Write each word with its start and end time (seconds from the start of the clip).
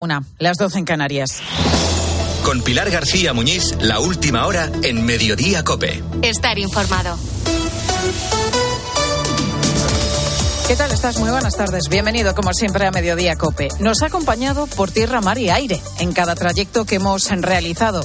Una, 0.00 0.22
las 0.38 0.58
12 0.58 0.78
en 0.78 0.84
Canarias. 0.84 1.42
Con 2.44 2.62
Pilar 2.62 2.88
García 2.88 3.32
Muñiz, 3.32 3.74
la 3.80 3.98
última 3.98 4.46
hora 4.46 4.70
en 4.84 5.04
Mediodía 5.04 5.64
Cope. 5.64 6.04
Estar 6.22 6.56
informado. 6.56 7.18
¿Qué 10.68 10.76
tal 10.76 10.92
estás? 10.92 11.18
Muy 11.18 11.30
buenas 11.30 11.56
tardes. 11.56 11.88
Bienvenido, 11.88 12.34
como 12.34 12.52
siempre, 12.52 12.86
a 12.86 12.90
Mediodía 12.90 13.36
Cope. 13.36 13.68
Nos 13.80 14.02
ha 14.02 14.08
acompañado 14.08 14.66
por 14.66 14.90
tierra, 14.90 15.22
mar 15.22 15.38
y 15.38 15.48
aire 15.48 15.80
en 15.98 16.12
cada 16.12 16.34
trayecto 16.34 16.84
que 16.84 16.96
hemos 16.96 17.30
realizado 17.30 18.02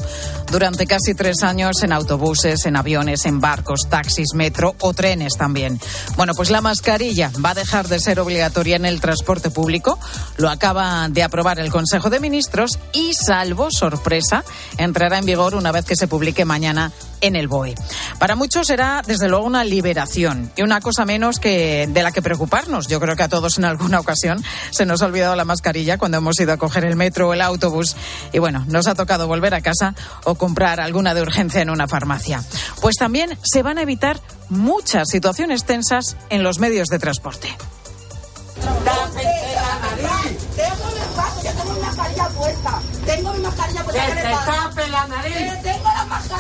durante 0.49 0.87
casi 0.87 1.13
tres 1.13 1.43
años 1.43 1.83
en 1.83 1.91
autobuses, 1.91 2.65
en 2.65 2.77
aviones, 2.77 3.25
en 3.25 3.41
barcos, 3.41 3.89
taxis, 3.89 4.33
metro 4.33 4.75
o 4.79 4.93
trenes 4.93 5.33
también. 5.35 5.77
Bueno, 6.15 6.35
pues 6.35 6.51
la 6.51 6.61
mascarilla 6.61 7.31
va 7.43 7.49
a 7.49 7.55
dejar 7.55 7.89
de 7.89 7.99
ser 7.99 8.21
obligatoria 8.21 8.77
en 8.77 8.85
el 8.85 9.01
transporte 9.01 9.49
público. 9.49 9.99
Lo 10.37 10.49
acaba 10.49 11.09
de 11.09 11.21
aprobar 11.21 11.59
el 11.59 11.69
Consejo 11.69 12.09
de 12.09 12.21
Ministros 12.21 12.79
y, 12.93 13.13
salvo 13.13 13.69
sorpresa, 13.71 14.45
entrará 14.77 15.17
en 15.17 15.25
vigor 15.25 15.55
una 15.55 15.73
vez 15.73 15.83
que 15.83 15.97
se 15.97 16.07
publique 16.07 16.45
mañana 16.45 16.93
en 17.19 17.35
el 17.35 17.47
BOE. 17.47 17.73
Para 18.19 18.35
muchos 18.35 18.67
será, 18.67 19.01
desde 19.05 19.27
luego, 19.27 19.45
una 19.45 19.63
liberación 19.63 20.51
y 20.55 20.61
una 20.61 20.81
cosa 20.81 21.05
menos 21.05 21.39
que 21.39 21.87
de 21.89 22.03
la 22.03 22.11
que 22.11 22.21
preocuparnos. 22.53 22.87
Yo 22.87 22.99
creo 22.99 23.15
que 23.15 23.23
a 23.23 23.29
todos 23.29 23.57
en 23.57 23.65
alguna 23.65 23.99
ocasión 23.99 24.43
se 24.71 24.85
nos 24.85 25.01
ha 25.01 25.05
olvidado 25.05 25.35
la 25.35 25.45
mascarilla 25.45 25.97
cuando 25.97 26.17
hemos 26.17 26.39
ido 26.39 26.53
a 26.53 26.57
coger 26.57 26.85
el 26.85 26.95
metro 26.95 27.29
o 27.29 27.33
el 27.33 27.41
autobús 27.41 27.95
y, 28.31 28.39
bueno, 28.39 28.63
nos 28.67 28.87
ha 28.87 28.95
tocado 28.95 29.27
volver 29.27 29.53
a 29.55 29.61
casa 29.61 29.95
o 30.23 30.35
comprar 30.35 30.79
alguna 30.79 31.13
de 31.13 31.21
urgencia 31.21 31.61
en 31.61 31.69
una 31.69 31.87
farmacia. 31.87 32.43
Pues 32.81 32.95
también 32.97 33.37
se 33.43 33.63
van 33.63 33.77
a 33.77 33.81
evitar 33.81 34.19
muchas 34.49 35.09
situaciones 35.09 35.65
tensas 35.65 36.15
en 36.29 36.43
los 36.43 36.59
medios 36.59 36.89
de 36.89 36.99
transporte. 36.99 37.49
tengo 41.43 41.73
mi 41.73 41.79
mascarilla 41.81 42.27
puesta. 42.29 42.81
Tengo 43.05 43.33
mi 43.33 43.39
mascarilla 43.39 43.83
puesta. 43.83 44.05
Que 44.05 44.11
se 44.11 44.21
tape 44.21 44.87
la 44.89 45.07
nariz. 45.07 45.61
Tengo 45.63 45.83
la 45.83 46.05
mascarilla 46.05 46.05
puesta. 46.05 46.32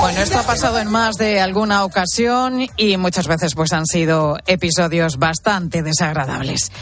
Bueno, 0.00 0.20
esto 0.20 0.38
ha 0.38 0.42
pasado 0.42 0.78
en 0.78 0.90
más 0.90 1.16
de 1.16 1.40
alguna 1.40 1.84
ocasión 1.84 2.66
y 2.76 2.96
muchas 2.96 3.26
veces 3.26 3.54
pues 3.54 3.72
han 3.72 3.86
sido 3.86 4.38
episodios 4.46 5.18
bastante 5.18 5.82
desagradables. 5.82 6.72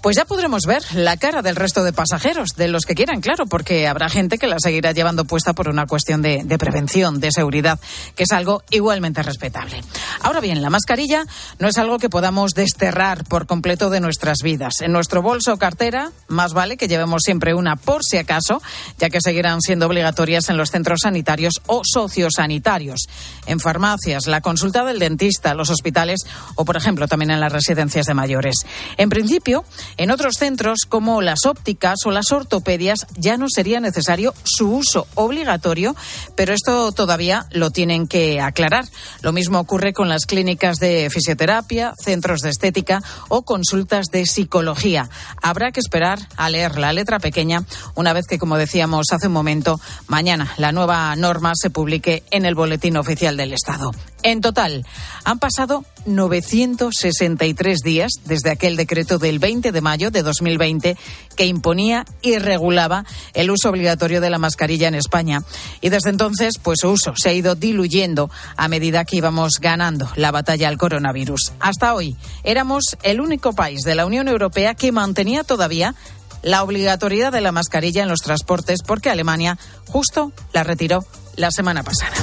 Pues 0.00 0.16
ya 0.16 0.24
podremos 0.24 0.62
ver 0.64 0.82
la 0.94 1.16
cara 1.16 1.42
del 1.42 1.56
resto 1.56 1.82
de 1.82 1.92
pasajeros, 1.92 2.50
de 2.56 2.68
los 2.68 2.84
que 2.84 2.94
quieran, 2.94 3.20
claro, 3.20 3.46
porque 3.46 3.88
habrá 3.88 4.08
gente 4.08 4.38
que 4.38 4.46
la 4.46 4.60
seguirá 4.60 4.92
llevando 4.92 5.24
puesta 5.24 5.54
por 5.54 5.68
una 5.68 5.86
cuestión 5.86 6.22
de, 6.22 6.42
de 6.44 6.58
prevención, 6.58 7.18
de 7.20 7.32
seguridad, 7.32 7.80
que 8.14 8.24
es 8.24 8.32
algo 8.32 8.62
igualmente 8.70 9.22
respetable. 9.22 9.82
Ahora 10.22 10.40
bien, 10.40 10.62
la 10.62 10.70
mascarilla 10.70 11.26
no 11.58 11.68
es 11.68 11.78
algo 11.78 11.98
que 11.98 12.08
podamos 12.08 12.52
desterrar 12.54 13.24
por 13.24 13.46
completo 13.46 13.90
de 13.90 14.00
nuestras 14.00 14.38
vidas. 14.42 14.80
En 14.80 14.92
nuestro 14.92 15.20
bolso 15.22 15.54
o 15.54 15.58
cartera, 15.58 16.12
más 16.28 16.52
vale 16.52 16.76
que 16.76 16.88
llevemos 16.88 17.22
siempre 17.24 17.54
una 17.54 17.74
por 17.76 18.04
si 18.04 18.18
acaso, 18.18 18.62
ya 18.98 19.10
que 19.10 19.20
seguirán 19.20 19.60
siendo 19.60 19.86
obligatorias 19.86 20.48
en 20.48 20.56
los 20.56 20.70
centros 20.70 21.00
sanitarios 21.02 21.47
o 21.66 21.82
sociosanitarios, 21.84 23.06
en 23.46 23.60
farmacias, 23.60 24.26
la 24.26 24.40
consulta 24.40 24.84
del 24.84 24.98
dentista, 24.98 25.54
los 25.54 25.70
hospitales 25.70 26.20
o, 26.54 26.64
por 26.64 26.76
ejemplo, 26.76 27.08
también 27.08 27.30
en 27.30 27.40
las 27.40 27.52
residencias 27.52 28.06
de 28.06 28.14
mayores. 28.14 28.56
En 28.96 29.08
principio, 29.08 29.64
en 29.96 30.10
otros 30.10 30.36
centros 30.36 30.80
como 30.88 31.22
las 31.22 31.46
ópticas 31.46 31.98
o 32.04 32.10
las 32.10 32.32
ortopedias 32.32 33.06
ya 33.16 33.36
no 33.36 33.46
sería 33.48 33.80
necesario 33.80 34.34
su 34.44 34.70
uso 34.70 35.06
obligatorio, 35.14 35.96
pero 36.36 36.52
esto 36.52 36.92
todavía 36.92 37.46
lo 37.50 37.70
tienen 37.70 38.06
que 38.06 38.40
aclarar. 38.40 38.86
Lo 39.22 39.32
mismo 39.32 39.58
ocurre 39.60 39.92
con 39.92 40.08
las 40.08 40.26
clínicas 40.26 40.78
de 40.78 41.08
fisioterapia, 41.10 41.94
centros 42.02 42.40
de 42.40 42.50
estética 42.50 43.02
o 43.28 43.42
consultas 43.42 44.06
de 44.12 44.26
psicología. 44.26 45.08
Habrá 45.42 45.72
que 45.72 45.80
esperar 45.80 46.18
a 46.36 46.50
leer 46.50 46.78
la 46.78 46.92
letra 46.92 47.18
pequeña 47.18 47.64
una 47.94 48.12
vez 48.12 48.26
que, 48.26 48.38
como 48.38 48.58
decíamos 48.58 49.06
hace 49.12 49.28
un 49.28 49.32
momento, 49.32 49.80
mañana 50.06 50.52
la 50.56 50.72
nueva 50.72 51.14
norma 51.16 51.27
se 51.54 51.68
publique 51.70 52.22
en 52.30 52.46
el 52.46 52.54
Boletín 52.54 52.96
Oficial 52.96 53.36
del 53.36 53.52
Estado. 53.52 53.90
En 54.22 54.40
total, 54.40 54.86
han 55.24 55.38
pasado 55.38 55.84
963 56.06 57.78
días 57.80 58.12
desde 58.24 58.50
aquel 58.50 58.76
decreto 58.76 59.18
del 59.18 59.38
20 59.38 59.70
de 59.70 59.80
mayo 59.80 60.10
de 60.10 60.22
2020 60.22 60.96
que 61.36 61.46
imponía 61.46 62.06
y 62.22 62.38
regulaba 62.38 63.04
el 63.34 63.50
uso 63.50 63.68
obligatorio 63.68 64.20
de 64.22 64.30
la 64.30 64.38
mascarilla 64.38 64.88
en 64.88 64.94
España. 64.94 65.42
Y 65.82 65.90
desde 65.90 66.10
entonces, 66.10 66.54
pues 66.60 66.78
su 66.80 66.88
uso 66.88 67.12
se 67.14 67.28
ha 67.28 67.34
ido 67.34 67.54
diluyendo 67.54 68.30
a 68.56 68.68
medida 68.68 69.04
que 69.04 69.16
íbamos 69.16 69.60
ganando 69.60 70.10
la 70.16 70.30
batalla 70.30 70.68
al 70.68 70.78
coronavirus. 70.78 71.52
Hasta 71.60 71.94
hoy, 71.94 72.16
éramos 72.42 72.96
el 73.02 73.20
único 73.20 73.52
país 73.52 73.80
de 73.84 73.94
la 73.94 74.06
Unión 74.06 74.28
Europea 74.28 74.74
que 74.74 74.92
mantenía 74.92 75.44
todavía 75.44 75.94
la 76.42 76.62
obligatoriedad 76.62 77.32
de 77.32 77.40
la 77.40 77.52
mascarilla 77.52 78.02
en 78.02 78.08
los 78.08 78.20
transportes 78.20 78.80
porque 78.86 79.10
Alemania 79.10 79.58
justo 79.86 80.32
la 80.52 80.64
retiró 80.64 81.04
la 81.38 81.50
semana 81.50 81.82
pasada. 81.82 82.16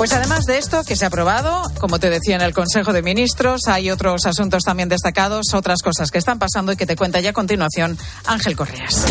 Pues 0.00 0.14
además 0.14 0.46
de 0.46 0.56
esto 0.56 0.82
que 0.82 0.96
se 0.96 1.04
ha 1.04 1.08
aprobado, 1.08 1.60
como 1.78 1.98
te 1.98 2.08
decía 2.08 2.34
en 2.34 2.40
el 2.40 2.54
Consejo 2.54 2.94
de 2.94 3.02
Ministros, 3.02 3.66
hay 3.66 3.90
otros 3.90 4.24
asuntos 4.24 4.62
también 4.62 4.88
destacados, 4.88 5.52
otras 5.52 5.82
cosas 5.82 6.10
que 6.10 6.16
están 6.16 6.38
pasando 6.38 6.72
y 6.72 6.76
que 6.76 6.86
te 6.86 6.96
cuenta 6.96 7.20
ya 7.20 7.30
a 7.30 7.32
continuación 7.34 7.98
Ángel 8.24 8.56
Correas. 8.56 9.04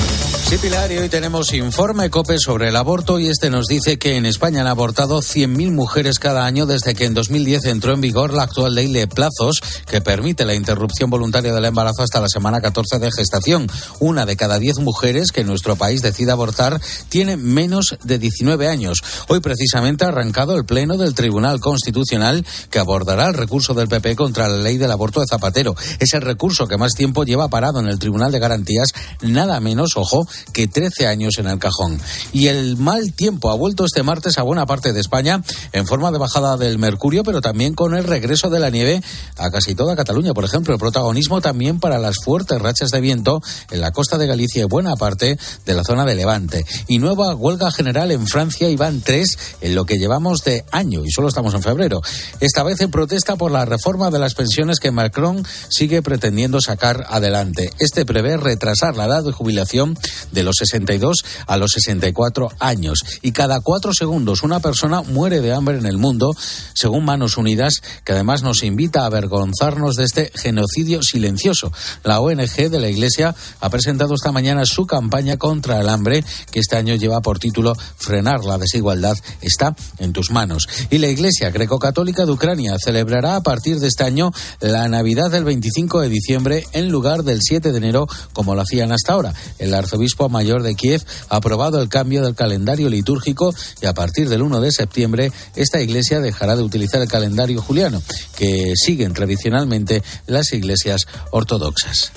Sí, 0.48 0.58
Pilar, 0.58 0.92
y 0.92 0.98
hoy 0.98 1.08
tenemos 1.08 1.54
informe 1.54 2.10
COPE 2.10 2.40
sobre 2.40 2.70
el 2.70 2.76
aborto 2.76 3.20
y 3.20 3.28
este 3.28 3.52
nos 3.52 3.68
dice 3.68 4.00
que 4.00 4.16
en 4.16 4.26
España 4.26 4.62
han 4.62 4.68
abortado 4.68 5.20
100.000 5.20 5.72
mujeres 5.72 6.18
cada 6.18 6.48
año 6.48 6.66
desde 6.66 6.96
que 6.96 7.06
en 7.06 7.14
2010 7.14 7.66
entró 7.66 7.94
en 7.94 8.02
vigor 8.02 8.34
la 8.34 8.42
actual 8.42 8.74
ley 8.74 8.92
de 8.92 9.06
plazos 9.06 9.62
que 9.86 10.02
permite 10.02 10.44
la 10.44 10.56
interrupción 10.56 11.12
voluntaria 11.12 11.54
del 11.54 11.66
embarazo 11.66 12.02
hasta 12.02 12.20
la 12.20 12.30
semana 12.30 12.62
14 12.62 12.98
de 12.98 13.12
gestación. 13.12 13.70
Una 14.00 14.26
de 14.26 14.36
cada 14.36 14.58
10 14.58 14.80
mujeres 14.80 15.32
que 15.32 15.42
en 15.42 15.48
nuestro 15.48 15.76
país 15.76 16.02
decide 16.02 16.32
abortar 16.32 16.82
tiene 17.10 17.38
menos 17.38 17.96
de 18.04 18.18
19 18.18 18.68
años. 18.68 19.04
Hoy 19.28 19.40
precisamente 19.42 20.04
ha 20.04 20.08
arrancado 20.08 20.58
el 20.58 20.66
pleno 20.66 20.79
del 20.80 21.14
Tribunal 21.14 21.60
Constitucional 21.60 22.46
que 22.72 22.80
abordará 22.80 23.28
el 23.28 23.34
recurso 23.34 23.74
del 23.74 23.90
PP 23.90 24.16
contra 24.16 24.48
la 24.48 24.58
ley 24.58 24.78
del 24.78 24.92
aborto 24.92 25.20
de 25.20 25.28
Zapatero. 25.28 25.76
Es 26.00 26.14
el 26.14 26.22
recurso 26.22 26.68
que 26.68 26.78
más 26.78 26.94
tiempo 26.94 27.26
lleva 27.26 27.50
parado 27.50 27.82
en 27.82 27.88
el 27.88 28.00
Tribunal 28.00 28.32
de 28.32 28.40
Garantías, 28.40 28.94
nada 29.22 29.60
menos, 29.60 29.98
ojo, 29.98 30.26
que 30.54 30.68
13 30.68 31.06
años 31.08 31.38
en 31.38 31.48
el 31.48 31.60
cajón. 31.60 32.00
Y 32.32 32.48
el 32.48 32.78
mal 32.78 33.14
tiempo 33.14 33.52
ha 33.52 33.56
vuelto 33.56 33.84
este 33.84 34.04
martes 34.04 34.38
a 34.38 34.44
buena 34.44 34.66
parte 34.66 34.94
de 34.94 35.02
España 35.02 35.44
en 35.74 35.86
forma 35.86 36.12
de 36.12 36.18
bajada 36.18 36.56
del 36.56 36.80
mercurio, 36.80 37.24
pero 37.24 37.42
también 37.42 37.74
con 37.74 37.94
el 37.94 38.06
regreso 38.06 38.50
de 38.50 38.60
la 38.60 38.70
nieve 38.70 39.04
a 39.36 39.52
casi 39.52 39.76
toda 39.76 39.98
Cataluña. 39.98 40.34
Por 40.34 40.46
ejemplo, 40.46 40.74
el 40.74 40.80
protagonismo 40.80 41.42
también 41.42 41.82
para 41.82 42.00
las 42.00 42.16
fuertes 42.24 42.62
rachas 42.62 42.92
de 42.92 43.02
viento 43.02 43.42
en 43.70 43.82
la 43.82 43.92
costa 43.92 44.18
de 44.18 44.28
Galicia 44.28 44.62
y 44.62 44.66
buena 44.66 44.96
parte 44.96 45.38
de 45.66 45.74
la 45.74 45.84
zona 45.84 46.06
de 46.06 46.16
Levante. 46.16 46.66
Y 46.88 47.00
nueva 47.00 47.36
huelga 47.36 47.70
general 47.70 48.12
en 48.12 48.28
Francia 48.28 48.70
y 48.70 48.78
van 48.78 49.02
tres 49.02 49.38
en 49.60 49.76
lo 49.76 49.86
que 49.86 49.98
llevamos 49.98 50.44
de 50.44 50.64
año 50.72 51.06
y 51.06 51.12
solo 51.12 51.28
estamos 51.28 51.54
en 51.54 51.64
febrero. 51.64 52.02
Esta 52.40 52.64
vez 52.64 52.82
en 52.82 52.92
protesta 52.92 53.36
por 53.36 53.52
la 53.52 53.66
reforma 53.66 54.10
de 54.10 54.20
las 54.20 54.34
pensiones 54.34 54.80
que 54.80 54.92
Macron 54.92 55.46
sigue 55.70 56.02
pretendiendo 56.02 56.62
sacar 56.62 57.06
adelante. 57.10 57.72
Este 57.80 58.06
prevé 58.06 58.38
retrasar 58.38 58.96
la 58.96 59.06
edad 59.06 59.24
de 59.24 59.32
jubilación 59.32 59.98
de 60.32 60.44
los 60.44 60.58
62 60.58 61.24
a 61.48 61.58
los 61.58 61.72
64 61.72 62.50
años. 62.60 63.00
Y 63.22 63.32
cada 63.32 63.60
cuatro 63.62 63.94
segundos 63.94 64.44
una 64.44 64.60
persona 64.60 65.02
muere 65.02 65.42
de 65.42 65.54
hambre 65.54 65.78
en 65.78 65.86
el 65.86 65.98
mundo, 65.98 66.32
según 66.74 67.06
Manos 67.06 67.38
Unidas, 67.38 67.82
que 68.04 68.14
además 68.14 68.44
nos 68.44 68.64
invita 68.64 69.02
a 69.02 69.06
avergonzarnos 69.08 69.96
de 69.96 70.06
este 70.06 70.32
genocidio 70.36 71.02
silencioso. 71.04 71.72
La 72.04 72.20
ONG 72.20 72.70
de 72.70 72.80
la 72.80 72.90
Iglesia 72.90 73.36
ha 73.60 73.70
presentado 73.70 74.16
esta 74.16 74.32
mañana 74.32 74.66
su 74.66 74.86
campaña 74.86 75.38
contra 75.38 75.80
el 75.80 75.90
hambre, 75.90 76.24
que 76.52 76.60
este 76.60 76.76
año 76.76 76.96
lleva 76.96 77.22
por 77.22 77.40
título 77.40 77.76
Frenar 77.98 78.44
la 78.46 78.58
desigualdad 78.58 79.18
está 79.42 79.76
en 79.98 80.14
tus 80.14 80.32
manos. 80.32 80.59
Y 80.90 80.98
la 80.98 81.08
Iglesia 81.08 81.52
Greco-Católica 81.52 82.26
de 82.26 82.32
Ucrania 82.32 82.76
celebrará 82.84 83.36
a 83.36 83.44
partir 83.44 83.80
de 83.80 83.88
este 83.88 84.04
año 84.04 84.32
la 84.60 84.88
Navidad 84.88 85.32
del 85.32 85.44
25 85.44 86.02
de 86.02 86.10
diciembre 86.10 86.66
en 86.74 86.90
lugar 86.90 87.24
del 87.24 87.40
7 87.42 87.72
de 87.72 87.78
enero, 87.78 88.08
como 88.34 88.56
lo 88.56 88.62
hacían 88.62 88.92
hasta 88.92 89.14
ahora. 89.14 89.34
El 89.58 89.74
arzobispo 89.74 90.30
mayor 90.30 90.64
de 90.64 90.76
Kiev 90.76 91.04
ha 91.30 91.38
aprobado 91.38 91.82
el 91.82 91.90
cambio 91.90 92.24
del 92.24 92.36
calendario 92.36 92.90
litúrgico 92.90 93.54
y 93.82 93.86
a 93.86 93.94
partir 93.94 94.30
del 94.30 94.42
1 94.42 94.62
de 94.62 94.72
septiembre 94.72 95.32
esta 95.56 95.82
iglesia 95.82 96.20
dejará 96.20 96.56
de 96.56 96.64
utilizar 96.64 97.02
el 97.02 97.08
calendario 97.08 97.62
juliano, 97.62 98.02
que 98.36 98.74
siguen 98.76 99.14
tradicionalmente 99.14 100.04
las 100.28 100.54
iglesias 100.54 101.06
ortodoxas. 101.32 102.12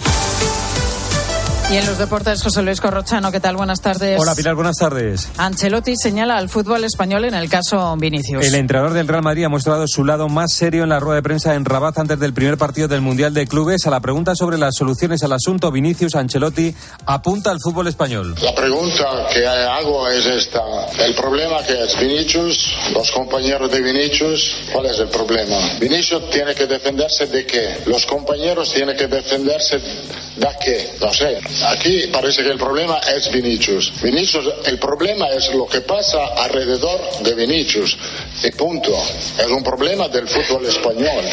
Y 1.72 1.76
en 1.78 1.86
los 1.86 1.96
deportes, 1.96 2.42
José 2.42 2.60
Luis 2.60 2.82
Corrochano, 2.82 3.32
¿qué 3.32 3.40
tal? 3.40 3.56
Buenas 3.56 3.80
tardes. 3.80 4.20
Hola 4.20 4.34
Pilar, 4.34 4.54
buenas 4.54 4.76
tardes. 4.76 5.30
Ancelotti 5.38 5.96
señala 5.96 6.36
al 6.36 6.50
fútbol 6.50 6.84
español 6.84 7.24
en 7.24 7.32
el 7.32 7.48
caso 7.48 7.96
Vinicius. 7.96 8.44
El 8.44 8.56
entrenador 8.56 8.92
del 8.92 9.08
Real 9.08 9.22
Madrid 9.22 9.44
ha 9.44 9.48
mostrado 9.48 9.88
su 9.88 10.04
lado 10.04 10.28
más 10.28 10.52
serio 10.52 10.82
en 10.82 10.90
la 10.90 11.00
rueda 11.00 11.16
de 11.16 11.22
prensa 11.22 11.54
en 11.54 11.64
Rabat 11.64 11.96
antes 11.96 12.18
del 12.20 12.34
primer 12.34 12.58
partido 12.58 12.88
del 12.88 13.00
Mundial 13.00 13.32
de 13.32 13.46
Clubes. 13.46 13.86
A 13.86 13.90
la 13.90 14.00
pregunta 14.00 14.34
sobre 14.34 14.58
las 14.58 14.74
soluciones 14.76 15.22
al 15.22 15.32
asunto, 15.32 15.72
Vinicius 15.72 16.14
Ancelotti 16.14 16.74
apunta 17.06 17.50
al 17.50 17.58
fútbol 17.58 17.88
español. 17.88 18.34
La 18.42 18.54
pregunta 18.54 19.28
que 19.32 19.46
hago 19.46 20.06
es 20.08 20.26
esta. 20.26 20.60
El 20.98 21.14
problema 21.14 21.62
que 21.62 21.84
es 21.84 21.98
Vinicius, 21.98 22.70
los 22.92 23.10
compañeros 23.12 23.70
de 23.70 23.80
Vinicius, 23.80 24.56
¿cuál 24.74 24.84
es 24.84 24.98
el 24.98 25.08
problema? 25.08 25.56
Vinicius 25.80 26.28
tiene 26.28 26.54
que 26.54 26.66
defenderse 26.66 27.28
de 27.28 27.46
qué? 27.46 27.78
Los 27.86 28.04
compañeros 28.04 28.70
tienen 28.74 28.94
que 28.94 29.06
defenderse 29.06 29.78
de 29.78 30.48
qué? 30.62 30.90
No 31.00 31.10
sé. 31.14 31.38
Aquí 31.66 32.08
parece 32.12 32.42
que 32.42 32.50
el 32.50 32.58
problema 32.58 32.98
es 32.98 33.30
Vinicius. 33.30 33.92
Vinicius, 34.02 34.48
el 34.66 34.78
problema 34.78 35.28
es 35.28 35.54
lo 35.54 35.66
que 35.66 35.80
pasa 35.80 36.18
alrededor 36.36 37.00
de 37.22 37.34
Vinicius. 37.34 37.96
Y 38.42 38.50
punto. 38.50 38.92
Es 39.38 39.46
un 39.46 39.62
problema 39.62 40.08
del 40.08 40.28
fútbol 40.28 40.66
español. 40.66 41.24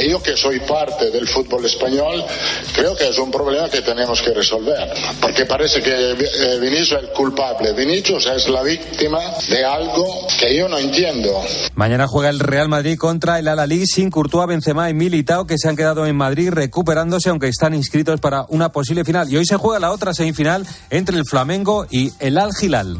Y 0.00 0.10
yo 0.10 0.22
que 0.22 0.36
soy 0.36 0.60
parte 0.60 1.10
del 1.10 1.26
fútbol 1.26 1.64
español, 1.64 2.24
creo 2.72 2.96
que 2.96 3.08
es 3.08 3.18
un 3.18 3.30
problema 3.30 3.68
que 3.68 3.82
tenemos 3.82 4.22
que 4.22 4.32
resolver. 4.32 4.92
Porque 5.20 5.46
parece 5.46 5.82
que 5.82 5.90
eh, 5.90 6.58
Vinicius 6.60 6.92
es 6.92 6.98
el 7.04 7.08
culpable. 7.10 7.72
Vinicius 7.72 8.26
es 8.26 8.48
la 8.48 8.62
víctima 8.62 9.20
de 9.48 9.64
algo 9.64 10.26
que 10.38 10.56
yo 10.56 10.68
no 10.68 10.78
entiendo. 10.78 11.42
Mañana 11.74 12.06
juega 12.06 12.30
el 12.30 12.38
Real 12.38 12.68
Madrid 12.68 12.96
contra 12.96 13.38
el 13.38 13.48
Al-Ali 13.48 13.86
sin 13.86 14.10
Courtois, 14.10 14.46
Benzema 14.46 14.90
y 14.90 14.94
Militao 14.94 15.46
que 15.46 15.58
se 15.58 15.68
han 15.68 15.76
quedado 15.76 16.06
en 16.06 16.16
Madrid 16.16 16.50
recuperándose 16.50 17.30
aunque 17.30 17.48
están 17.48 17.74
inscritos 17.74 18.20
para 18.20 18.44
una 18.48 18.70
posible 18.70 19.04
final. 19.04 19.30
Y 19.32 19.36
hoy 19.36 19.46
se 19.46 19.56
juega 19.64 19.80
la 19.80 19.92
otra 19.92 20.12
semifinal 20.12 20.66
entre 20.90 21.16
el 21.16 21.24
Flamengo 21.24 21.86
y 21.90 22.12
el 22.18 22.36
Al 22.36 22.50
Hilal. 22.60 22.98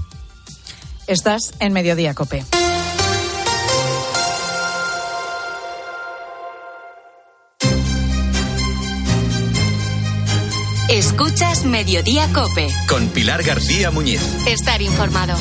Estás 1.07 1.53
en 1.61 1.75
Mediodía 1.75 2.15
Cope. 2.15 2.43
Escuchas 10.89 11.67
Mediodía 11.67 12.33
Cope. 12.33 12.69
Con 12.89 13.09
Pilar 13.09 13.43
García 13.43 13.91
Muñiz. 13.91 14.23
Estar 14.47 14.81
informado. 14.81 15.37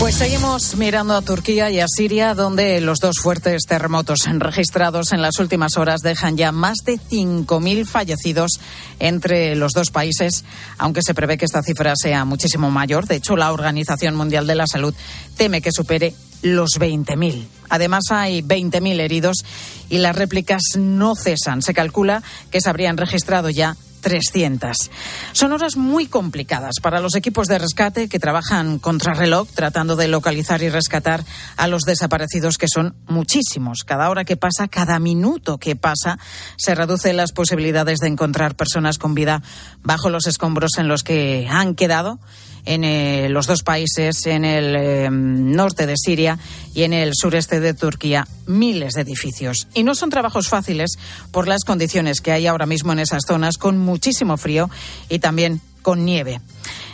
Pues 0.00 0.14
seguimos 0.14 0.76
mirando 0.76 1.14
a 1.14 1.20
Turquía 1.20 1.70
y 1.70 1.78
a 1.78 1.84
Siria, 1.86 2.34
donde 2.34 2.80
los 2.80 3.00
dos 3.00 3.16
fuertes 3.18 3.64
terremotos 3.68 4.20
registrados 4.38 5.12
en 5.12 5.20
las 5.20 5.38
últimas 5.38 5.76
horas 5.76 6.00
dejan 6.00 6.38
ya 6.38 6.52
más 6.52 6.78
de 6.86 6.94
5.000 6.94 7.84
fallecidos 7.84 8.52
entre 8.98 9.54
los 9.56 9.72
dos 9.72 9.90
países, 9.90 10.46
aunque 10.78 11.02
se 11.02 11.12
prevé 11.12 11.36
que 11.36 11.44
esta 11.44 11.62
cifra 11.62 11.92
sea 11.96 12.24
muchísimo 12.24 12.70
mayor. 12.70 13.06
De 13.06 13.16
hecho, 13.16 13.36
la 13.36 13.52
Organización 13.52 14.14
Mundial 14.16 14.46
de 14.46 14.54
la 14.54 14.66
Salud 14.66 14.94
teme 15.36 15.60
que 15.60 15.70
supere 15.70 16.14
los 16.40 16.80
20.000. 16.80 17.46
Además, 17.68 18.04
hay 18.08 18.40
20.000 18.40 19.00
heridos 19.00 19.44
y 19.90 19.98
las 19.98 20.16
réplicas 20.16 20.62
no 20.78 21.14
cesan. 21.14 21.60
Se 21.60 21.74
calcula 21.74 22.22
que 22.50 22.62
se 22.62 22.70
habrían 22.70 22.96
registrado 22.96 23.50
ya 23.50 23.76
300. 24.00 24.90
Son 25.32 25.52
horas 25.52 25.76
muy 25.76 26.06
complicadas 26.06 26.76
para 26.82 27.00
los 27.00 27.14
equipos 27.14 27.46
de 27.46 27.58
rescate 27.58 28.08
que 28.08 28.18
trabajan 28.18 28.78
contrarreloj 28.78 29.48
tratando 29.48 29.96
de 29.96 30.08
localizar 30.08 30.62
y 30.62 30.68
rescatar 30.68 31.24
a 31.56 31.68
los 31.68 31.82
desaparecidos, 31.82 32.58
que 32.58 32.66
son 32.68 32.94
muchísimos. 33.06 33.84
Cada 33.84 34.10
hora 34.10 34.24
que 34.24 34.36
pasa, 34.36 34.68
cada 34.68 34.98
minuto 34.98 35.58
que 35.58 35.76
pasa, 35.76 36.18
se 36.56 36.74
reducen 36.74 37.16
las 37.16 37.32
posibilidades 37.32 37.98
de 37.98 38.08
encontrar 38.08 38.56
personas 38.56 38.98
con 38.98 39.14
vida 39.14 39.42
bajo 39.82 40.10
los 40.10 40.26
escombros 40.26 40.72
en 40.78 40.88
los 40.88 41.02
que 41.02 41.46
han 41.50 41.74
quedado 41.74 42.18
en 42.64 42.84
eh, 42.84 43.28
los 43.28 43.46
dos 43.46 43.62
países, 43.62 44.26
en 44.26 44.44
el 44.44 44.76
eh, 44.76 45.08
norte 45.10 45.86
de 45.86 45.96
Siria 45.96 46.38
y 46.74 46.82
en 46.82 46.92
el 46.92 47.12
sureste 47.14 47.60
de 47.60 47.74
Turquía, 47.74 48.26
miles 48.46 48.94
de 48.94 49.02
edificios. 49.02 49.68
Y 49.74 49.82
no 49.82 49.94
son 49.94 50.10
trabajos 50.10 50.48
fáciles 50.48 50.98
por 51.30 51.48
las 51.48 51.64
condiciones 51.64 52.20
que 52.20 52.32
hay 52.32 52.46
ahora 52.46 52.66
mismo 52.66 52.92
en 52.92 53.00
esas 53.00 53.22
zonas, 53.26 53.56
con 53.58 53.78
muchísimo 53.78 54.36
frío 54.36 54.70
y 55.08 55.18
también 55.18 55.60
con 55.82 56.04
nieve. 56.04 56.40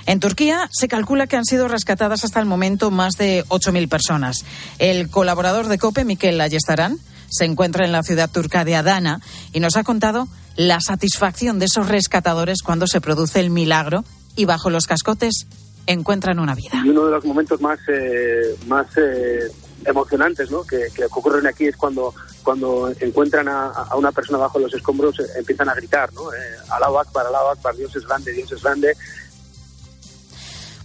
En 0.06 0.20
Turquía 0.20 0.68
se 0.72 0.88
calcula 0.88 1.26
que 1.26 1.36
han 1.36 1.44
sido 1.44 1.66
rescatadas 1.66 2.24
hasta 2.24 2.38
el 2.38 2.46
momento 2.46 2.90
más 2.90 3.14
de 3.14 3.44
8.000 3.48 3.88
personas. 3.88 4.44
El 4.78 5.10
colaborador 5.10 5.66
de 5.66 5.78
COPE, 5.78 6.04
Miquel 6.04 6.40
Ayestarán, 6.40 6.98
se 7.28 7.44
encuentra 7.44 7.84
en 7.84 7.92
la 7.92 8.04
ciudad 8.04 8.30
turca 8.30 8.64
de 8.64 8.76
Adana 8.76 9.20
y 9.52 9.58
nos 9.58 9.76
ha 9.76 9.82
contado 9.82 10.28
la 10.54 10.80
satisfacción 10.80 11.58
de 11.58 11.66
esos 11.66 11.88
rescatadores 11.88 12.62
cuando 12.62 12.86
se 12.86 13.00
produce 13.00 13.40
el 13.40 13.50
milagro 13.50 14.04
y 14.36 14.44
bajo 14.44 14.70
los 14.70 14.86
cascotes 14.86 15.46
encuentran 15.86 16.38
una 16.38 16.54
vida. 16.54 16.82
Y 16.84 16.90
uno 16.90 17.06
de 17.06 17.12
los 17.12 17.24
momentos 17.24 17.60
más, 17.60 17.78
eh, 17.88 18.54
más 18.66 18.86
eh, 18.96 19.48
emocionantes 19.84 20.50
¿no? 20.50 20.64
que, 20.64 20.88
ocurren 21.10 21.46
aquí 21.46 21.66
es 21.66 21.76
cuando, 21.76 22.14
cuando 22.42 22.92
encuentran 23.00 23.48
a, 23.48 23.72
una 23.96 24.12
persona 24.12 24.38
bajo 24.38 24.58
los 24.58 24.72
escombros, 24.74 25.18
eh, 25.20 25.26
empiezan 25.36 25.68
a 25.68 25.74
gritar, 25.74 26.12
¿no? 26.12 26.32
Eh, 26.32 26.36
Allahu 26.70 26.98
Akbar, 26.98 27.26
Allahu 27.26 27.48
Akbar, 27.48 27.76
Dios 27.76 27.94
es 27.96 28.06
grande, 28.06 28.32
Dios 28.32 28.50
es 28.52 28.62
grande. 28.62 28.96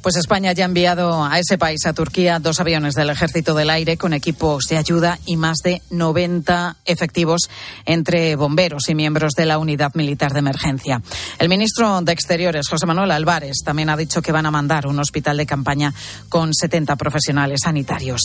Pues 0.01 0.15
España 0.15 0.51
ya 0.53 0.63
ha 0.63 0.65
enviado 0.65 1.24
a 1.24 1.38
ese 1.38 1.59
país, 1.59 1.86
a 1.86 1.94
Turquía, 1.94 2.39
dos 2.39 2.59
aviones 2.59 2.95
del 2.95 3.12
Ejército 3.12 3.53
del 3.53 3.69
Aire 3.69 3.98
con 3.98 4.13
equipos 4.13 4.65
de 4.68 4.77
ayuda 4.77 5.19
y 5.27 5.38
más 5.38 5.59
de 5.63 5.83
90 5.92 6.77
efectivos 6.86 7.51
entre 7.86 8.36
bomberos 8.36 8.89
y 8.89 8.95
miembros 8.95 9.33
de 9.33 9.45
la 9.45 9.59
Unidad 9.59 9.94
Militar 9.94 10.33
de 10.33 10.39
Emergencia. 10.39 11.03
El 11.38 11.50
ministro 11.50 12.01
de 12.01 12.13
Exteriores, 12.13 12.68
José 12.68 12.88
Manuel 12.88 13.12
Álvarez, 13.12 13.57
también 13.63 13.92
ha 13.92 13.95
dicho 13.95 14.24
que 14.24 14.31
van 14.31 14.48
a 14.48 14.51
mandar 14.51 14.88
un 14.88 14.98
hospital 14.98 15.38
de 15.38 15.45
campaña 15.45 15.94
con 16.30 16.51
70 16.51 16.95
profesionales 16.95 17.62
sanitarios. 17.63 18.21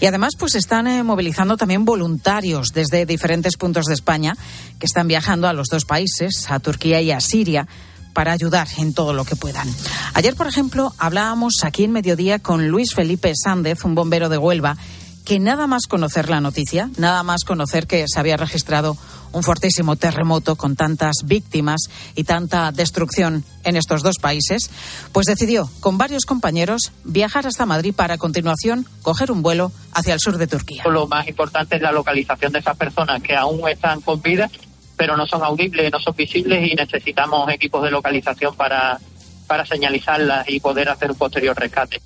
Y 0.00 0.04
además, 0.04 0.34
pues 0.38 0.54
están 0.54 0.86
eh, 0.88 1.02
movilizando 1.02 1.56
también 1.56 1.86
voluntarios 1.86 2.68
desde 2.74 3.06
diferentes 3.06 3.56
puntos 3.56 3.86
de 3.86 3.94
España 3.94 4.36
que 4.78 4.84
están 4.84 5.08
viajando 5.08 5.48
a 5.48 5.54
los 5.54 5.68
dos 5.68 5.86
países, 5.86 6.50
a 6.50 6.60
Turquía 6.60 7.00
y 7.00 7.12
a 7.12 7.20
Siria 7.20 7.66
para 8.14 8.32
ayudar 8.32 8.68
en 8.78 8.94
todo 8.94 9.12
lo 9.12 9.24
que 9.24 9.36
puedan. 9.36 9.68
Ayer, 10.14 10.34
por 10.34 10.46
ejemplo, 10.46 10.94
hablábamos 10.98 11.56
aquí 11.62 11.84
en 11.84 11.92
Mediodía 11.92 12.38
con 12.38 12.68
Luis 12.68 12.94
Felipe 12.94 13.32
Sández, 13.34 13.84
un 13.84 13.94
bombero 13.94 14.28
de 14.30 14.38
Huelva, 14.38 14.76
que 15.24 15.38
nada 15.38 15.66
más 15.66 15.86
conocer 15.86 16.28
la 16.28 16.40
noticia, 16.40 16.90
nada 16.96 17.22
más 17.22 17.44
conocer 17.44 17.86
que 17.86 18.04
se 18.06 18.20
había 18.20 18.36
registrado 18.36 18.96
un 19.32 19.42
fortísimo 19.42 19.96
terremoto 19.96 20.54
con 20.56 20.76
tantas 20.76 21.16
víctimas 21.24 21.82
y 22.14 22.24
tanta 22.24 22.70
destrucción 22.72 23.44
en 23.64 23.76
estos 23.76 24.02
dos 24.02 24.16
países, 24.20 24.70
pues 25.12 25.26
decidió, 25.26 25.68
con 25.80 25.98
varios 25.98 26.24
compañeros, 26.24 26.92
viajar 27.04 27.46
hasta 27.46 27.66
Madrid 27.66 27.94
para 27.94 28.14
a 28.14 28.18
continuación 28.18 28.86
coger 29.02 29.32
un 29.32 29.42
vuelo 29.42 29.72
hacia 29.92 30.14
el 30.14 30.20
sur 30.20 30.38
de 30.38 30.46
Turquía. 30.46 30.84
Lo 30.88 31.08
más 31.08 31.26
importante 31.26 31.76
es 31.76 31.82
la 31.82 31.90
localización 31.90 32.52
de 32.52 32.60
esas 32.60 32.76
personas 32.76 33.22
que 33.22 33.34
aún 33.34 33.68
están 33.68 34.00
con 34.02 34.22
vida 34.22 34.50
pero 34.96 35.16
no 35.16 35.26
son 35.26 35.42
audibles, 35.42 35.90
no 35.92 36.00
son 36.00 36.14
visibles 36.14 36.70
y 36.70 36.74
necesitamos 36.74 37.48
equipos 37.50 37.82
de 37.82 37.90
localización 37.90 38.54
para, 38.56 38.98
para 39.46 39.66
señalizarlas 39.66 40.48
y 40.48 40.60
poder 40.60 40.88
hacer 40.88 41.10
un 41.10 41.18
posterior 41.18 41.56
rescate. 41.58 42.00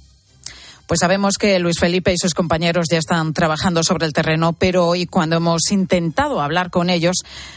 Pues 0.87 1.01
sabemos 1.01 1.35
que 1.39 1.59
Luis 1.59 1.79
Felipe 1.79 2.13
y 2.15 2.17
sus 2.17 2.33
compañeros 2.33 2.87
ya 2.91 2.97
están 2.97 3.35
trabajando 3.35 3.83
sobre 3.83 4.07
el 4.07 4.15
terreno, 4.15 4.55
pero 4.55 4.87
hoy 4.87 5.05
cuando 5.05 5.37
hemos 5.37 5.71
intentado 5.71 6.41
hablar 6.41 6.71
con 6.71 6.89
ellos, 6.89 7.17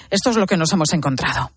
esto 0.10 0.32
es 0.32 0.36
lo 0.36 0.46
que 0.46 0.58
nos 0.58 0.74
hemos 0.74 0.92
encontrado. 0.92 1.50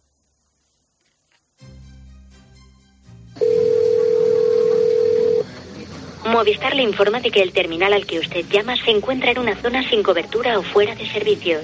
Movistar 6.26 6.74
le 6.74 6.84
informa 6.84 7.20
de 7.20 7.30
que 7.30 7.42
el 7.42 7.52
terminal 7.52 7.92
al 7.92 8.06
que 8.06 8.20
usted 8.20 8.46
llama 8.48 8.76
se 8.76 8.92
encuentra 8.92 9.32
en 9.32 9.40
una 9.40 9.56
zona 9.60 9.86
sin 9.88 10.02
cobertura 10.02 10.58
o 10.58 10.62
fuera 10.62 10.94
de 10.94 11.06
servicio. 11.10 11.58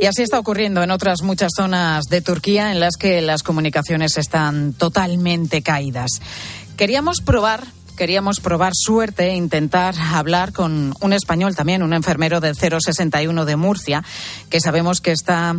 Y 0.00 0.06
así 0.06 0.22
está 0.22 0.38
ocurriendo 0.38 0.82
en 0.82 0.90
otras 0.90 1.22
muchas 1.22 1.52
zonas 1.54 2.04
de 2.06 2.22
Turquía 2.22 2.72
en 2.72 2.80
las 2.80 2.96
que 2.96 3.20
las 3.20 3.42
comunicaciones 3.42 4.16
están 4.16 4.72
totalmente 4.72 5.62
caídas. 5.62 6.22
Queríamos 6.76 7.20
probar 7.20 7.66
queríamos 8.00 8.40
probar 8.40 8.72
suerte 8.74 9.28
e 9.28 9.34
intentar 9.34 9.94
hablar 9.94 10.54
con 10.54 10.94
un 11.02 11.12
español 11.12 11.54
también, 11.54 11.82
un 11.82 11.92
enfermero 11.92 12.40
del 12.40 12.56
061 12.56 13.44
de 13.44 13.56
Murcia, 13.56 14.02
que 14.48 14.58
sabemos 14.58 15.02
que 15.02 15.12
está 15.12 15.54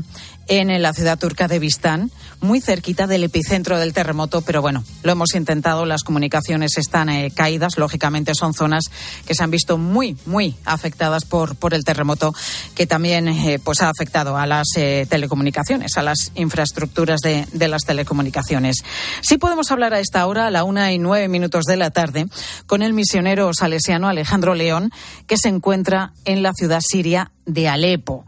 en 0.48 0.81
la 0.81 0.91
ciudad 0.93 1.20
turca 1.20 1.48
de 1.48 1.60
Vistán, 1.60 2.10
muy 2.41 2.60
cerquita 2.60 3.07
del 3.07 3.24
epicentro 3.24 3.79
del 3.79 3.93
terremoto, 3.93 4.41
pero 4.41 4.62
bueno, 4.62 4.83
lo 5.03 5.12
hemos 5.12 5.33
intentado, 5.36 5.86
las 5.86 6.03
comunicaciones 6.03 6.77
están 6.77 7.10
eh, 7.10 7.31
caídas, 7.33 7.77
lógicamente 7.77 8.33
son 8.36 8.53
zonas 8.53 8.86
que 9.25 9.36
se 9.36 9.43
han 9.43 9.51
visto 9.51 9.77
muy, 9.77 10.17
muy 10.25 10.55
afectadas 10.65 11.25
por, 11.25 11.55
por 11.55 11.74
el 11.74 11.83
terremoto, 11.83 12.33
que 12.75 12.88
también 12.88 13.27
eh, 13.27 13.60
pues 13.63 13.81
ha 13.81 13.89
afectado 13.89 14.38
a 14.38 14.45
las 14.45 14.67
eh, 14.75 15.05
telecomunicaciones, 15.10 15.98
a 15.98 16.01
las 16.01 16.31
infraestructuras 16.36 17.21
de, 17.21 17.48
de 17.53 17.67
las 17.67 17.83
telecomunicaciones. 17.83 18.77
Sí 19.21 19.38
podemos 19.38 19.71
hablar 19.71 19.93
a 19.93 20.00
esta 20.00 20.25
hora, 20.25 20.48
a 20.48 20.51
la 20.51 20.63
una 20.63 20.91
y 20.91 20.98
nueve 20.98 21.27
minutos 21.27 21.65
de 21.65 21.77
la 21.77 21.91
tarde, 21.91 22.27
con 22.65 22.81
el 22.81 22.93
misionero 22.93 23.51
salesiano 23.53 24.10
Alejandro 24.10 24.55
León, 24.55 24.91
que 25.27 25.38
se 25.38 25.50
encuentra 25.50 26.13
en 26.25 26.43
la 26.43 26.53
ciudad 26.53 26.81
siria 26.81 27.31
de 27.45 27.67
Alepo. 27.67 28.25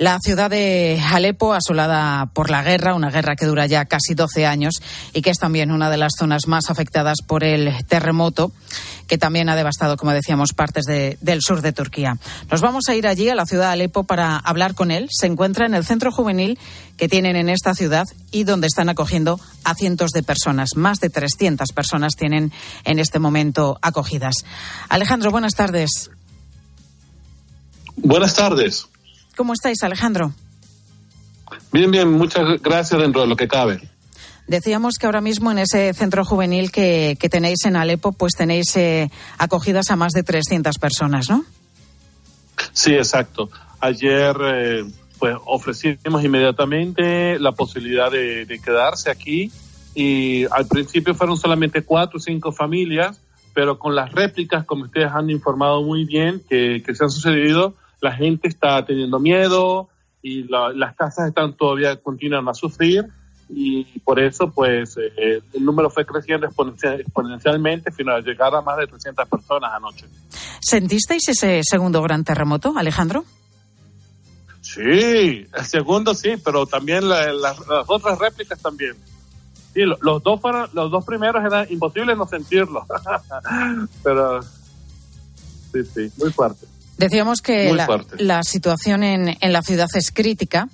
La 0.00 0.18
ciudad 0.18 0.48
de 0.48 0.98
Alepo, 1.12 1.52
asolada 1.52 2.24
por 2.32 2.48
la 2.48 2.62
guerra, 2.62 2.94
una 2.94 3.10
guerra 3.10 3.36
que 3.36 3.44
dura 3.44 3.66
ya 3.66 3.84
casi 3.84 4.14
12 4.14 4.46
años 4.46 4.76
y 5.12 5.20
que 5.20 5.28
es 5.28 5.36
también 5.36 5.70
una 5.70 5.90
de 5.90 5.98
las 5.98 6.14
zonas 6.18 6.46
más 6.46 6.70
afectadas 6.70 7.18
por 7.26 7.44
el 7.44 7.70
terremoto, 7.84 8.50
que 9.06 9.18
también 9.18 9.50
ha 9.50 9.56
devastado, 9.56 9.98
como 9.98 10.12
decíamos, 10.12 10.54
partes 10.54 10.86
de, 10.86 11.18
del 11.20 11.42
sur 11.42 11.60
de 11.60 11.74
Turquía. 11.74 12.16
Nos 12.50 12.62
vamos 12.62 12.88
a 12.88 12.94
ir 12.94 13.06
allí, 13.06 13.28
a 13.28 13.34
la 13.34 13.44
ciudad 13.44 13.66
de 13.66 13.72
Alepo, 13.72 14.04
para 14.04 14.38
hablar 14.38 14.74
con 14.74 14.90
él. 14.90 15.06
Se 15.10 15.26
encuentra 15.26 15.66
en 15.66 15.74
el 15.74 15.84
centro 15.84 16.10
juvenil 16.10 16.58
que 16.96 17.06
tienen 17.06 17.36
en 17.36 17.50
esta 17.50 17.74
ciudad 17.74 18.06
y 18.30 18.44
donde 18.44 18.68
están 18.68 18.88
acogiendo 18.88 19.38
a 19.64 19.74
cientos 19.74 20.12
de 20.12 20.22
personas. 20.22 20.76
Más 20.76 21.00
de 21.00 21.10
300 21.10 21.72
personas 21.74 22.14
tienen 22.16 22.52
en 22.84 23.00
este 23.00 23.18
momento 23.18 23.78
acogidas. 23.82 24.46
Alejandro, 24.88 25.30
buenas 25.30 25.52
tardes. 25.52 26.10
Buenas 27.96 28.32
tardes. 28.32 28.89
¿Cómo 29.36 29.52
estáis, 29.52 29.82
Alejandro? 29.82 30.32
Bien, 31.72 31.90
bien, 31.90 32.10
muchas 32.10 32.60
gracias 32.62 33.00
dentro 33.00 33.22
de 33.22 33.26
lo 33.26 33.36
que 33.36 33.48
cabe. 33.48 33.80
Decíamos 34.46 34.94
que 34.98 35.06
ahora 35.06 35.20
mismo 35.20 35.52
en 35.52 35.58
ese 35.58 35.94
centro 35.94 36.24
juvenil 36.24 36.72
que, 36.72 37.16
que 37.20 37.28
tenéis 37.28 37.64
en 37.66 37.76
Alepo, 37.76 38.12
pues 38.12 38.32
tenéis 38.36 38.74
eh, 38.76 39.10
acogidas 39.38 39.90
a 39.90 39.96
más 39.96 40.12
de 40.12 40.24
300 40.24 40.76
personas, 40.78 41.30
¿no? 41.30 41.44
Sí, 42.72 42.92
exacto. 42.94 43.48
Ayer 43.78 44.36
eh, 44.42 44.84
pues 45.20 45.36
ofrecimos 45.46 46.24
inmediatamente 46.24 47.38
la 47.38 47.52
posibilidad 47.52 48.10
de, 48.10 48.44
de, 48.44 48.60
quedarse 48.60 49.10
aquí 49.10 49.52
y 49.94 50.46
al 50.50 50.66
principio 50.66 51.14
fueron 51.14 51.36
solamente 51.36 51.82
cuatro 51.82 52.18
o 52.18 52.20
cinco 52.20 52.50
familias, 52.50 53.20
pero 53.54 53.78
con 53.78 53.94
las 53.94 54.10
réplicas, 54.10 54.64
como 54.64 54.84
ustedes 54.84 55.12
han 55.12 55.30
informado 55.30 55.82
muy 55.82 56.04
bien, 56.04 56.42
que, 56.48 56.82
que 56.84 56.94
se 56.94 57.04
han 57.04 57.10
sucedido, 57.10 57.74
la 58.00 58.12
gente 58.12 58.48
está 58.48 58.84
teniendo 58.84 59.18
miedo 59.18 59.88
y 60.22 60.44
la, 60.44 60.72
las 60.72 60.94
casas 60.96 61.28
están 61.28 61.54
todavía 61.54 61.96
continuan 61.96 62.48
a 62.48 62.54
sufrir 62.54 63.06
y 63.48 63.84
por 64.00 64.20
eso 64.20 64.50
pues 64.50 64.96
eh, 64.96 65.40
el 65.52 65.64
número 65.64 65.90
fue 65.90 66.06
creciendo 66.06 66.46
exponencialmente 66.46 67.90
a 67.90 68.20
llegar 68.20 68.54
a 68.54 68.60
más 68.60 68.78
de 68.78 68.86
300 68.86 69.28
personas 69.28 69.72
anoche. 69.72 70.06
¿Sentisteis 70.60 71.28
ese 71.28 71.60
segundo 71.64 72.02
gran 72.02 72.22
terremoto, 72.22 72.74
Alejandro? 72.76 73.24
Sí, 74.60 75.46
el 75.52 75.64
segundo 75.64 76.14
sí, 76.14 76.34
pero 76.44 76.66
también 76.66 77.08
la, 77.08 77.32
la, 77.32 77.54
las 77.68 77.84
otras 77.88 78.18
réplicas 78.18 78.60
también. 78.60 78.94
Sí, 79.74 79.82
los 79.84 80.22
dos 80.22 80.40
fueron, 80.40 80.68
los 80.72 80.90
dos 80.90 81.04
primeros 81.04 81.44
eran 81.44 81.66
imposibles 81.70 82.16
no 82.16 82.26
sentirlo, 82.26 82.86
pero 84.02 84.42
sí, 84.42 85.84
sí, 85.94 86.12
muy 86.18 86.32
fuerte. 86.32 86.66
Decíamos 87.00 87.40
que 87.40 87.72
la, 87.72 88.04
la, 88.18 88.42
situación 88.42 89.02
en, 89.02 89.36
en, 89.40 89.52
la 89.52 89.62
ciudad 89.62 89.88
es 89.94 90.10
crítica. 90.10 90.68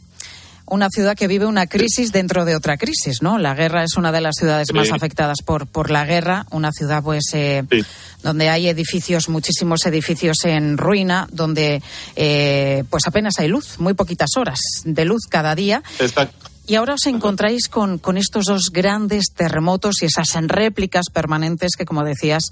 Una 0.68 0.90
ciudad 0.90 1.16
que 1.16 1.28
vive 1.28 1.46
una 1.46 1.68
crisis 1.68 2.10
dentro 2.10 2.44
de 2.44 2.56
otra 2.56 2.76
crisis, 2.76 3.22
¿no? 3.22 3.38
La 3.38 3.54
guerra 3.54 3.84
es 3.84 3.96
una 3.96 4.10
de 4.10 4.20
las 4.20 4.34
ciudades 4.34 4.72
más 4.74 4.90
afectadas 4.90 5.38
por, 5.44 5.68
por 5.68 5.92
la 5.92 6.04
guerra. 6.04 6.44
Una 6.50 6.72
ciudad, 6.72 7.04
pues, 7.04 7.22
eh, 7.34 7.62
sí. 7.70 7.84
donde 8.24 8.48
hay 8.48 8.66
edificios, 8.66 9.28
muchísimos 9.28 9.86
edificios 9.86 10.38
en 10.44 10.76
ruina, 10.76 11.28
donde, 11.30 11.80
eh, 12.16 12.82
pues, 12.90 13.06
apenas 13.06 13.38
hay 13.38 13.46
luz, 13.46 13.78
muy 13.78 13.94
poquitas 13.94 14.30
horas 14.36 14.58
de 14.84 15.04
luz 15.04 15.22
cada 15.30 15.54
día. 15.54 15.84
Exacto. 16.00 16.50
Y 16.66 16.74
ahora 16.74 16.94
os 16.94 17.06
encontráis 17.06 17.68
con, 17.68 17.98
con, 17.98 18.16
estos 18.16 18.46
dos 18.46 18.70
grandes 18.72 19.32
terremotos 19.34 20.02
y 20.02 20.06
esas 20.06 20.28
réplicas 20.48 21.06
permanentes 21.12 21.76
que, 21.76 21.84
como 21.84 22.02
decías, 22.02 22.44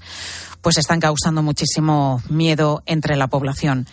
pues 0.61 0.77
están 0.77 1.01
causando 1.01 1.43
muchísimo 1.43 2.23
miedo 2.29 2.81
entre 2.85 3.17
la 3.17 3.27
población. 3.27 3.87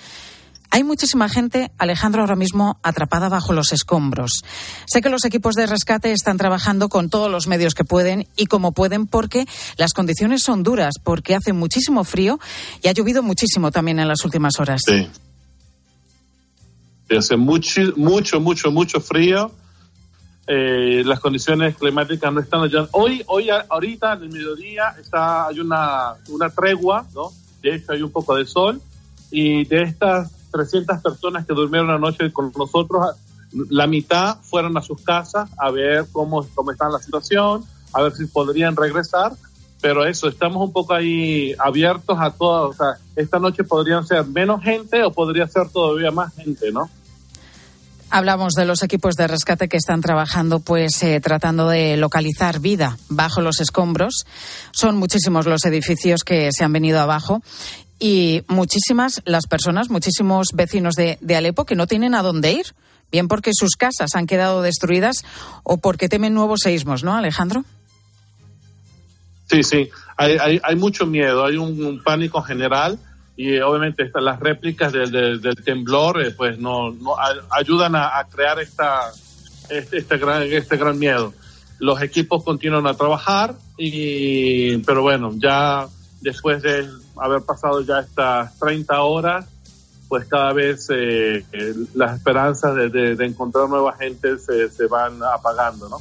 Hay 0.70 0.84
muchísima 0.84 1.28
gente, 1.28 1.70
Alejandro, 1.76 2.22
ahora 2.22 2.34
mismo 2.34 2.78
atrapada 2.82 3.28
bajo 3.28 3.52
los 3.52 3.72
escombros. 3.72 4.42
Sé 4.86 5.02
que 5.02 5.10
los 5.10 5.26
equipos 5.26 5.54
de 5.54 5.66
rescate 5.66 6.12
están 6.12 6.38
trabajando 6.38 6.88
con 6.88 7.10
todos 7.10 7.30
los 7.30 7.46
medios 7.46 7.74
que 7.74 7.84
pueden 7.84 8.26
y 8.36 8.46
como 8.46 8.72
pueden 8.72 9.06
porque 9.06 9.44
las 9.76 9.92
condiciones 9.92 10.42
son 10.42 10.62
duras, 10.62 10.94
porque 11.02 11.34
hace 11.34 11.52
muchísimo 11.52 12.04
frío 12.04 12.40
y 12.80 12.88
ha 12.88 12.92
llovido 12.92 13.22
muchísimo 13.22 13.70
también 13.70 13.98
en 13.98 14.08
las 14.08 14.24
últimas 14.24 14.58
horas. 14.60 14.80
Sí. 14.86 15.08
Hace 17.14 17.36
mucho, 17.36 17.82
mucho, 17.96 18.40
mucho, 18.40 18.70
mucho 18.70 18.98
frío 18.98 19.52
eh, 20.46 21.02
las 21.04 21.20
condiciones 21.20 21.76
climáticas 21.76 22.32
no 22.32 22.40
están 22.40 22.62
allá. 22.62 22.88
Hoy, 22.92 23.22
hoy, 23.26 23.48
ahorita, 23.50 24.14
en 24.14 24.24
el 24.24 24.28
mediodía, 24.30 24.94
está, 25.00 25.46
hay 25.46 25.60
una, 25.60 26.14
una 26.28 26.50
tregua, 26.50 27.06
¿no? 27.14 27.30
De 27.62 27.76
hecho, 27.76 27.92
hay 27.92 28.02
un 28.02 28.10
poco 28.10 28.34
de 28.34 28.44
sol. 28.44 28.80
Y 29.30 29.64
de 29.64 29.82
estas 29.82 30.30
300 30.50 31.00
personas 31.00 31.46
que 31.46 31.54
durmieron 31.54 31.90
anoche 31.90 32.32
con 32.32 32.52
nosotros, 32.56 33.16
la 33.70 33.86
mitad 33.86 34.38
fueron 34.42 34.76
a 34.76 34.82
sus 34.82 35.00
casas 35.02 35.48
a 35.58 35.70
ver 35.70 36.06
cómo, 36.12 36.46
cómo 36.54 36.72
está 36.72 36.88
la 36.88 36.98
situación, 36.98 37.64
a 37.92 38.02
ver 38.02 38.12
si 38.12 38.26
podrían 38.26 38.76
regresar. 38.76 39.32
Pero 39.80 40.04
eso, 40.04 40.28
estamos 40.28 40.62
un 40.64 40.72
poco 40.72 40.94
ahí 40.94 41.54
abiertos 41.58 42.16
a 42.20 42.30
todo. 42.30 42.68
O 42.68 42.72
sea, 42.72 42.98
esta 43.16 43.38
noche 43.38 43.64
podrían 43.64 44.06
ser 44.06 44.24
menos 44.26 44.62
gente 44.62 45.02
o 45.02 45.12
podría 45.12 45.46
ser 45.48 45.68
todavía 45.70 46.10
más 46.10 46.34
gente, 46.34 46.70
¿no? 46.72 46.88
Hablamos 48.14 48.52
de 48.52 48.66
los 48.66 48.82
equipos 48.82 49.14
de 49.16 49.26
rescate 49.26 49.70
que 49.70 49.78
están 49.78 50.02
trabajando, 50.02 50.60
pues 50.60 51.02
eh, 51.02 51.18
tratando 51.22 51.70
de 51.70 51.96
localizar 51.96 52.60
vida 52.60 52.98
bajo 53.08 53.40
los 53.40 53.58
escombros. 53.58 54.26
Son 54.70 54.98
muchísimos 54.98 55.46
los 55.46 55.64
edificios 55.64 56.22
que 56.22 56.50
se 56.52 56.62
han 56.62 56.74
venido 56.74 57.00
abajo 57.00 57.40
y 57.98 58.42
muchísimas 58.48 59.22
las 59.24 59.46
personas, 59.46 59.88
muchísimos 59.88 60.48
vecinos 60.52 60.94
de, 60.94 61.16
Alepo 61.34 61.64
que 61.64 61.74
no 61.74 61.86
tienen 61.86 62.14
a 62.14 62.20
dónde 62.20 62.52
ir, 62.52 62.66
bien 63.10 63.28
porque 63.28 63.52
sus 63.54 63.76
casas 63.76 64.14
han 64.14 64.26
quedado 64.26 64.60
destruidas 64.60 65.24
o 65.62 65.78
porque 65.78 66.10
temen 66.10 66.34
nuevos 66.34 66.60
seísmos, 66.64 67.02
¿no, 67.04 67.16
Alejandro? 67.16 67.64
Sí, 69.50 69.62
sí, 69.62 69.88
hay, 70.18 70.36
hay, 70.38 70.60
hay 70.62 70.76
mucho 70.76 71.06
miedo, 71.06 71.46
hay 71.46 71.56
un 71.56 72.02
pánico 72.04 72.42
general 72.42 72.98
y 73.36 73.54
eh, 73.54 73.62
obviamente 73.62 74.02
esta, 74.02 74.20
las 74.20 74.40
réplicas 74.40 74.92
del, 74.92 75.10
del, 75.10 75.56
temblor 75.64 76.22
eh, 76.22 76.32
pues 76.32 76.58
no, 76.58 76.90
no 76.92 77.14
ayudan 77.50 77.96
a, 77.96 78.26
crear 78.30 78.60
esta 78.60 79.10
este, 79.70 79.98
este, 79.98 80.18
gran 80.18 80.42
este 80.42 80.76
gran 80.76 80.98
miedo. 80.98 81.32
Los 81.78 82.02
equipos 82.02 82.44
continúan 82.44 82.86
a 82.86 82.94
trabajar 82.94 83.54
y 83.76 84.76
pero 84.78 85.02
bueno 85.02 85.32
ya 85.36 85.86
después 86.20 86.62
de 86.62 86.86
haber 87.16 87.42
pasado 87.42 87.80
ya 87.80 88.00
estas 88.00 88.58
30 88.58 89.02
horas 89.02 89.46
pues 90.08 90.26
cada 90.26 90.52
vez 90.52 90.88
eh, 90.90 91.42
las 91.94 92.16
esperanzas 92.16 92.74
de, 92.74 92.90
de, 92.90 93.16
de, 93.16 93.24
encontrar 93.24 93.66
nueva 93.68 93.96
gente 93.96 94.38
se, 94.38 94.68
se 94.68 94.86
van 94.86 95.22
apagando 95.22 95.88
no 95.88 95.98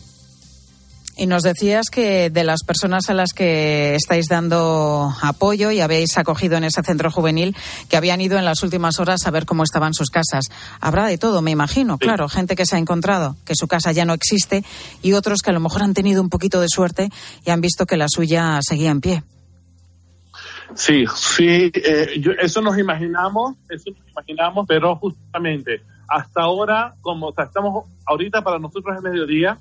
y 1.18 1.28
nos 1.28 1.44
decías 1.44 1.90
que 1.92 2.30
de 2.30 2.44
las 2.44 2.64
personas 2.64 3.10
a 3.10 3.14
las 3.14 3.34
que 3.34 3.96
estáis 3.96 4.28
dando 4.30 5.14
apoyo 5.22 5.72
y 5.72 5.82
habéis 5.82 6.18
acogido 6.18 6.58
en 6.58 6.64
ese 6.64 6.82
centro 6.84 7.12
juvenil, 7.12 7.56
que 7.90 7.98
habían 7.98 8.22
ido 8.22 8.38
en 8.38 8.46
las 8.46 8.64
últimas 8.64 9.00
horas 9.00 9.26
a 9.28 9.32
ver 9.32 9.46
cómo 9.46 9.64
estaban 9.64 9.94
sus 9.94 10.10
casas. 10.10 10.46
Habrá 10.80 11.06
de 11.08 11.18
todo, 11.18 11.42
me 11.42 11.52
imagino, 11.52 11.96
sí. 11.96 12.06
claro, 12.06 12.30
gente 12.30 12.56
que 12.56 12.66
se 12.66 12.76
ha 12.76 12.80
encontrado 12.80 13.36
que 13.46 13.56
su 13.56 13.68
casa 13.68 13.92
ya 13.92 14.06
no 14.06 14.14
existe 14.14 14.64
y 15.02 15.14
otros 15.14 15.42
que 15.42 15.50
a 15.50 15.54
lo 15.54 15.60
mejor 15.60 15.84
han 15.84 15.94
tenido 15.94 16.22
un 16.22 16.30
poquito 16.30 16.62
de 16.62 16.68
suerte 16.70 17.10
y 17.46 17.52
han 17.52 17.62
visto 17.62 17.86
que 17.86 17.98
la 17.98 18.08
suya 18.10 18.60
seguía 18.62 18.92
en 18.92 19.02
pie. 19.02 19.24
Sí, 20.76 21.06
sí, 21.14 21.72
eh, 21.74 22.20
yo, 22.20 22.32
eso 22.32 22.62
nos 22.62 22.78
imaginamos, 22.78 23.56
eso 23.70 23.92
nos 23.92 24.10
imaginamos, 24.10 24.66
pero 24.68 24.96
justamente 24.96 25.82
hasta 26.08 26.42
ahora, 26.42 26.96
como 27.02 27.28
o 27.28 27.34
sea, 27.34 27.46
estamos 27.46 27.86
ahorita 28.06 28.42
para 28.42 28.60
nosotros 28.60 28.96
es 28.98 29.02
mediodía, 29.02 29.58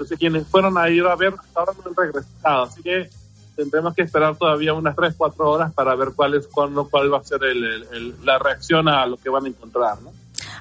entonces, 0.00 0.18
quienes 0.18 0.46
fueron 0.46 0.78
a 0.78 0.88
ir 0.88 1.04
a 1.04 1.14
ver, 1.14 1.34
hasta 1.38 1.60
ahora 1.60 1.72
no 1.76 1.90
han 1.90 1.94
regresado. 1.94 2.62
Así 2.62 2.82
que 2.82 3.10
tendremos 3.54 3.94
que 3.94 4.00
esperar 4.00 4.34
todavía 4.34 4.72
unas 4.72 4.96
3, 4.96 5.12
4 5.14 5.50
horas 5.50 5.74
para 5.74 5.94
ver 5.94 6.12
cuál, 6.16 6.36
es, 6.36 6.46
cuál, 6.46 6.72
cuál 6.90 7.12
va 7.12 7.18
a 7.18 7.22
ser 7.24 7.44
el, 7.44 7.62
el, 7.62 7.86
el, 7.92 8.14
la 8.24 8.38
reacción 8.38 8.88
a 8.88 9.04
lo 9.04 9.18
que 9.18 9.28
van 9.28 9.44
a 9.44 9.48
encontrar. 9.48 10.00
¿no? 10.00 10.10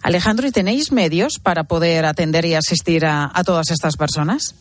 Alejandro, 0.01 0.45
¿y 0.45 0.51
tenéis 0.51 0.91
medios 0.91 1.39
para 1.39 1.63
poder 1.63 2.05
atender 2.05 2.43
y 2.43 2.55
asistir 2.55 3.05
a, 3.05 3.31
a 3.33 3.45
todas 3.45 3.71
estas 3.71 3.95
personas? 3.95 4.55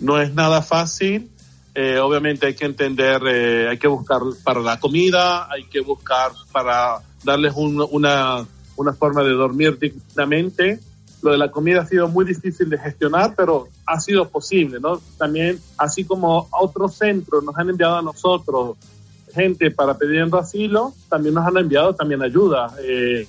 No 0.00 0.18
es 0.22 0.32
nada 0.32 0.62
fácil. 0.62 1.30
Eh, 1.74 1.98
obviamente 1.98 2.46
hay 2.46 2.54
que 2.54 2.64
entender, 2.64 3.20
eh, 3.26 3.68
hay 3.68 3.76
que 3.76 3.88
buscar 3.88 4.20
para 4.42 4.60
la 4.60 4.80
comida, 4.80 5.52
hay 5.52 5.64
que 5.64 5.80
buscar 5.82 6.32
para 6.50 7.00
darles 7.22 7.52
un, 7.54 7.86
una, 7.90 8.46
una 8.76 8.94
forma 8.94 9.22
de 9.22 9.32
dormir 9.32 9.78
dignamente 9.78 10.80
lo 11.26 11.32
de 11.32 11.38
la 11.38 11.50
comida 11.50 11.82
ha 11.82 11.86
sido 11.86 12.06
muy 12.08 12.24
difícil 12.24 12.70
de 12.70 12.78
gestionar, 12.78 13.34
pero 13.36 13.68
ha 13.84 13.98
sido 14.00 14.28
posible, 14.28 14.78
¿no? 14.80 15.00
También, 15.18 15.58
así 15.76 16.04
como 16.04 16.48
otros 16.52 16.94
centros 16.94 17.42
nos 17.42 17.56
han 17.58 17.68
enviado 17.68 17.96
a 17.96 18.02
nosotros 18.02 18.76
gente 19.34 19.70
para 19.72 19.98
pidiendo 19.98 20.38
asilo, 20.38 20.94
también 21.10 21.34
nos 21.34 21.44
han 21.44 21.56
enviado 21.56 21.94
también 21.94 22.22
ayuda. 22.22 22.72
Eh, 22.80 23.26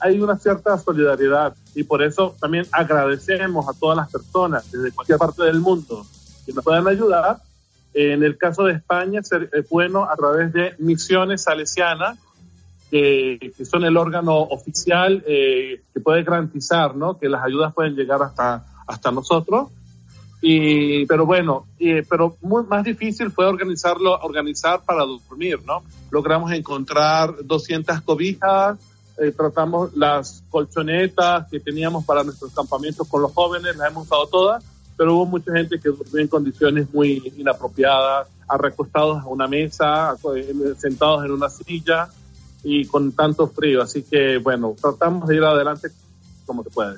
hay 0.00 0.20
una 0.20 0.38
cierta 0.38 0.78
solidaridad 0.78 1.54
y 1.74 1.82
por 1.82 2.02
eso 2.04 2.36
también 2.40 2.66
agradecemos 2.70 3.68
a 3.68 3.72
todas 3.78 3.96
las 3.96 4.10
personas 4.10 4.70
desde 4.70 4.92
cualquier 4.92 5.18
parte 5.18 5.42
del 5.42 5.58
mundo 5.58 6.06
que 6.46 6.52
nos 6.52 6.62
puedan 6.62 6.86
ayudar. 6.86 7.38
En 7.92 8.22
el 8.22 8.38
caso 8.38 8.62
de 8.64 8.74
España, 8.74 9.20
es 9.20 9.68
bueno 9.68 10.04
a 10.04 10.14
través 10.14 10.52
de 10.52 10.74
misiones 10.78 11.42
salesianas, 11.42 12.16
que, 12.94 13.52
son 13.64 13.84
el 13.84 13.96
órgano 13.96 14.36
oficial 14.38 15.24
eh, 15.26 15.82
que 15.92 16.00
puede 16.00 16.22
garantizar 16.22 16.94
¿no? 16.94 17.18
que 17.18 17.28
las 17.28 17.42
ayudas 17.42 17.74
pueden 17.74 17.96
llegar 17.96 18.22
hasta, 18.22 18.64
hasta 18.86 19.10
nosotros. 19.10 19.68
Y, 20.40 21.04
pero 21.06 21.26
bueno, 21.26 21.66
pero 22.08 22.36
muy, 22.42 22.62
más 22.64 22.84
difícil 22.84 23.32
fue 23.32 23.46
organizarlo, 23.46 24.16
organizar 24.20 24.82
para 24.84 25.04
dormir, 25.04 25.58
¿no? 25.64 25.82
Logramos 26.10 26.52
encontrar 26.52 27.34
200 27.42 28.02
cobijas, 28.02 28.78
eh, 29.16 29.32
tratamos 29.32 29.96
las 29.96 30.44
colchonetas 30.50 31.48
que 31.50 31.60
teníamos 31.60 32.04
para 32.04 32.22
nuestros 32.22 32.54
campamentos 32.54 33.08
con 33.08 33.22
los 33.22 33.32
jóvenes, 33.32 33.74
las 33.74 33.90
hemos 33.90 34.04
usado 34.04 34.26
todas, 34.26 34.62
pero 34.98 35.14
hubo 35.14 35.26
mucha 35.26 35.50
gente 35.52 35.80
que 35.80 35.88
durmió 35.88 36.20
en 36.20 36.28
condiciones 36.28 36.92
muy 36.92 37.32
inapropiadas, 37.38 38.28
recostados 38.58 39.22
a 39.22 39.26
una 39.26 39.48
mesa, 39.48 40.14
sentados 40.78 41.24
en 41.24 41.30
una 41.32 41.48
silla 41.48 42.10
y 42.64 42.86
con 42.86 43.12
tanto 43.12 43.46
frío. 43.48 43.82
Así 43.82 44.02
que, 44.02 44.38
bueno, 44.38 44.74
tratamos 44.80 45.28
de 45.28 45.36
ir 45.36 45.44
adelante 45.44 45.88
como 46.46 46.62
se 46.64 46.70
puede. 46.70 46.96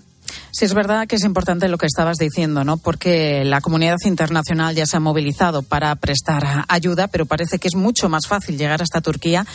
Sí, 0.50 0.64
es 0.64 0.73
verdad 0.73 1.06
que 1.06 1.16
es 1.16 1.25
importante 1.25 1.68
lo 1.68 1.76
que 1.76 1.85
estabas 1.85 2.16
diciendo, 2.16 2.64
¿no? 2.64 2.78
Porque 2.78 3.44
la 3.44 3.61
comunidad 3.61 3.99
internacional 4.06 4.75
ya 4.75 4.87
se 4.87 4.96
ha 4.96 5.00
movilizado 5.00 5.62
para 5.62 5.94
prestar 5.96 6.64
ayuda, 6.68 7.08
pero 7.08 7.26
parece 7.26 7.58
que 7.58 7.68
es 7.68 7.75
mucho 7.75 8.08
más 8.08 8.26
fácil 8.26 8.56
llegar 8.56 8.80
hasta 8.80 9.02
Turquía. 9.02 9.46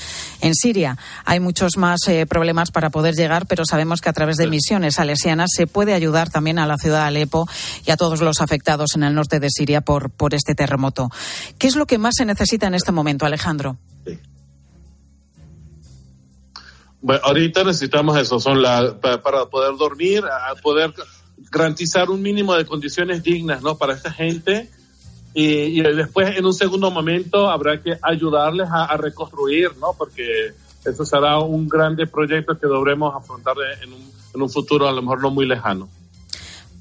En 0.41 0.53
Siria 0.53 1.00
hay 1.25 1.39
muchos 1.39 1.75
más 1.75 2.08
eh, 2.08 2.27
problemas 2.27 2.70
para 2.70 2.91
poder 2.91 3.15
llegar, 3.15 3.48
pero 3.48 3.65
sabemos 3.65 4.00
que 4.00 4.10
a 4.10 4.13
través 4.13 4.38
de 4.38 4.46
misiones 4.46 4.96
salesianas 4.96 5.50
se 5.56 5.65
puede 5.65 5.96
ayudar 5.96 6.30
también 6.30 6.60
a 6.60 6.68
la 6.68 6.77
ciudad 6.77 7.01
de 7.01 7.08
Alepo 7.08 7.48
y 7.84 7.89
a 7.89 7.98
todos 7.98 8.22
los 8.22 8.39
afectados 8.39 8.96
en 8.96 9.01
el 9.01 9.15
norte 9.15 9.39
de 9.39 9.50
Siria 9.50 9.82
por, 9.82 10.12
por 10.12 10.36
este 10.36 10.53
terremoto. 10.53 11.10
¿Qué 11.58 11.65
es 11.65 11.75
lo 11.75 11.88
que 11.88 11.98
más 11.98 12.13
se 12.15 12.25
necesita 12.25 12.68
en 12.68 12.75
este 12.75 12.91
momento, 12.91 13.25
Alejandro? 13.25 13.77
Bueno, 17.01 17.22
ahorita 17.24 17.63
necesitamos 17.63 18.17
eso, 18.17 18.39
son 18.39 18.62
la, 18.62 19.00
para, 19.00 19.46
poder 19.46 19.75
dormir, 19.77 20.24
poder 20.62 20.93
garantizar 21.51 22.10
un 22.10 22.22
mínimo 22.22 22.55
de 22.55 22.65
condiciones 22.65 23.24
dignas, 23.24 23.62
¿no? 23.62 23.77
Para 23.77 23.93
esta 23.93 24.12
gente. 24.12 24.70
Y, 25.34 25.81
después, 25.81 26.38
en 26.38 26.46
un 26.46 26.53
segundo 26.53 26.91
momento, 26.91 27.50
habrá 27.50 27.81
que 27.81 27.98
ayudarles 28.01 28.67
a, 28.70 28.96
reconstruir, 28.98 29.72
¿no? 29.79 29.93
Porque 29.98 30.53
eso 30.86 31.05
será 31.05 31.39
un 31.39 31.67
grande 31.67 32.05
proyecto 32.05 32.58
que 32.60 32.67
deberemos 32.67 33.15
afrontar 33.15 33.55
en 33.81 33.93
un, 33.93 34.12
en 34.34 34.41
un 34.41 34.50
futuro 34.50 34.88
a 34.88 34.91
lo 34.91 35.01
mejor 35.01 35.22
no 35.22 35.31
muy 35.31 35.46
lejano. 35.46 35.89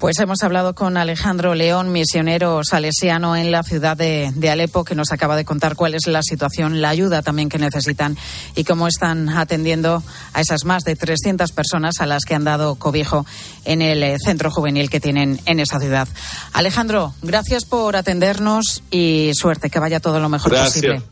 Pues 0.01 0.17
hemos 0.17 0.41
hablado 0.41 0.73
con 0.73 0.97
Alejandro 0.97 1.53
León, 1.53 1.91
misionero 1.91 2.63
salesiano 2.63 3.35
en 3.35 3.51
la 3.51 3.61
ciudad 3.61 3.95
de, 3.95 4.33
Alepo, 4.49 4.83
que 4.83 4.95
nos 4.95 5.11
acaba 5.11 5.35
de 5.35 5.45
contar 5.45 5.75
cuál 5.75 5.93
es 5.93 6.07
la 6.07 6.23
situación, 6.23 6.81
la 6.81 6.89
ayuda 6.89 7.21
también 7.21 7.49
que 7.49 7.59
necesitan 7.59 8.17
y 8.55 8.63
cómo 8.63 8.87
están 8.87 9.29
atendiendo 9.29 10.01
a 10.33 10.41
esas 10.41 10.65
más 10.65 10.85
de 10.85 10.95
300 10.95 11.51
personas 11.51 12.01
a 12.01 12.07
las 12.07 12.25
que 12.25 12.33
han 12.33 12.43
dado 12.43 12.73
cobijo 12.73 13.27
en 13.63 13.83
el 13.83 14.01
eh, 14.01 14.17
centro 14.17 14.49
juvenil 14.49 14.89
que 14.89 14.99
tienen 14.99 15.39
en 15.45 15.59
esa 15.59 15.79
ciudad. 15.79 16.07
Alejandro, 16.51 17.13
gracias 17.21 17.65
por 17.65 17.95
atendernos 17.95 18.81
y 18.89 19.33
suerte, 19.35 19.69
que 19.69 19.77
vaya 19.77 19.99
todo 19.99 20.19
lo 20.19 20.29
mejor 20.29 20.51
posible. 20.51 21.03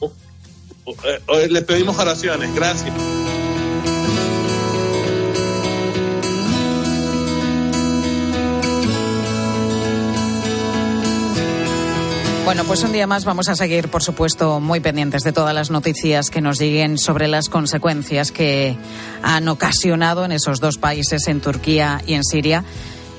Oh, 0.00 0.10
oh, 0.86 1.38
eh, 1.38 1.48
le 1.48 1.62
pedimos 1.62 1.96
oraciones, 2.00 2.52
gracias. 2.52 2.92
Bueno, 12.48 12.64
pues 12.64 12.82
un 12.82 12.92
día 12.92 13.06
más 13.06 13.26
vamos 13.26 13.50
a 13.50 13.54
seguir, 13.54 13.88
por 13.88 14.02
supuesto, 14.02 14.58
muy 14.58 14.80
pendientes 14.80 15.22
de 15.22 15.32
todas 15.32 15.54
las 15.54 15.70
noticias 15.70 16.30
que 16.30 16.40
nos 16.40 16.58
lleguen 16.58 16.96
sobre 16.96 17.28
las 17.28 17.50
consecuencias 17.50 18.32
que 18.32 18.74
han 19.22 19.48
ocasionado 19.48 20.24
en 20.24 20.32
esos 20.32 20.58
dos 20.58 20.78
países, 20.78 21.28
en 21.28 21.42
Turquía 21.42 22.00
y 22.06 22.14
en 22.14 22.24
Siria 22.24 22.64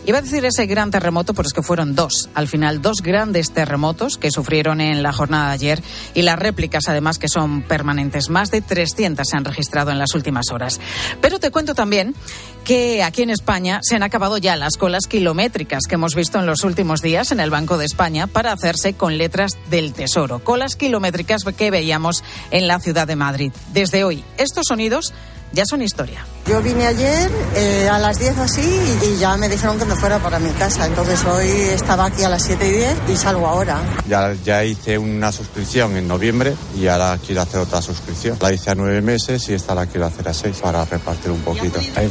Iba 0.09 0.17
a 0.17 0.21
decir 0.24 0.43
ese 0.43 0.65
gran 0.65 0.89
terremoto, 0.89 1.36
pero 1.36 1.45
es 1.45 1.53
que 1.53 1.62
fueron 1.62 1.93
dos. 1.93 2.29
Al 2.33 2.48
final, 2.48 2.81
dos 2.81 3.03
grandes 3.03 3.51
terremotos 3.51 4.17
que 4.17 4.31
sufrieron 4.31 4.81
en 4.81 5.03
la 5.03 5.13
jornada 5.13 5.50
de 5.50 5.53
ayer 5.53 5.83
y 6.15 6.24
las 6.24 6.39
réplicas, 6.39 6.88
además, 6.88 7.19
que 7.19 7.27
son 7.27 7.62
permanentes. 7.62 8.29
Más 8.29 8.50
de 8.50 8.62
300 8.62 9.27
se 9.27 9.38
han 9.38 9.45
registrado 9.45 9.91
en 9.91 10.00
las 10.00 10.15
últimas 10.15 10.50
horas. 10.51 10.79
Pero 11.21 11.39
te 11.39 11.51
cuento 11.51 11.75
también 11.75 12.15
que 12.63 13.04
aquí 13.04 13.24
en 13.24 13.30
España 13.30 13.80
se 13.82 13.96
han 13.96 14.04
acabado 14.04 14.38
ya 14.38 14.56
las 14.56 14.78
colas 14.78 15.08
kilométricas 15.08 15.84
que 15.88 15.96
hemos 15.96 16.16
visto 16.16 16.39
en 16.39 16.46
los 16.46 16.63
últimos 16.63 17.01
días 17.01 17.32
en 17.32 17.39
el 17.39 17.50
Banco 17.50 17.78
de 17.78 17.86
España 17.86 18.28
para 18.28 18.51
hacerse 18.51 18.94
con 18.94 19.18
letras 19.18 19.58
del 19.70 19.94
Tesoro. 19.94 20.39
Colas 20.39 20.75
kilométricas 20.75 21.44
que 21.58 21.72
veíamos 21.72 22.24
en 22.51 22.68
la 22.68 22.80
ciudad 22.80 23.07
de 23.07 23.16
Madrid. 23.16 23.51
Desde 23.74 24.03
hoy, 24.03 24.24
estos 24.38 24.68
sonidos 24.68 25.14
ya 25.51 25.66
son 25.66 25.81
historia. 25.81 26.25
Yo 26.48 26.62
vine 26.62 26.88
ayer 26.88 27.29
eh, 27.55 27.88
a 27.90 28.00
las 28.00 28.20
10 28.20 28.38
así 28.40 28.62
y, 28.62 29.20
ya 29.20 29.38
me 29.38 29.50
dijeron 29.50 29.77
que 29.77 29.86
me 29.86 29.96
fuera 29.96 30.20
para 30.20 30.40
mi 30.40 30.50
casa. 30.51 30.86
Entonces 30.86 31.24
hoy 31.25 31.48
estaba 31.48 32.05
aquí 32.05 32.24
a 32.24 32.29
las 32.29 32.44
7 32.44 32.68
y 32.68 32.72
10 32.72 32.98
y 33.10 33.16
salgo 33.16 33.48
ahora. 33.48 33.79
Ya, 34.07 34.33
ya 34.44 34.64
hice 34.64 34.98
una 34.98 35.31
suscripción 35.31 35.96
en 35.96 36.07
noviembre 36.07 36.55
y 36.75 36.88
ahora 36.88 37.20
quiero 37.24 37.42
hacer 37.42 37.60
otra 37.60 37.81
suscripción. 37.81 38.38
La 38.42 38.51
hice 38.51 38.72
a 38.72 38.75
nueve 38.75 39.01
meses 39.01 39.48
y 39.50 39.53
esta 39.53 39.75
la 39.75 39.86
quiero 39.86 40.07
hacer 40.07 40.27
a 40.27 40.33
seis 40.33 40.57
para 40.57 40.86
repartir 40.86 41.31
un 41.31 41.42
poquito. 41.42 41.79
A 41.96 42.03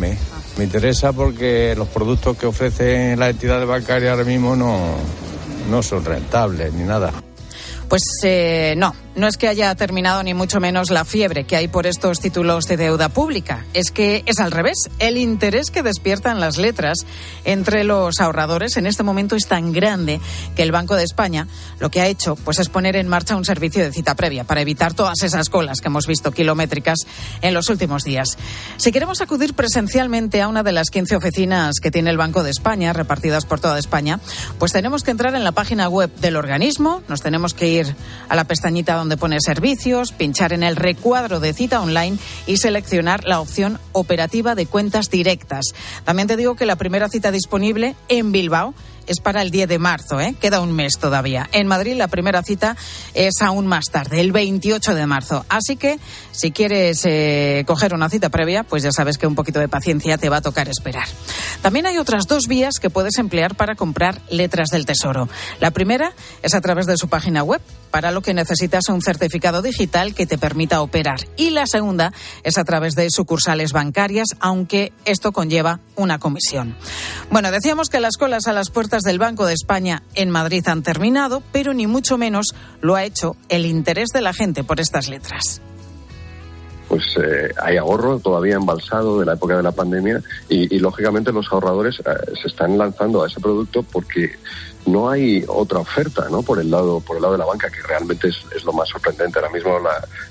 Me 0.00 0.64
interesa 0.64 1.12
porque 1.12 1.74
los 1.76 1.88
productos 1.88 2.36
que 2.36 2.46
ofrecen 2.46 3.18
las 3.18 3.30
entidades 3.30 3.66
bancarias 3.66 4.12
ahora 4.12 4.24
mismo 4.24 4.54
no, 4.54 4.96
no 5.70 5.82
son 5.82 6.04
rentables 6.04 6.72
ni 6.72 6.84
nada. 6.84 7.12
Pues 7.92 8.20
eh, 8.22 8.72
no, 8.78 8.94
no 9.16 9.26
es 9.26 9.36
que 9.36 9.48
haya 9.48 9.74
terminado 9.74 10.22
ni 10.22 10.32
mucho 10.32 10.60
menos 10.60 10.90
la 10.90 11.04
fiebre 11.04 11.44
que 11.44 11.56
hay 11.56 11.68
por 11.68 11.86
estos 11.86 12.20
títulos 12.20 12.64
de 12.64 12.78
deuda 12.78 13.10
pública. 13.10 13.66
Es 13.74 13.90
que 13.90 14.22
es 14.24 14.38
al 14.38 14.50
revés. 14.50 14.88
El 14.98 15.18
interés 15.18 15.70
que 15.70 15.82
despiertan 15.82 16.40
las 16.40 16.56
letras 16.56 17.04
entre 17.44 17.84
los 17.84 18.18
ahorradores 18.20 18.78
en 18.78 18.86
este 18.86 19.02
momento 19.02 19.36
es 19.36 19.46
tan 19.46 19.72
grande 19.72 20.20
que 20.56 20.62
el 20.62 20.72
Banco 20.72 20.96
de 20.96 21.04
España 21.04 21.46
lo 21.80 21.90
que 21.90 22.00
ha 22.00 22.06
hecho 22.06 22.34
pues 22.36 22.58
es 22.60 22.70
poner 22.70 22.96
en 22.96 23.08
marcha 23.08 23.36
un 23.36 23.44
servicio 23.44 23.84
de 23.84 23.92
cita 23.92 24.14
previa 24.14 24.44
para 24.44 24.62
evitar 24.62 24.94
todas 24.94 25.22
esas 25.22 25.50
colas 25.50 25.82
que 25.82 25.88
hemos 25.88 26.06
visto 26.06 26.32
kilométricas 26.32 27.00
en 27.42 27.52
los 27.52 27.68
últimos 27.68 28.04
días. 28.04 28.38
Si 28.78 28.90
queremos 28.90 29.20
acudir 29.20 29.52
presencialmente 29.52 30.40
a 30.40 30.48
una 30.48 30.62
de 30.62 30.72
las 30.72 30.88
15 30.88 31.16
oficinas 31.16 31.74
que 31.82 31.90
tiene 31.90 32.08
el 32.08 32.16
Banco 32.16 32.42
de 32.42 32.50
España 32.50 32.94
repartidas 32.94 33.44
por 33.44 33.60
toda 33.60 33.78
España, 33.78 34.18
pues 34.58 34.72
tenemos 34.72 35.02
que 35.02 35.10
entrar 35.10 35.34
en 35.34 35.44
la 35.44 35.52
página 35.52 35.90
web 35.90 36.10
del 36.16 36.36
organismo, 36.36 37.02
nos 37.08 37.20
tenemos 37.20 37.52
que 37.52 37.68
ir 37.68 37.81
a 38.28 38.36
la 38.36 38.44
pestañita 38.44 38.94
donde 38.94 39.16
pone 39.16 39.38
servicios, 39.40 40.12
pinchar 40.12 40.52
en 40.52 40.62
el 40.62 40.76
recuadro 40.76 41.40
de 41.40 41.52
cita 41.52 41.80
online 41.80 42.18
y 42.46 42.56
seleccionar 42.56 43.24
la 43.24 43.40
opción 43.40 43.78
operativa 43.92 44.54
de 44.54 44.66
cuentas 44.66 45.10
directas. 45.10 45.66
También 46.04 46.28
te 46.28 46.36
digo 46.36 46.56
que 46.56 46.66
la 46.66 46.76
primera 46.76 47.08
cita 47.08 47.30
disponible 47.30 47.94
en 48.08 48.32
Bilbao 48.32 48.74
es 49.06 49.20
para 49.20 49.42
el 49.42 49.50
10 49.50 49.68
de 49.68 49.78
marzo, 49.78 50.20
¿eh? 50.20 50.34
queda 50.40 50.60
un 50.60 50.72
mes 50.72 50.98
todavía. 50.98 51.48
En 51.52 51.66
Madrid 51.66 51.94
la 51.96 52.08
primera 52.08 52.42
cita 52.42 52.76
es 53.14 53.34
aún 53.40 53.66
más 53.66 53.86
tarde, 53.86 54.20
el 54.20 54.32
28 54.32 54.94
de 54.94 55.06
marzo. 55.06 55.44
Así 55.48 55.76
que 55.76 55.98
si 56.30 56.50
quieres 56.50 57.00
eh, 57.04 57.64
coger 57.66 57.94
una 57.94 58.08
cita 58.08 58.28
previa, 58.28 58.64
pues 58.64 58.82
ya 58.82 58.92
sabes 58.92 59.18
que 59.18 59.26
un 59.26 59.34
poquito 59.34 59.60
de 59.60 59.68
paciencia 59.68 60.18
te 60.18 60.28
va 60.28 60.38
a 60.38 60.42
tocar 60.42 60.68
esperar. 60.68 61.06
También 61.62 61.86
hay 61.86 61.98
otras 61.98 62.26
dos 62.26 62.46
vías 62.48 62.78
que 62.80 62.90
puedes 62.90 63.18
emplear 63.18 63.54
para 63.54 63.74
comprar 63.74 64.20
letras 64.30 64.68
del 64.70 64.86
Tesoro. 64.86 65.28
La 65.60 65.70
primera 65.70 66.12
es 66.42 66.54
a 66.54 66.60
través 66.60 66.86
de 66.86 66.96
su 66.96 67.08
página 67.08 67.42
web, 67.42 67.60
para 67.90 68.10
lo 68.10 68.22
que 68.22 68.34
necesitas 68.34 68.88
un 68.88 69.02
certificado 69.02 69.62
digital 69.62 70.14
que 70.14 70.26
te 70.26 70.38
permita 70.38 70.80
operar. 70.80 71.20
Y 71.36 71.50
la 71.50 71.66
segunda 71.66 72.12
es 72.42 72.58
a 72.58 72.64
través 72.64 72.94
de 72.94 73.08
sucursales 73.10 73.72
bancarias, 73.72 74.28
aunque 74.40 74.92
esto 75.04 75.30
conlleva 75.32 75.80
una 75.94 76.18
comisión. 76.18 76.74
Bueno, 77.30 77.50
decíamos 77.50 77.90
que 77.90 78.00
las 78.00 78.16
colas 78.16 78.46
a 78.46 78.52
las 78.52 78.70
puertas 78.70 78.91
del 79.00 79.18
Banco 79.18 79.46
de 79.46 79.54
España 79.54 80.02
en 80.14 80.28
Madrid 80.28 80.62
han 80.68 80.82
terminado, 80.82 81.42
pero 81.50 81.72
ni 81.72 81.86
mucho 81.86 82.18
menos 82.18 82.54
lo 82.82 82.94
ha 82.94 83.04
hecho 83.04 83.36
el 83.48 83.64
interés 83.64 84.10
de 84.12 84.20
la 84.20 84.34
gente 84.34 84.64
por 84.64 84.80
estas 84.80 85.08
letras. 85.08 85.62
pues 86.88 87.02
eh, 87.16 87.54
hay 87.56 87.78
ahorro 87.78 88.18
todavía 88.18 88.56
embalsado 88.56 89.18
de 89.18 89.24
la 89.24 89.32
época 89.32 89.56
de 89.56 89.62
la 89.62 89.72
pandemia 89.72 90.22
y, 90.50 90.78
lógicamente 90.78 91.32
los 91.32 91.50
ahorradores 91.50 92.00
eh, 92.00 92.34
se 92.42 92.48
están 92.48 92.76
lanzando 92.76 93.22
a 93.22 93.28
ese 93.28 93.40
producto 93.40 93.82
porque 93.82 94.32
no 94.84 95.08
hay 95.08 95.42
otra 95.48 95.78
oferta 95.78 96.28
¿no? 96.30 96.42
por 96.42 96.60
el 96.60 96.70
lado 96.70 97.00
por 97.00 97.16
el 97.16 97.22
lado 97.22 97.32
de 97.32 97.38
la 97.38 97.46
banca 97.46 97.70
que 97.70 97.80
realmente 97.88 98.28
es, 98.28 98.64
lo 98.64 98.74
más 98.74 98.90
sorprendente 98.90 99.38
ahora 99.38 99.52
mismo 99.52 99.78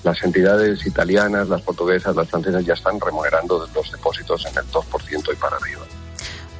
las 0.03 0.23
entidades 0.23 0.85
italianas 0.85 1.49
las 1.49 1.61
portuguesas 1.63 2.15
las 2.15 2.29
francesas 2.29 2.63
ya 2.63 2.73
están 2.73 2.99
remunerando 2.99 3.67
los 3.73 3.91
depósitos 3.91 4.45
en 4.45 4.57
el 4.59 4.65
2% 4.65 5.33
y 5.33 5.35
para 5.37 5.55
arriba 5.55 6.00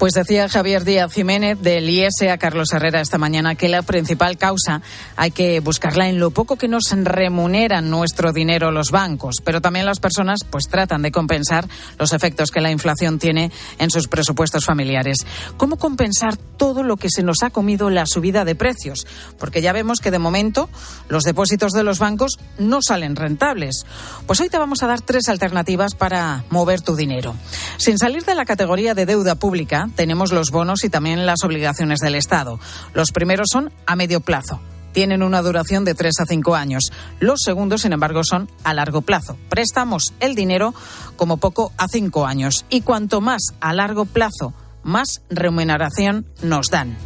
pues 0.02 0.14
decía 0.14 0.50
Javier 0.50 0.84
Díaz 0.84 1.14
Jiménez 1.14 1.62
del 1.62 1.88
IES 1.88 2.24
a 2.32 2.40
Carlos 2.40 2.74
Herrera 2.74 3.02
esta 3.02 3.20
mañana 3.20 3.54
que 3.54 3.70
la 3.70 3.84
principal 3.84 4.36
causa 4.36 4.82
hay 5.16 5.30
que 5.30 5.60
buscarla 5.60 6.10
en 6.10 6.20
lo 6.20 6.32
poco 6.32 6.56
que 6.56 6.68
nos 6.68 6.86
remuneran 6.92 7.92
nuestro 7.92 8.34
dinero 8.34 8.72
los 8.72 8.90
bancos, 8.90 9.36
pero 9.44 9.62
también 9.62 9.86
las 9.86 10.00
personas 10.00 10.40
pues 10.50 10.64
tratan 10.70 11.04
de 11.04 11.12
compensar 11.12 11.68
los 12.00 12.14
efectos 12.14 12.50
que 12.50 12.62
la 12.62 12.72
inflación 12.72 13.20
tiene 13.20 13.52
en 13.78 13.92
sus 13.92 14.08
presupuestos 14.08 14.66
familiares. 14.66 15.18
¿Cómo 15.58 15.78
compensar 15.78 16.36
todo 16.36 16.82
lo 16.82 16.98
que 16.98 17.12
se 17.12 17.22
nos 17.22 17.44
ha 17.44 17.52
comido 17.52 17.92
la 17.92 18.08
subida 18.08 18.44
de 18.44 18.56
precios? 18.56 19.06
Porque 19.38 19.62
ya 19.62 19.72
vemos 19.72 20.00
que 20.00 20.10
de 20.10 20.18
momento 20.18 20.68
los 21.10 21.26
depósitos 21.26 21.74
de 21.74 21.84
los 21.84 22.00
bancos 22.00 22.40
no 22.58 22.80
salen 22.82 23.16
rentables. 23.16 23.86
Pues 24.26 24.42
hoy 24.42 24.50
te 24.50 24.58
vamos 24.58 24.82
a 24.82 24.88
dar 24.88 25.02
tres 25.02 25.30
alternativas 25.30 25.94
para 25.94 26.44
mover 26.50 26.82
tu 26.82 26.96
dinero. 26.96 27.36
Sin 27.78 28.00
salir 28.00 28.26
de 28.26 28.34
la 28.34 28.46
categoría 28.46 28.96
de 28.96 29.06
deuda 29.06 29.36
pública, 29.36 29.91
tenemos 29.96 30.32
los 30.32 30.52
bonos 30.52 30.84
y 30.84 30.90
también 30.90 31.26
las 31.26 31.44
obligaciones 31.44 32.00
del 32.00 32.16
Estado. 32.16 32.60
Los 32.94 33.12
primeros 33.12 33.50
son 33.52 33.72
a 33.86 33.96
medio 33.96 34.22
plazo. 34.22 34.60
Tienen 34.92 35.24
una 35.24 35.42
duración 35.42 35.86
de 35.86 35.96
tres 35.96 36.20
a 36.20 36.26
cinco 36.26 36.56
años. 36.56 36.92
Los 37.20 37.40
segundos, 37.44 37.82
sin 37.82 37.94
embargo, 37.94 38.24
son 38.24 38.50
a 38.64 38.74
largo 38.74 39.02
plazo. 39.02 39.38
Prestamos 39.50 40.14
el 40.20 40.36
dinero 40.36 40.74
como 41.16 41.38
poco 41.38 41.72
a 41.78 41.88
cinco 41.88 42.26
años. 42.26 42.66
Y 42.70 42.82
cuanto 42.82 43.22
más 43.22 43.54
a 43.62 43.74
largo 43.74 44.06
plazo, 44.06 44.54
más 44.84 45.22
remuneración 45.30 46.26
nos 46.42 46.68
dan. 46.68 46.98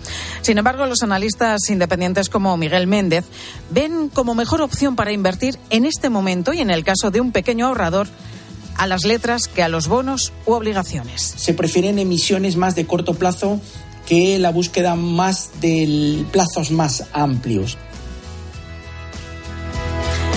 Sin 0.41 0.58
embargo, 0.58 0.86
los 0.86 1.04
analistas 1.04 1.69
independientes 1.69 2.30
como 2.30 2.56
Miguel 2.58 2.88
Méndez 2.88 3.26
ven 3.69 4.10
como 4.10 4.36
mejor 4.36 4.62
opción 4.62 4.95
para 4.95 5.12
invertir 5.12 5.58
en 5.69 5.86
este 5.86 6.10
momento 6.10 6.54
y 6.54 6.62
en 6.62 6.69
el 6.69 6.84
caso 6.84 7.12
de 7.12 7.21
un 7.21 7.32
pequeño 7.32 7.67
ahorrador 7.67 8.08
a 8.77 8.88
las 8.88 9.05
letras 9.05 9.47
que 9.47 9.63
a 9.63 9.69
los 9.69 9.88
bonos 9.88 10.33
u 10.45 10.53
obligaciones. 10.53 11.21
Se 11.21 11.53
prefieren 11.53 11.99
emisiones 11.99 12.55
más 12.55 12.75
de 12.75 12.85
corto 12.85 13.13
plazo 13.13 13.59
que 14.05 14.38
la 14.39 14.51
búsqueda 14.51 14.95
más 14.95 15.49
de 15.61 16.23
plazos 16.31 16.71
más 16.71 17.05
amplios. 17.13 17.77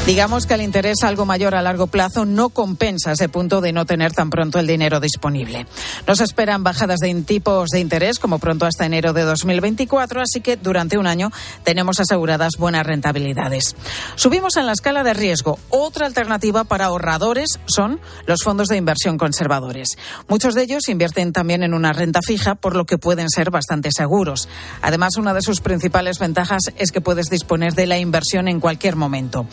Digamos 0.08 0.46
que 0.46 0.54
el 0.54 0.62
interés 0.62 1.02
algo 1.02 1.26
mayor 1.26 1.54
a 1.54 1.60
largo 1.60 1.86
plazo 1.86 2.24
no 2.24 2.48
compensa 2.48 3.12
ese 3.12 3.28
punto 3.28 3.60
de 3.60 3.74
no 3.74 3.84
tener 3.84 4.14
tan 4.14 4.30
pronto 4.30 4.58
el 4.58 4.66
dinero 4.66 5.00
disponible. 5.00 5.66
Nos 6.06 6.22
esperan 6.22 6.64
bajadas 6.64 7.00
de 7.00 7.14
tipos 7.24 7.68
de 7.68 7.80
interés 7.80 8.18
como 8.18 8.38
pronto 8.38 8.64
hasta 8.64 8.86
enero 8.86 9.12
de 9.12 9.24
2024, 9.24 10.22
así 10.22 10.40
que 10.40 10.56
durante 10.56 10.96
un 10.96 11.06
año 11.06 11.30
tenemos 11.62 12.00
aseguradas 12.00 12.54
buenas 12.58 12.86
rentabilidades. 12.86 13.76
Subimos 14.14 14.56
en 14.56 14.64
la 14.64 14.72
escala 14.72 15.04
de 15.04 15.12
riesgo. 15.12 15.58
Otra 15.68 16.06
alternativa 16.06 16.64
para 16.64 16.86
ahorradores 16.86 17.58
son 17.66 18.00
los 18.24 18.42
fondos 18.42 18.68
de 18.68 18.78
inversión 18.78 19.18
conservadores. 19.18 19.98
Muchos 20.26 20.54
de 20.54 20.62
ellos 20.62 20.88
invierten 20.88 21.34
también 21.34 21.62
en 21.62 21.74
una 21.74 21.92
renta 21.92 22.20
fija, 22.26 22.54
por 22.54 22.76
lo 22.76 22.86
que 22.86 22.96
pueden 22.96 23.28
ser 23.28 23.50
bastante 23.50 23.90
seguros. 23.92 24.48
Además, 24.80 25.18
una 25.18 25.34
de 25.34 25.42
sus 25.42 25.60
principales 25.60 26.18
ventajas 26.18 26.62
es 26.78 26.92
que 26.92 27.02
puedes 27.02 27.26
disponer 27.26 27.74
de 27.74 27.86
la 27.86 27.98
inversión 27.98 28.48
en 28.48 28.58
cualquier 28.58 28.96
momento. 28.96 29.46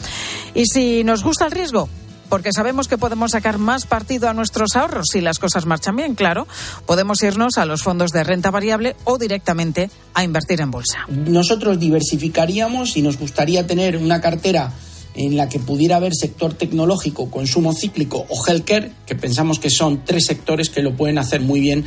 Y 0.53 0.65
si 0.65 1.03
nos 1.03 1.23
gusta 1.23 1.45
el 1.45 1.51
riesgo, 1.51 1.89
porque 2.29 2.51
sabemos 2.53 2.87
que 2.87 2.97
podemos 2.97 3.31
sacar 3.31 3.57
más 3.57 3.85
partido 3.85 4.29
a 4.29 4.33
nuestros 4.33 4.75
ahorros 4.75 5.07
si 5.11 5.21
las 5.21 5.39
cosas 5.39 5.65
marchan 5.65 5.95
bien, 5.95 6.15
claro, 6.15 6.47
podemos 6.85 7.21
irnos 7.23 7.57
a 7.57 7.65
los 7.65 7.83
fondos 7.83 8.11
de 8.11 8.23
renta 8.23 8.51
variable 8.51 8.95
o 9.03 9.17
directamente 9.17 9.89
a 10.13 10.23
invertir 10.23 10.61
en 10.61 10.71
bolsa. 10.71 11.05
Nosotros 11.07 11.79
diversificaríamos 11.79 12.97
y 12.97 13.01
nos 13.01 13.17
gustaría 13.17 13.67
tener 13.67 13.97
una 13.97 14.21
cartera 14.21 14.73
en 15.15 15.37
la 15.37 15.47
que 15.47 15.59
pudiera 15.59 15.95
haber 15.95 16.13
sector 16.13 16.53
tecnológico, 16.53 17.31
consumo 17.31 17.73
cíclico 17.73 18.25
o 18.29 18.45
healthcare, 18.45 18.91
que 19.05 19.15
pensamos 19.15 19.59
que 19.59 19.69
son 19.69 20.03
tres 20.03 20.25
sectores 20.25 20.69
que 20.69 20.81
lo 20.81 20.95
pueden 20.95 21.17
hacer 21.17 21.41
muy 21.41 21.61
bien 21.61 21.85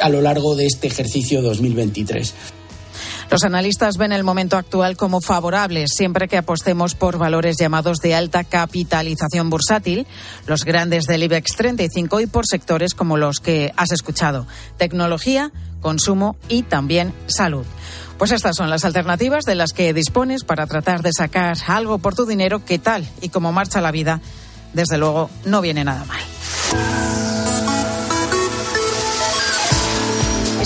a 0.00 0.08
lo 0.08 0.20
largo 0.20 0.56
de 0.56 0.66
este 0.66 0.88
ejercicio 0.88 1.42
2023. 1.42 2.34
Los 3.30 3.44
analistas 3.44 3.96
ven 3.96 4.12
el 4.12 4.24
momento 4.24 4.56
actual 4.56 4.96
como 4.96 5.20
favorable 5.20 5.86
siempre 5.88 6.28
que 6.28 6.38
apostemos 6.38 6.94
por 6.94 7.18
valores 7.18 7.56
llamados 7.58 7.98
de 7.98 8.14
alta 8.14 8.44
capitalización 8.44 9.50
bursátil, 9.50 10.06
los 10.46 10.64
grandes 10.64 11.04
del 11.04 11.24
IBEX 11.24 11.56
35 11.56 12.20
y 12.20 12.26
por 12.26 12.46
sectores 12.46 12.94
como 12.94 13.16
los 13.16 13.40
que 13.40 13.72
has 13.76 13.90
escuchado, 13.90 14.46
tecnología, 14.78 15.50
consumo 15.80 16.36
y 16.48 16.62
también 16.62 17.12
salud. 17.26 17.66
Pues 18.16 18.32
estas 18.32 18.56
son 18.56 18.70
las 18.70 18.84
alternativas 18.84 19.44
de 19.44 19.56
las 19.56 19.72
que 19.72 19.92
dispones 19.92 20.44
para 20.44 20.66
tratar 20.66 21.02
de 21.02 21.10
sacar 21.12 21.56
algo 21.66 21.98
por 21.98 22.14
tu 22.14 22.26
dinero 22.26 22.64
que 22.64 22.78
tal 22.78 23.06
y 23.20 23.28
como 23.28 23.52
marcha 23.52 23.80
la 23.80 23.90
vida, 23.90 24.20
desde 24.72 24.98
luego 24.98 25.30
no 25.44 25.60
viene 25.60 25.84
nada 25.84 26.04
mal. 26.04 27.35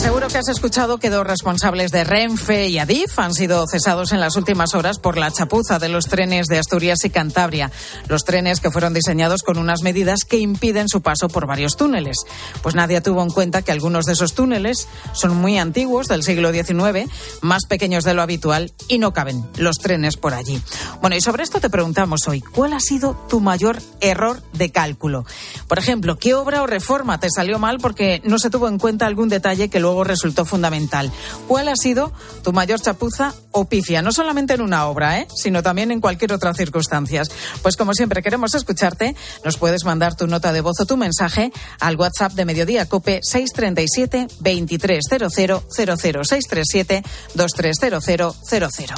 Seguro 0.00 0.28
que 0.28 0.38
has 0.38 0.48
escuchado 0.48 0.96
que 0.96 1.10
dos 1.10 1.26
responsables 1.26 1.90
de 1.90 2.04
Renfe 2.04 2.68
y 2.68 2.78
Adif 2.78 3.18
han 3.18 3.34
sido 3.34 3.66
cesados 3.70 4.12
en 4.12 4.20
las 4.20 4.34
últimas 4.36 4.74
horas 4.74 4.98
por 4.98 5.18
la 5.18 5.30
chapuza 5.30 5.78
de 5.78 5.90
los 5.90 6.06
trenes 6.06 6.46
de 6.46 6.58
Asturias 6.58 7.04
y 7.04 7.10
Cantabria. 7.10 7.70
Los 8.08 8.24
trenes 8.24 8.60
que 8.60 8.70
fueron 8.70 8.94
diseñados 8.94 9.42
con 9.42 9.58
unas 9.58 9.82
medidas 9.82 10.24
que 10.24 10.38
impiden 10.38 10.88
su 10.88 11.02
paso 11.02 11.28
por 11.28 11.46
varios 11.46 11.76
túneles. 11.76 12.16
Pues 12.62 12.74
nadie 12.74 13.02
tuvo 13.02 13.22
en 13.22 13.28
cuenta 13.28 13.60
que 13.60 13.72
algunos 13.72 14.06
de 14.06 14.14
esos 14.14 14.32
túneles 14.32 14.88
son 15.12 15.36
muy 15.36 15.58
antiguos, 15.58 16.08
del 16.08 16.22
siglo 16.22 16.50
XIX, 16.50 17.10
más 17.42 17.66
pequeños 17.68 18.02
de 18.04 18.14
lo 18.14 18.22
habitual 18.22 18.72
y 18.88 18.96
no 18.96 19.12
caben 19.12 19.44
los 19.58 19.76
trenes 19.76 20.16
por 20.16 20.32
allí. 20.32 20.62
Bueno, 21.02 21.16
y 21.16 21.20
sobre 21.20 21.42
esto 21.42 21.60
te 21.60 21.68
preguntamos 21.68 22.26
hoy, 22.26 22.40
¿cuál 22.40 22.72
ha 22.72 22.80
sido 22.80 23.22
tu 23.28 23.40
mayor 23.40 23.78
error 24.00 24.42
de 24.54 24.72
cálculo? 24.72 25.26
Por 25.68 25.78
ejemplo, 25.78 26.16
¿qué 26.16 26.32
obra 26.32 26.62
o 26.62 26.66
reforma 26.66 27.20
te 27.20 27.28
salió 27.28 27.58
mal 27.58 27.78
porque 27.80 28.22
no 28.24 28.38
se 28.38 28.48
tuvo 28.48 28.66
en 28.66 28.78
cuenta 28.78 29.06
algún 29.06 29.28
detalle 29.28 29.68
que 29.68 29.78
luego 29.78 29.89
luego 29.90 30.04
resultó 30.04 30.44
fundamental. 30.44 31.10
¿Cuál 31.48 31.68
ha 31.68 31.74
sido 31.74 32.12
tu 32.44 32.52
mayor 32.52 32.80
chapuza 32.80 33.34
o 33.50 33.64
pifia? 33.64 34.02
No 34.02 34.12
solamente 34.12 34.54
en 34.54 34.60
una 34.60 34.86
obra, 34.86 35.18
¿eh? 35.18 35.26
sino 35.34 35.64
también 35.64 35.90
en 35.90 36.00
cualquier 36.00 36.32
otra 36.32 36.54
circunstancia. 36.54 37.22
Pues 37.62 37.76
como 37.76 37.92
siempre 37.92 38.22
queremos 38.22 38.54
escucharte, 38.54 39.16
nos 39.44 39.56
puedes 39.56 39.84
mandar 39.84 40.14
tu 40.14 40.28
nota 40.28 40.52
de 40.52 40.60
voz 40.60 40.78
o 40.78 40.86
tu 40.86 40.96
mensaje 40.96 41.50
al 41.80 41.96
WhatsApp 41.96 42.34
de 42.34 42.44
Mediodía 42.44 42.86
Cope 42.86 43.18
637 43.22 44.28
2300 44.38 45.32
637 45.34 47.02
230000. 47.34 48.90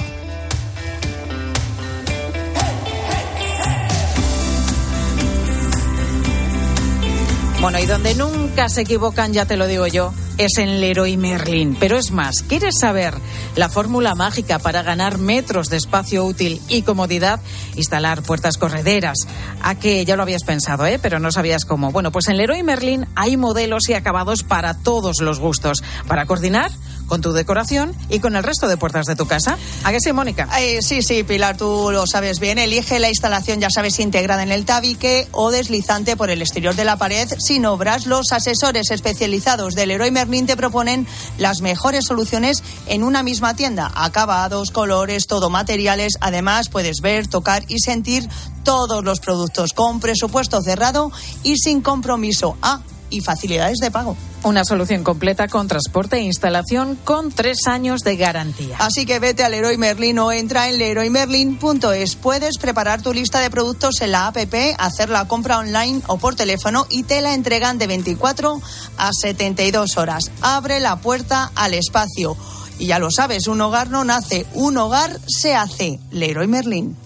Bueno, 7.62 7.78
y 7.78 7.86
donde 7.86 8.14
nunca 8.16 8.68
se 8.68 8.82
equivocan, 8.82 9.32
ya 9.32 9.46
te 9.46 9.56
lo 9.56 9.68
digo 9.68 9.86
yo, 9.86 10.12
es 10.38 10.58
en 10.58 10.80
Leroy 10.80 11.16
Merlin. 11.16 11.76
Pero 11.78 11.96
es 11.96 12.10
más, 12.10 12.42
¿quieres 12.48 12.78
saber 12.78 13.14
la 13.56 13.68
fórmula 13.68 14.14
mágica 14.14 14.58
para 14.58 14.82
ganar 14.82 15.18
metros 15.18 15.68
de 15.68 15.76
espacio 15.76 16.24
útil 16.24 16.60
y 16.68 16.82
comodidad? 16.82 17.40
Instalar 17.76 18.22
puertas 18.22 18.58
correderas. 18.58 19.18
A 19.62 19.74
que 19.74 20.04
ya 20.04 20.16
lo 20.16 20.22
habías 20.22 20.44
pensado, 20.44 20.86
¿eh? 20.86 20.98
Pero 21.00 21.18
no 21.18 21.32
sabías 21.32 21.64
cómo. 21.64 21.92
Bueno, 21.92 22.12
pues 22.12 22.28
en 22.28 22.36
Leroy 22.36 22.62
Merlin 22.62 23.06
hay 23.14 23.36
modelos 23.36 23.88
y 23.88 23.94
acabados 23.94 24.42
para 24.42 24.74
todos 24.74 25.20
los 25.20 25.38
gustos. 25.38 25.82
Para 26.06 26.26
coordinar 26.26 26.70
con 27.06 27.20
tu 27.20 27.32
decoración 27.32 27.94
y 28.08 28.20
con 28.20 28.36
el 28.36 28.42
resto 28.42 28.68
de 28.68 28.76
puertas 28.76 29.06
de 29.06 29.16
tu 29.16 29.26
casa. 29.26 29.58
¿A 29.84 29.92
qué 29.92 30.00
sí, 30.00 30.12
Mónica? 30.12 30.48
Eh, 30.58 30.80
sí, 30.82 31.02
sí, 31.02 31.22
Pilar, 31.22 31.56
tú 31.56 31.90
lo 31.92 32.06
sabes 32.06 32.40
bien. 32.40 32.58
Elige 32.58 32.98
la 32.98 33.08
instalación, 33.08 33.60
ya 33.60 33.70
sabes, 33.70 33.98
integrada 34.00 34.42
en 34.42 34.52
el 34.52 34.64
tabique 34.64 35.28
o 35.32 35.50
deslizante 35.50 36.16
por 36.16 36.30
el 36.30 36.40
exterior 36.40 36.74
de 36.74 36.84
la 36.84 36.96
pared 36.96 37.28
sin 37.38 37.66
obras. 37.66 38.06
Los 38.06 38.32
asesores 38.32 38.90
especializados 38.90 39.74
del 39.74 39.90
Leroy 39.90 40.10
Merlin 40.10 40.46
te 40.46 40.56
proponen 40.56 41.06
las 41.38 41.60
mejores 41.60 42.04
soluciones 42.06 42.62
en 42.86 43.04
una 43.04 43.22
misma 43.22 43.54
tienda. 43.54 43.90
Acabados, 43.94 44.70
colores, 44.70 45.26
todo 45.26 45.50
materiales. 45.50 46.14
Además, 46.20 46.68
puedes 46.68 47.00
ver, 47.00 47.26
tocar 47.26 47.64
y 47.68 47.78
sentir 47.80 48.28
todos 48.64 49.04
los 49.04 49.20
productos 49.20 49.72
con 49.72 50.00
presupuesto 50.00 50.62
cerrado 50.62 51.12
y 51.42 51.56
sin 51.58 51.80
compromiso. 51.80 52.56
Ah, 52.62 52.80
y 53.10 53.20
facilidades 53.20 53.78
de 53.78 53.90
pago. 53.90 54.16
Una 54.44 54.64
solución 54.64 55.04
completa 55.04 55.46
con 55.46 55.68
transporte 55.68 56.16
e 56.16 56.22
instalación 56.22 56.98
con 57.04 57.30
tres 57.30 57.68
años 57.68 58.00
de 58.00 58.16
garantía. 58.16 58.76
Así 58.80 59.06
que 59.06 59.20
vete 59.20 59.44
al 59.44 59.52
Leroy 59.52 59.78
Merlin 59.78 60.18
o 60.18 60.32
entra 60.32 60.68
en 60.68 60.78
leroymerlin.es. 60.78 62.16
Puedes 62.16 62.58
preparar 62.58 63.02
tu 63.02 63.12
lista 63.12 63.38
de 63.38 63.50
productos 63.50 64.00
en 64.00 64.10
la 64.10 64.26
APP, 64.26 64.74
hacer 64.78 65.10
la 65.10 65.28
compra 65.28 65.58
online 65.58 66.02
o 66.08 66.18
por 66.18 66.34
teléfono 66.34 66.86
y 66.90 67.04
te 67.04 67.20
la 67.20 67.34
entregan 67.34 67.78
de 67.78 67.86
24 67.86 68.60
a 68.96 69.10
72 69.12 69.96
horas. 69.96 70.24
Abre 70.40 70.80
la 70.80 70.96
puerta 70.96 71.52
al 71.54 71.74
espacio. 71.74 72.36
Y 72.80 72.86
ya 72.86 72.98
lo 72.98 73.12
sabes, 73.12 73.46
un 73.46 73.60
hogar 73.60 73.90
no 73.90 74.04
nace, 74.04 74.44
un 74.54 74.76
hogar 74.76 75.20
se 75.28 75.54
hace. 75.54 76.00
Leroy 76.10 76.48
Merlin. 76.48 76.96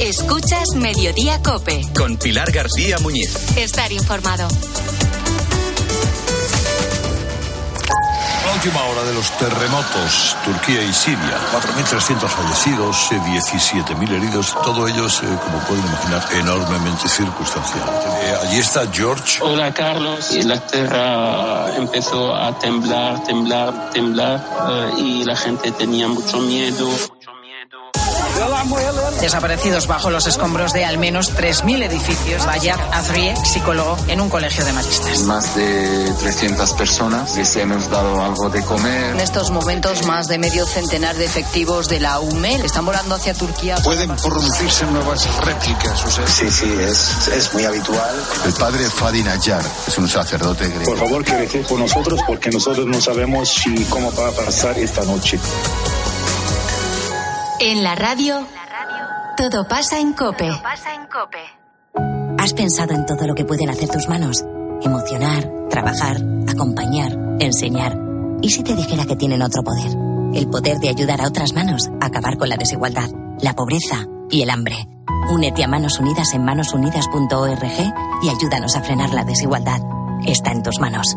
Escuchas 0.00 0.70
Mediodía 0.74 1.40
Cope. 1.40 1.86
Con 1.96 2.16
Pilar 2.16 2.50
García 2.50 2.98
Muñiz. 2.98 3.32
Estar 3.56 3.92
informado. 3.92 4.48
Última 8.54 8.84
hora 8.84 9.02
de 9.04 9.14
los 9.14 9.30
terremotos, 9.36 10.36
Turquía 10.44 10.82
y 10.82 10.92
Siria. 10.92 11.38
4.300 11.52 12.28
fallecidos, 12.28 13.10
17.000 13.10 14.10
heridos, 14.12 14.54
todo 14.62 14.86
ellos, 14.86 15.22
eh, 15.22 15.26
como 15.42 15.58
pueden 15.60 15.84
imaginar, 15.84 16.24
enormemente 16.32 17.08
circunstancial. 17.08 17.82
Eh, 18.22 18.34
allí 18.42 18.58
está 18.58 18.86
George. 18.92 19.40
Hola 19.42 19.72
Carlos, 19.74 20.32
la 20.44 20.58
tierra 20.66 21.74
empezó 21.76 22.34
a 22.34 22.56
temblar, 22.58 23.24
temblar, 23.24 23.90
temblar 23.90 24.44
eh, 24.70 25.00
y 25.00 25.24
la 25.24 25.36
gente 25.36 25.72
tenía 25.72 26.08
mucho 26.08 26.38
miedo. 26.38 26.88
Desaparecidos 29.20 29.86
bajo 29.86 30.10
los 30.10 30.26
escombros 30.26 30.72
de 30.72 30.84
al 30.84 30.98
menos 30.98 31.32
3.000 31.34 31.84
edificios. 31.84 32.44
Bayar 32.44 32.78
Azrie, 32.92 33.34
psicólogo 33.36 33.96
en 34.08 34.20
un 34.20 34.28
colegio 34.28 34.64
de 34.64 34.72
maristas. 34.72 35.20
Más 35.22 35.54
de 35.54 36.12
300 36.20 36.72
personas 36.74 37.36
les 37.36 37.56
hemos 37.56 37.88
dado 37.88 38.22
algo 38.22 38.50
de 38.50 38.62
comer. 38.62 39.14
En 39.14 39.20
estos 39.20 39.50
momentos, 39.50 40.04
más 40.04 40.28
de 40.28 40.38
medio 40.38 40.66
centenar 40.66 41.16
de 41.16 41.24
efectivos 41.24 41.88
de 41.88 42.00
la 42.00 42.20
UME 42.20 42.56
están 42.56 42.84
volando 42.84 43.14
hacia 43.14 43.34
Turquía. 43.34 43.76
Pueden 43.82 44.14
producirse 44.16 44.84
nuevas 44.86 45.26
réplicas. 45.44 46.04
O 46.04 46.10
sea... 46.10 46.26
Sí, 46.26 46.50
sí, 46.50 46.72
es, 46.80 47.28
es 47.28 47.54
muy 47.54 47.64
habitual. 47.64 48.14
El 48.44 48.52
padre 48.52 48.84
Fadi 48.90 49.22
Nayar 49.22 49.64
es 49.86 49.96
un 49.98 50.08
sacerdote 50.08 50.68
griego. 50.68 50.84
Por 50.84 50.98
favor, 50.98 51.24
que 51.24 51.36
recen 51.36 51.62
por 51.64 51.78
nosotros 51.78 52.20
porque 52.26 52.50
nosotros 52.50 52.86
no 52.86 53.00
sabemos 53.00 53.48
si 53.48 53.74
cómo 53.84 54.12
va 54.14 54.28
a 54.28 54.32
pasar 54.32 54.78
esta 54.78 55.02
noche. 55.04 55.38
En 57.60 57.82
la 57.82 57.94
radio, 57.94 58.46
todo 59.36 59.66
pasa 59.66 60.00
en 60.00 60.12
Cope. 60.12 60.50
¿Has 62.38 62.52
pensado 62.52 62.94
en 62.94 63.06
todo 63.06 63.26
lo 63.26 63.34
que 63.34 63.44
pueden 63.44 63.70
hacer 63.70 63.88
tus 63.88 64.08
manos? 64.08 64.44
Emocionar, 64.82 65.50
trabajar, 65.70 66.18
acompañar, 66.48 67.16
enseñar. 67.40 67.96
¿Y 68.42 68.50
si 68.50 68.62
te 68.62 68.74
dijera 68.74 69.06
que 69.06 69.16
tienen 69.16 69.42
otro 69.42 69.62
poder? 69.62 69.90
El 70.34 70.48
poder 70.48 70.78
de 70.78 70.88
ayudar 70.88 71.20
a 71.20 71.28
otras 71.28 71.52
manos 71.54 71.88
a 72.00 72.06
acabar 72.06 72.36
con 72.36 72.48
la 72.48 72.56
desigualdad, 72.56 73.08
la 73.40 73.54
pobreza 73.54 74.04
y 74.30 74.42
el 74.42 74.50
hambre. 74.50 74.88
Únete 75.30 75.64
a 75.64 75.68
Manos 75.68 75.98
Unidas 75.98 76.34
en 76.34 76.44
manosunidas.org 76.44 77.62
y 78.22 78.28
ayúdanos 78.28 78.76
a 78.76 78.82
frenar 78.82 79.14
la 79.14 79.24
desigualdad. 79.24 79.80
Está 80.26 80.50
en 80.50 80.62
tus 80.62 80.78
manos. 80.80 81.16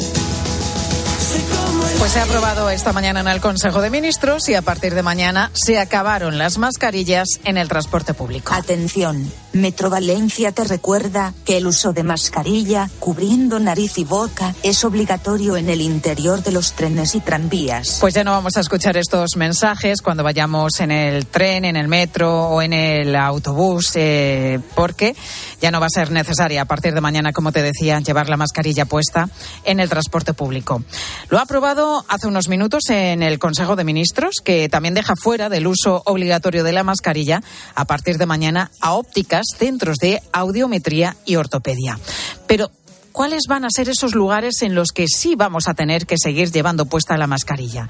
Pues 2.01 2.13
se 2.13 2.19
ha 2.19 2.23
aprobado 2.23 2.69
esta 2.71 2.93
mañana 2.93 3.19
en 3.19 3.27
el 3.27 3.39
Consejo 3.41 3.79
de 3.79 3.91
Ministros 3.91 4.49
y 4.49 4.55
a 4.55 4.63
partir 4.63 4.95
de 4.95 5.03
mañana 5.03 5.51
se 5.53 5.77
acabaron 5.77 6.39
las 6.39 6.57
mascarillas 6.57 7.27
en 7.43 7.57
el 7.57 7.67
transporte 7.67 8.15
público. 8.15 8.53
Atención, 8.55 9.31
Metro 9.53 9.91
Valencia 9.91 10.51
te 10.51 10.63
recuerda 10.63 11.33
que 11.45 11.57
el 11.57 11.67
uso 11.67 11.93
de 11.93 12.01
mascarilla 12.01 12.89
cubriendo 12.99 13.59
nariz 13.59 13.99
y 13.99 14.03
boca 14.03 14.55
es 14.63 14.83
obligatorio 14.83 15.57
en 15.57 15.69
el 15.69 15.79
interior 15.79 16.41
de 16.41 16.51
los 16.51 16.73
trenes 16.73 17.13
y 17.13 17.19
tranvías. 17.19 17.97
Pues 18.01 18.15
ya 18.15 18.23
no 18.23 18.31
vamos 18.31 18.57
a 18.57 18.61
escuchar 18.61 18.97
estos 18.97 19.35
mensajes 19.35 20.01
cuando 20.01 20.23
vayamos 20.23 20.79
en 20.79 20.89
el 20.89 21.27
tren, 21.27 21.65
en 21.65 21.75
el 21.75 21.87
metro 21.87 22.47
o 22.47 22.61
en 22.63 22.73
el 22.73 23.15
autobús, 23.15 23.91
eh, 23.93 24.59
porque 24.73 25.15
ya 25.61 25.71
no 25.71 25.79
va 25.79 25.85
a 25.85 25.89
ser 25.89 26.11
necesaria 26.11 26.63
a 26.63 26.65
partir 26.65 26.93
de 26.93 27.01
mañana, 27.01 27.31
como 27.31 27.51
te 27.51 27.61
decía, 27.61 27.99
llevar 27.99 28.29
la 28.29 28.37
mascarilla 28.37 28.85
puesta 28.85 29.29
en 29.63 29.79
el 29.79 29.89
transporte 29.89 30.33
público. 30.33 30.83
Lo 31.29 31.37
ha 31.37 31.43
aprobado 31.43 32.03
hace 32.09 32.27
unos 32.27 32.47
minutos 32.47 32.89
en 32.89 33.21
el 33.23 33.39
Consejo 33.39 33.75
de 33.75 33.83
Ministros, 33.83 34.35
que 34.43 34.67
también 34.69 34.93
deja 34.93 35.15
fuera 35.15 35.49
del 35.49 35.67
uso 35.67 36.01
obligatorio 36.05 36.63
de 36.63 36.73
la 36.73 36.83
mascarilla 36.83 37.41
a 37.75 37.85
partir 37.85 38.17
de 38.17 38.25
mañana 38.25 38.71
a 38.81 38.93
ópticas, 38.93 39.45
centros 39.57 39.97
de 39.97 40.21
audiometría 40.33 41.15
y 41.25 41.35
ortopedia. 41.35 41.99
Pero 42.47 42.71
¿cuáles 43.11 43.43
van 43.47 43.65
a 43.65 43.69
ser 43.69 43.89
esos 43.89 44.15
lugares 44.15 44.61
en 44.61 44.75
los 44.75 44.89
que 44.91 45.07
sí 45.07 45.35
vamos 45.35 45.67
a 45.67 45.73
tener 45.73 46.05
que 46.05 46.15
seguir 46.17 46.51
llevando 46.51 46.85
puesta 46.85 47.17
la 47.17 47.27
mascarilla? 47.27 47.87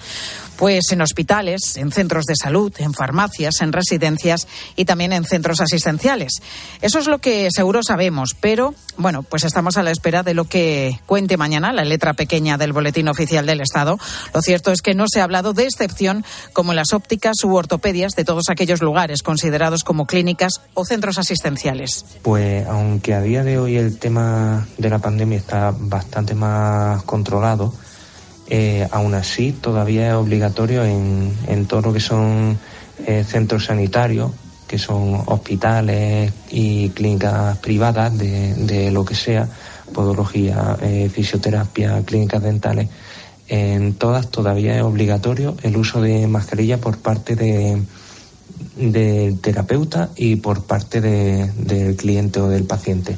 Pues 0.61 0.91
en 0.91 1.01
hospitales, 1.01 1.75
en 1.77 1.91
centros 1.91 2.25
de 2.25 2.35
salud, 2.35 2.71
en 2.77 2.93
farmacias, 2.93 3.61
en 3.61 3.73
residencias 3.73 4.47
y 4.75 4.85
también 4.85 5.11
en 5.11 5.23
centros 5.23 5.59
asistenciales. 5.59 6.33
Eso 6.83 6.99
es 6.99 7.07
lo 7.07 7.17
que 7.17 7.49
seguro 7.49 7.81
sabemos, 7.81 8.35
pero 8.39 8.75
bueno, 8.95 9.23
pues 9.23 9.43
estamos 9.43 9.77
a 9.77 9.81
la 9.81 9.89
espera 9.89 10.21
de 10.21 10.35
lo 10.35 10.45
que 10.45 10.99
cuente 11.07 11.35
mañana 11.35 11.73
la 11.73 11.83
letra 11.83 12.13
pequeña 12.13 12.59
del 12.59 12.73
Boletín 12.73 13.07
Oficial 13.07 13.47
del 13.47 13.59
Estado. 13.59 13.97
Lo 14.35 14.41
cierto 14.43 14.71
es 14.71 14.83
que 14.83 14.93
no 14.93 15.05
se 15.11 15.19
ha 15.19 15.23
hablado 15.23 15.53
de 15.53 15.63
excepción 15.63 16.23
como 16.53 16.75
las 16.75 16.93
ópticas 16.93 17.43
u 17.43 17.55
ortopedias 17.55 18.13
de 18.13 18.23
todos 18.23 18.49
aquellos 18.49 18.83
lugares 18.83 19.23
considerados 19.23 19.83
como 19.83 20.05
clínicas 20.05 20.61
o 20.75 20.85
centros 20.85 21.17
asistenciales. 21.17 22.05
Pues 22.21 22.67
aunque 22.67 23.15
a 23.15 23.21
día 23.21 23.43
de 23.43 23.57
hoy 23.57 23.77
el 23.77 23.97
tema 23.97 24.67
de 24.77 24.91
la 24.91 24.99
pandemia 24.99 25.39
está 25.39 25.73
bastante 25.75 26.35
más 26.35 27.01
controlado, 27.01 27.73
eh, 28.53 28.85
aún 28.91 29.13
así 29.15 29.53
todavía 29.53 30.09
es 30.09 30.13
obligatorio 30.15 30.83
en, 30.83 31.31
en 31.47 31.65
todo 31.67 31.79
lo 31.81 31.93
que 31.93 32.01
son 32.01 32.57
eh, 33.07 33.23
centros 33.25 33.65
sanitarios, 33.65 34.31
que 34.67 34.77
son 34.77 35.23
hospitales 35.25 36.33
y 36.51 36.89
clínicas 36.89 37.57
privadas 37.59 38.17
de, 38.17 38.53
de 38.55 38.91
lo 38.91 39.05
que 39.05 39.15
sea, 39.15 39.47
podología, 39.93 40.75
eh, 40.81 41.09
fisioterapia, 41.09 42.03
clínicas 42.03 42.43
dentales. 42.43 42.89
En 43.47 43.93
todas 43.95 44.29
todavía 44.29 44.75
es 44.75 44.83
obligatorio 44.83 45.55
el 45.63 45.77
uso 45.77 46.01
de 46.01 46.27
mascarilla 46.27 46.77
por 46.77 46.97
parte 46.99 47.35
de, 47.37 47.81
del 48.75 49.39
terapeuta 49.39 50.09
y 50.15 50.35
por 50.37 50.63
parte 50.65 50.99
de- 50.99 51.51
del 51.55 51.95
cliente 51.95 52.39
o 52.41 52.47
del 52.49 52.63
paciente. 52.65 53.17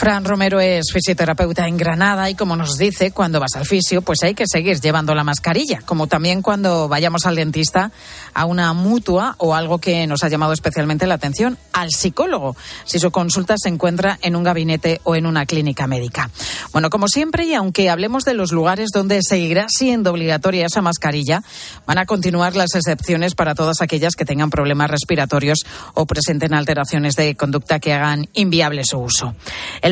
Fran 0.00 0.24
Romero 0.24 0.60
es 0.60 0.86
fisioterapeuta 0.94 1.68
en 1.68 1.76
Granada 1.76 2.30
y 2.30 2.34
como 2.34 2.56
nos 2.56 2.78
dice, 2.78 3.10
cuando 3.10 3.38
vas 3.38 3.54
al 3.56 3.66
fisio, 3.66 4.00
pues 4.00 4.22
hay 4.22 4.32
que 4.32 4.46
seguir 4.46 4.80
llevando 4.80 5.14
la 5.14 5.24
mascarilla, 5.24 5.82
como 5.84 6.06
también 6.06 6.40
cuando 6.40 6.88
vayamos 6.88 7.26
al 7.26 7.36
dentista, 7.36 7.92
a 8.32 8.46
una 8.46 8.72
mutua 8.72 9.34
o 9.36 9.54
algo 9.54 9.76
que 9.76 10.06
nos 10.06 10.24
ha 10.24 10.30
llamado 10.30 10.54
especialmente 10.54 11.06
la 11.06 11.16
atención, 11.16 11.58
al 11.74 11.90
psicólogo, 11.90 12.56
si 12.86 12.98
su 12.98 13.10
consulta 13.10 13.56
se 13.58 13.68
encuentra 13.68 14.18
en 14.22 14.36
un 14.36 14.42
gabinete 14.42 15.02
o 15.04 15.16
en 15.16 15.26
una 15.26 15.44
clínica 15.44 15.86
médica. 15.86 16.30
Bueno, 16.72 16.88
como 16.88 17.06
siempre, 17.06 17.44
y 17.44 17.52
aunque 17.52 17.90
hablemos 17.90 18.24
de 18.24 18.32
los 18.32 18.52
lugares 18.52 18.88
donde 18.94 19.20
seguirá 19.22 19.66
siendo 19.68 20.12
obligatoria 20.12 20.64
esa 20.64 20.80
mascarilla, 20.80 21.42
van 21.86 21.98
a 21.98 22.06
continuar 22.06 22.56
las 22.56 22.74
excepciones 22.74 23.34
para 23.34 23.54
todas 23.54 23.82
aquellas 23.82 24.16
que 24.16 24.24
tengan 24.24 24.48
problemas 24.48 24.90
respiratorios 24.90 25.58
o 25.92 26.06
presenten 26.06 26.54
alteraciones 26.54 27.16
de 27.16 27.34
conducta 27.34 27.80
que 27.80 27.92
hagan 27.92 28.30
inviable 28.32 28.82
su 28.86 28.98
uso. 28.98 29.34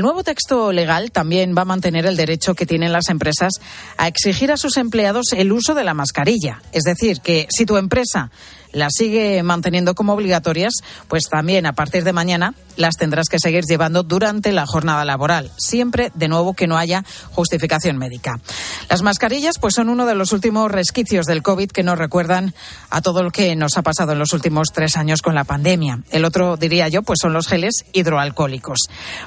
Nuevo 0.03 0.23
texto 0.23 0.73
legal 0.73 1.11
también 1.11 1.55
va 1.57 1.63
a 1.63 1.67
mantener 1.67 2.07
el 2.07 2.17
derecho 2.17 2.55
que 2.55 2.67
tienen 2.67 2.93
las 2.93 3.09
empresas 3.09 3.53
a 3.97 4.09
exigir 4.09 4.53
a 4.53 4.57
sus 4.57 4.77
empleados 4.77 5.33
el 5.37 5.53
uso 5.53 5.75
de 5.75 5.85
la 5.85 5.95
mascarilla. 5.95 6.63
Es 6.73 6.83
decir, 6.83 7.21
que 7.21 7.47
si 7.51 7.65
tu 7.67 7.77
empresa 7.77 8.31
las 8.73 8.93
sigue 8.97 9.43
manteniendo 9.43 9.95
como 9.95 10.13
obligatorias, 10.13 10.75
pues 11.09 11.25
también 11.31 11.67
a 11.67 11.73
partir 11.73 12.05
de 12.05 12.13
mañana 12.13 12.55
las 12.77 12.97
tendrás 12.97 13.29
que 13.29 13.39
seguir 13.39 13.65
llevando 13.65 14.03
durante 14.03 14.53
la 14.53 14.67
jornada 14.67 15.05
laboral, 15.05 15.51
siempre 15.57 16.13
de 16.15 16.29
nuevo 16.29 16.55
que 16.55 16.67
no 16.67 16.79
haya 16.79 17.05
justificación 17.33 17.99
médica. 17.99 18.41
Las 18.89 19.03
mascarillas 19.03 19.59
pues 19.59 19.75
son 19.75 19.89
uno 19.89 20.07
de 20.07 20.15
los 20.15 20.33
últimos 20.33 20.71
resquicios 20.71 21.27
del 21.27 21.43
COVID 21.43 21.71
que 21.71 21.83
nos 21.83 21.99
recuerdan 21.99 22.55
a 22.91 23.03
todo 23.03 23.23
lo 23.23 23.31
que 23.31 23.57
nos 23.57 23.77
ha 23.77 23.83
pasado 23.83 24.13
en 24.13 24.19
los 24.19 24.33
últimos 24.33 24.69
tres 24.73 24.97
años 24.97 25.23
con 25.23 25.35
la 25.35 25.45
pandemia. 25.45 26.03
El 26.11 26.25
otro, 26.25 26.57
diría 26.57 26.89
yo, 26.89 27.03
pues 27.03 27.19
son 27.21 27.33
los 27.33 27.47
geles 27.47 27.85
hidroalcohólicos. 27.93 28.79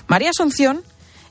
María 0.08 0.30
Asunción 0.30 0.82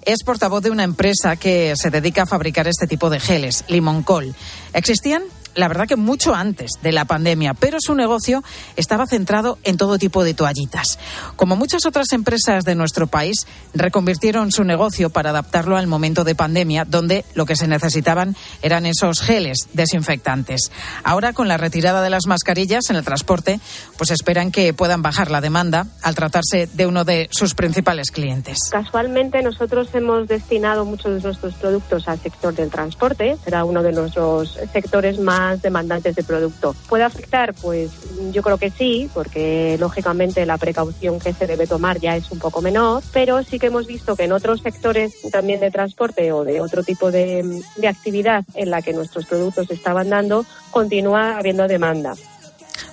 es 0.05 0.23
portavoz 0.25 0.63
de 0.63 0.71
una 0.71 0.85
empresa 0.85 1.37
que 1.37 1.75
se 1.77 1.91
dedica 1.91 2.23
a 2.23 2.27
fabricar 2.27 2.67
este 2.69 2.87
tipo 2.87 3.11
de 3.11 3.21
geles, 3.21 3.65
Limoncol. 3.69 4.35
Existían 4.73 5.23
la 5.55 5.69
verdad 5.69 5.87
que 5.87 5.97
mucho 5.97 6.35
antes 6.35 6.73
de 6.83 6.93
la 6.93 7.05
pandemia, 7.05 7.55
pero 7.55 7.79
su 7.81 7.95
negocio 7.95 8.43
estaba 8.77 9.07
centrado 9.07 9.59
en 9.65 9.77
todo 9.77 9.99
tipo 9.99 10.25
de 10.25 10.35
toallitas. 10.35 10.99
Como 11.37 11.57
muchas 11.57 11.87
otras 11.87 12.13
empresas 12.13 12.65
de 12.65 12.75
nuestro 12.75 13.07
país, 13.07 13.47
reconvirtieron 13.75 14.53
su 14.53 14.65
negocio 14.65 15.11
para 15.11 15.31
adaptarlo 15.31 15.77
al 15.77 15.87
momento 15.87 16.25
de 16.25 16.35
pandemia, 16.35 16.85
donde 16.85 17.25
lo 17.35 17.47
que 17.47 17.57
se 17.57 17.67
necesitaban 17.67 18.37
eran 18.63 18.87
esos 18.87 19.21
geles 19.21 19.69
desinfectantes. 19.73 20.71
Ahora, 21.05 21.33
con 21.33 21.49
la 21.49 21.57
retirada 21.57 22.03
de 22.03 22.11
las 22.11 22.27
mascarillas 22.27 22.91
en 22.91 22.97
el 22.97 23.05
transporte, 23.05 23.61
pues 23.97 24.11
esperan 24.11 24.53
que 24.53 24.75
puedan 24.75 25.03
bajar 25.03 25.31
la 25.31 25.41
demanda 25.41 25.87
al 26.03 26.15
tratarse 26.15 26.69
de 26.73 26.87
uno 26.87 27.05
de 27.05 27.29
sus 27.31 27.55
principales 27.55 28.11
clientes. 28.11 28.59
Casualmente, 28.71 29.43
nosotros 29.43 29.89
hemos 29.95 30.29
destinado 30.29 30.85
muchos 30.85 31.17
de 31.17 31.21
nuestros 31.21 31.55
productos 31.55 32.09
al 32.09 32.21
sector 32.21 32.55
del 32.55 32.71
transporte. 32.71 33.37
Será 33.45 33.65
uno 33.65 33.83
de 33.83 33.93
nuestros 33.93 34.59
sectores 34.73 35.19
más 35.19 35.40
demandantes 35.63 36.15
de 36.17 36.23
producto. 36.23 36.75
¿Puede 36.89 37.05
afectar? 37.05 37.55
Pues 37.55 37.91
yo 38.33 38.43
creo 38.43 38.59
que 38.59 38.71
sí, 38.71 39.11
porque 39.15 39.77
lógicamente 39.79 40.47
la 40.47 40.59
precaución 40.59 41.19
que 41.19 41.33
se 41.33 41.47
debe 41.47 41.67
tomar 41.67 41.99
ya 42.01 42.17
es 42.17 42.31
un 42.31 42.39
poco 42.39 42.63
menor, 42.63 43.03
pero 43.13 43.43
sí 43.43 43.59
que 43.59 43.67
hemos 43.67 43.87
visto 43.87 44.17
que 44.17 44.25
en 44.25 44.33
otros 44.33 44.61
sectores 44.61 45.15
también 45.31 45.61
de 45.61 45.71
transporte 45.71 46.33
o 46.33 46.45
de 46.45 46.61
otro 46.61 46.83
tipo 46.83 47.11
de, 47.11 47.63
de 47.77 47.89
actividad 47.89 48.45
en 48.55 48.71
la 48.71 48.83
que 48.83 48.93
nuestros 48.93 49.27
productos 49.27 49.71
estaban 49.71 50.11
dando, 50.11 50.45
continúa 50.71 51.39
habiendo 51.39 51.67
demanda. 51.67 52.15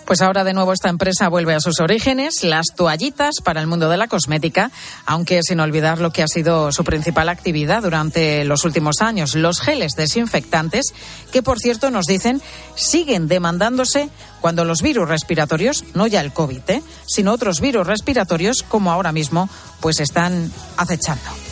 Pues 0.08 0.22
ahora 0.22 0.46
de 0.46 0.54
nuevo 0.54 0.72
esta 0.72 0.88
empresa 0.88 1.28
vuelve 1.28 1.54
a 1.54 1.60
sus 1.60 1.82
orígenes, 1.82 2.42
las 2.42 2.68
toallitas 2.74 3.42
para 3.44 3.60
el 3.60 3.68
mundo 3.68 3.90
de 3.90 3.98
la 3.98 4.08
cosmética, 4.08 4.72
aunque 5.06 5.44
sin 5.44 5.60
olvidar 5.60 6.00
lo 6.00 6.12
que 6.12 6.24
ha 6.24 6.30
sido 6.30 6.72
su 6.72 6.86
principal 6.86 7.28
actividad 7.28 7.84
durante 7.84 8.46
los 8.46 8.64
últimos 8.64 9.02
años, 9.02 9.36
los 9.36 9.60
geles 9.60 9.92
desinfectantes, 9.98 10.94
que 11.34 11.44
por 11.44 11.60
cierto 11.60 11.92
nos 11.92 12.06
dicen 12.06 12.42
siguen 12.76 13.28
demandándose 13.28 14.10
cuando 14.40 14.64
los 14.64 14.82
virus 14.82 15.10
respiratorios, 15.10 15.84
no 15.94 16.08
ya 16.08 16.22
el 16.22 16.32
COVID, 16.32 16.62
¿eh? 16.70 16.84
sino 17.06 17.34
otros 17.34 17.60
virus 17.60 17.86
respiratorios 17.86 18.64
como 18.64 18.94
ahora 18.94 19.12
mismo, 19.12 19.50
pues 19.82 20.00
están 20.00 20.50
acechando. 20.78 21.47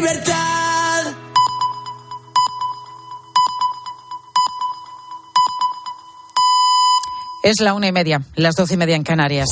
Libertad. 0.00 1.02
Es 7.42 7.60
la 7.60 7.74
una 7.74 7.88
y 7.88 7.92
media, 7.92 8.22
las 8.36 8.54
doce 8.54 8.74
y 8.74 8.76
media 8.76 8.94
en 8.94 9.02
Canarias. 9.02 9.48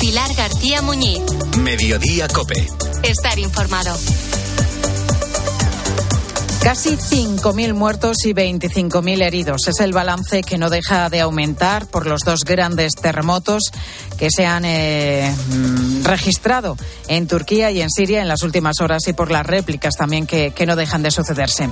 Pilar 0.00 0.34
García 0.34 0.80
Muñiz. 0.80 1.20
Mediodía 1.58 2.28
Cope. 2.28 2.66
Estar 3.02 3.38
informado. 3.38 3.94
Casi 6.62 6.90
5.000 6.90 7.72
muertos 7.72 8.18
y 8.26 8.34
25.000 8.34 9.22
heridos. 9.22 9.66
Es 9.66 9.80
el 9.80 9.94
balance 9.94 10.42
que 10.42 10.58
no 10.58 10.68
deja 10.68 11.08
de 11.08 11.20
aumentar 11.20 11.86
por 11.86 12.06
los 12.06 12.20
dos 12.20 12.44
grandes 12.44 12.92
terremotos 13.00 13.72
que 14.18 14.28
se 14.30 14.44
han 14.44 14.66
eh, 14.66 15.34
mm, 15.48 16.04
registrado 16.04 16.76
en 17.08 17.26
Turquía 17.26 17.70
y 17.70 17.80
en 17.80 17.88
Siria 17.88 18.20
en 18.20 18.28
las 18.28 18.42
últimas 18.42 18.80
horas 18.80 19.08
y 19.08 19.14
por 19.14 19.30
las 19.30 19.46
réplicas 19.46 19.96
también 19.96 20.26
que, 20.26 20.52
no 20.66 20.76
dejan 20.76 21.02
de 21.02 21.10
sucederse. 21.10 21.70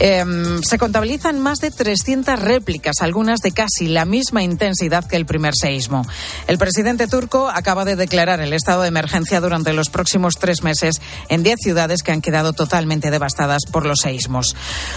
Eh, 0.00 0.24
se 0.62 0.78
contabilizan 0.78 1.38
más 1.38 1.58
de 1.58 1.70
300 1.70 2.40
réplicas, 2.40 2.96
algunas 3.02 3.40
de 3.40 3.52
casi 3.52 3.86
la 3.86 4.06
misma 4.06 4.42
intensidad 4.42 5.04
que 5.04 5.16
el 5.16 5.26
primer 5.26 5.54
seísmo. 5.54 6.06
El 6.46 6.56
presidente 6.56 7.06
turco 7.06 7.50
acaba 7.50 7.84
de 7.84 7.96
declarar 7.96 8.40
el 8.40 8.54
estado 8.54 8.82
de 8.82 8.88
emergencia 8.88 9.40
durante 9.42 9.74
los 9.74 9.90
próximos 9.90 10.36
tres 10.40 10.62
meses 10.62 11.02
en 11.28 11.42
10 11.42 11.56
ciudades 11.62 12.02
que 12.02 12.12
han 12.12 12.22
quedado 12.22 12.54
totalmente 12.54 13.10
devastadas 13.10 13.62
por 13.70 13.84
los 13.84 14.05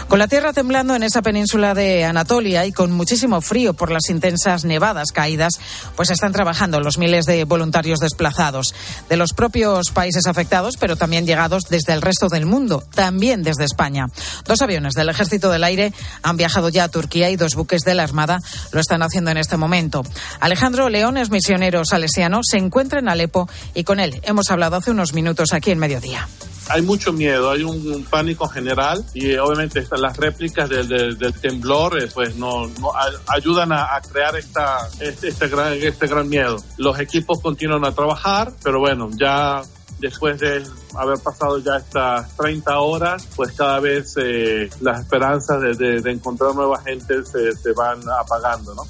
Con 0.08 0.20
la 0.20 0.28
tierra 0.28 0.54
temblando 0.54 0.96
en 0.96 1.04
esa 1.04 1.22
península 1.22 1.74
de 1.74 2.06
Anatolia 2.06 2.66
y 2.66 2.72
con 2.72 2.92
muchísimo 2.92 3.42
frío 3.42 3.74
por 3.74 3.92
las 3.92 4.10
intensas 4.10 4.66
nevadas 4.66 5.12
caídas, 5.12 5.60
pues 5.96 6.10
están 6.10 6.32
trabajando 6.32 6.80
los 6.80 6.98
miles 6.98 7.26
de 7.26 7.44
voluntarios 7.44 8.00
desplazados 8.00 8.74
de 9.10 9.18
los 9.18 9.34
propios 9.34 9.92
países 9.92 10.28
afectados, 10.28 10.76
pero 10.80 10.96
también 10.96 11.26
llegados 11.26 11.64
desde 11.70 11.94
el 11.94 12.02
resto 12.02 12.28
del 12.28 12.46
mundo, 12.46 12.84
también 12.94 13.44
desde 13.44 13.66
España. 13.66 14.08
Dos 14.46 14.62
aviones 14.62 14.94
del 14.94 15.10
Ejército 15.10 15.50
del 15.50 15.64
Aire 15.64 15.94
han 16.24 16.38
viajado 16.38 16.70
ya 16.70 16.86
a 16.86 16.90
Turquía 16.90 17.30
y 17.30 17.36
dos 17.36 17.56
buques 17.56 17.82
de 17.82 17.96
la 17.96 18.04
Armada 18.04 18.40
lo 18.72 18.80
están 18.80 19.02
haciendo 19.02 19.32
en 19.32 19.38
este 19.38 19.58
momento. 19.58 20.04
Alejandro 20.40 20.90
León 20.90 21.18
es 21.18 21.30
misionero 21.30 21.84
salesiano, 21.86 22.42
se 22.44 22.58
encuentra 22.58 23.00
en 23.00 23.10
Alepo 23.10 23.50
y 23.74 23.84
con 23.84 24.00
él 24.00 24.20
hemos 24.24 24.52
hablado 24.52 24.76
hace 24.76 24.92
unos 24.92 25.14
minutos 25.14 25.54
aquí 25.54 25.72
en 25.72 25.80
Mediodía 25.80 26.28
hay 26.70 26.82
mucho 26.84 27.12
miedo, 27.12 27.50
hay 27.50 27.64
un, 27.64 27.76
un 27.92 28.04
pánico 28.06 28.48
general 28.48 29.04
y 29.14 29.32
eh, 29.32 29.40
obviamente 29.40 29.86
las 29.98 30.18
réplicas 30.18 30.70
del, 30.70 30.88
del, 30.88 31.18
del 31.18 31.34
temblor 31.34 32.02
eh, 32.02 32.08
pues 32.14 32.36
no, 32.36 32.68
no 32.80 32.92
a, 32.94 33.10
ayudan 33.28 33.72
a, 33.72 33.96
a, 33.96 34.02
crear 34.02 34.36
esta, 34.36 34.88
este, 35.00 35.30
este, 35.30 35.48
gran, 35.48 35.74
este 35.74 36.08
gran 36.08 36.30
miedo. 36.30 36.58
Los 36.78 37.00
equipos 37.00 37.42
continúan 37.42 37.86
a 37.86 37.92
trabajar, 37.92 38.54
pero 38.64 38.80
bueno, 38.80 39.10
ya 39.14 39.62
después 40.00 40.40
de 40.40 40.64
haber 40.96 41.20
pasado 41.20 41.60
ya 41.60 41.78
estas 41.78 42.36
30 42.38 42.80
horas, 42.80 43.28
pues 43.36 43.52
cada 43.54 43.80
vez 43.80 44.16
eh, 44.18 44.70
las 44.82 45.02
esperanzas 45.02 45.62
de, 45.62 45.74
de, 45.74 46.02
de, 46.02 46.12
encontrar 46.12 46.54
nueva 46.56 46.82
gente 46.82 47.26
se, 47.26 47.52
se 47.56 47.72
van 47.74 48.00
apagando, 48.10 48.76
¿no? 48.76 48.84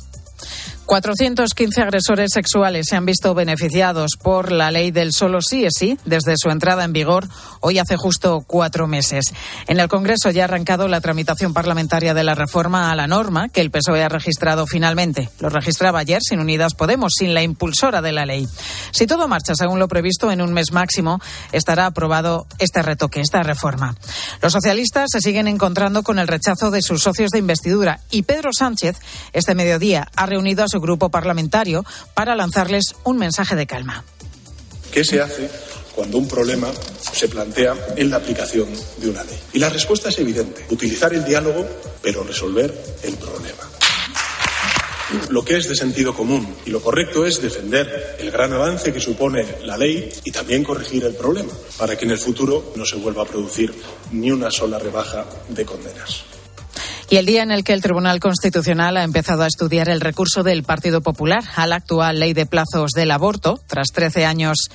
415 0.90 1.84
agresores 1.84 2.32
sexuales 2.34 2.88
se 2.90 2.96
han 2.96 3.06
visto 3.06 3.36
beneficiados 3.36 4.14
por 4.20 4.52
la 4.52 4.72
ley 4.72 4.90
del 4.90 5.14
solo 5.14 5.40
sí 5.40 5.64
es 5.64 5.74
sí 5.78 6.00
desde 6.04 6.34
su 6.36 6.50
entrada 6.50 6.84
en 6.84 6.94
vigor 6.94 7.28
hoy 7.60 7.78
hace 7.78 7.96
justo 7.96 8.44
cuatro 8.48 8.88
meses. 8.88 9.26
En 9.68 9.80
el 9.80 9.88
Congreso 9.88 10.32
ya 10.32 10.42
ha 10.42 10.46
arrancado 10.46 10.88
la 10.88 11.00
tramitación 11.00 11.54
parlamentaria 11.54 12.16
de 12.16 12.24
la 12.24 12.34
reforma 12.34 12.90
a 12.90 12.96
la 12.96 13.06
norma 13.06 13.50
que 13.50 13.62
el 13.62 13.70
PSOE 13.70 14.02
ha 14.02 14.10
registrado 14.10 14.66
finalmente. 14.66 15.30
Lo 15.40 15.50
registraba 15.50 16.00
ayer 16.00 16.24
sin 16.24 16.40
Unidas 16.40 16.74
Podemos, 16.74 17.14
sin 17.16 17.36
la 17.36 17.44
impulsora 17.44 18.02
de 18.02 18.12
la 18.12 18.26
ley. 18.26 18.48
Si 18.90 19.06
todo 19.06 19.28
marcha 19.28 19.54
según 19.54 19.78
lo 19.78 19.88
previsto, 19.88 20.32
en 20.32 20.42
un 20.42 20.54
mes 20.54 20.72
máximo 20.72 21.22
estará 21.52 21.86
aprobado 21.86 22.48
este 22.58 22.82
retoque, 22.82 23.22
esta 23.22 23.44
reforma. 23.44 23.96
Los 24.42 24.54
socialistas 24.54 25.10
se 25.12 25.22
siguen 25.22 25.48
encontrando 25.48 26.02
con 26.02 26.18
el 26.18 26.28
rechazo 26.28 26.72
de 26.72 26.82
sus 26.82 27.04
socios 27.04 27.30
de 27.30 27.38
investidura 27.38 28.00
y 28.10 28.24
Pedro 28.24 28.50
Sánchez 28.52 28.98
este 29.34 29.54
mediodía 29.54 30.08
ha 30.16 30.26
reunido 30.26 30.64
a 30.64 30.68
su 30.68 30.79
grupo 30.82 31.10
parlamentario 31.10 31.86
para 32.14 32.36
lanzarles 32.36 32.96
un 33.04 33.18
mensaje 33.18 33.56
de 33.56 33.68
calma. 33.68 34.04
¿Qué 34.92 35.04
se 35.04 35.22
hace 35.22 35.50
cuando 35.96 36.18
un 36.18 36.28
problema 36.28 36.70
se 37.12 37.28
plantea 37.28 37.76
en 37.96 38.10
la 38.10 38.18
aplicación 38.18 38.70
de 38.98 39.10
una 39.10 39.24
ley? 39.24 39.40
Y 39.54 39.60
la 39.60 39.70
respuesta 39.70 40.10
es 40.10 40.18
evidente, 40.20 40.66
utilizar 40.70 41.14
el 41.14 41.26
diálogo, 41.26 41.66
pero 42.02 42.24
resolver 42.24 42.74
el 43.04 43.16
problema. 43.16 43.70
Lo 45.30 45.44
que 45.44 45.58
es 45.58 45.68
de 45.68 45.76
sentido 45.76 46.14
común 46.14 46.56
y 46.66 46.70
lo 46.70 46.82
correcto 46.82 47.26
es 47.26 47.42
defender 47.42 48.16
el 48.20 48.30
gran 48.30 48.54
avance 48.54 48.94
que 48.94 49.00
supone 49.00 49.44
la 49.64 49.76
ley 49.76 50.12
y 50.24 50.32
también 50.32 50.64
corregir 50.64 51.04
el 51.04 51.16
problema, 51.16 51.52
para 51.78 51.98
que 51.98 52.06
en 52.06 52.12
el 52.12 52.20
futuro 52.20 52.74
no 52.76 52.86
se 52.86 52.98
vuelva 52.98 53.24
a 53.24 53.26
producir 53.26 53.74
ni 54.12 54.32
una 54.32 54.52
sola 54.52 54.78
rebaja 54.78 55.26
de 55.50 55.66
condenas. 55.66 56.26
Y 57.12 57.18
el 57.18 57.26
día 57.26 57.42
en 57.42 57.50
el 57.50 57.64
que 57.64 57.74
el 57.74 57.82
Tribunal 57.82 58.20
Constitucional 58.20 58.96
ha 58.96 59.04
empezado 59.04 59.42
a 59.42 59.48
estudiar 59.48 59.90
el 59.90 60.00
recurso 60.00 60.44
del 60.44 60.62
Partido 60.62 61.02
Popular 61.02 61.44
a 61.56 61.66
la 61.66 61.78
actual 61.78 62.20
ley 62.20 62.34
de 62.34 62.46
plazos 62.46 62.92
del 62.92 63.10
aborto, 63.10 63.60
tras 63.66 63.88
13 63.88 64.28
años 64.28 64.70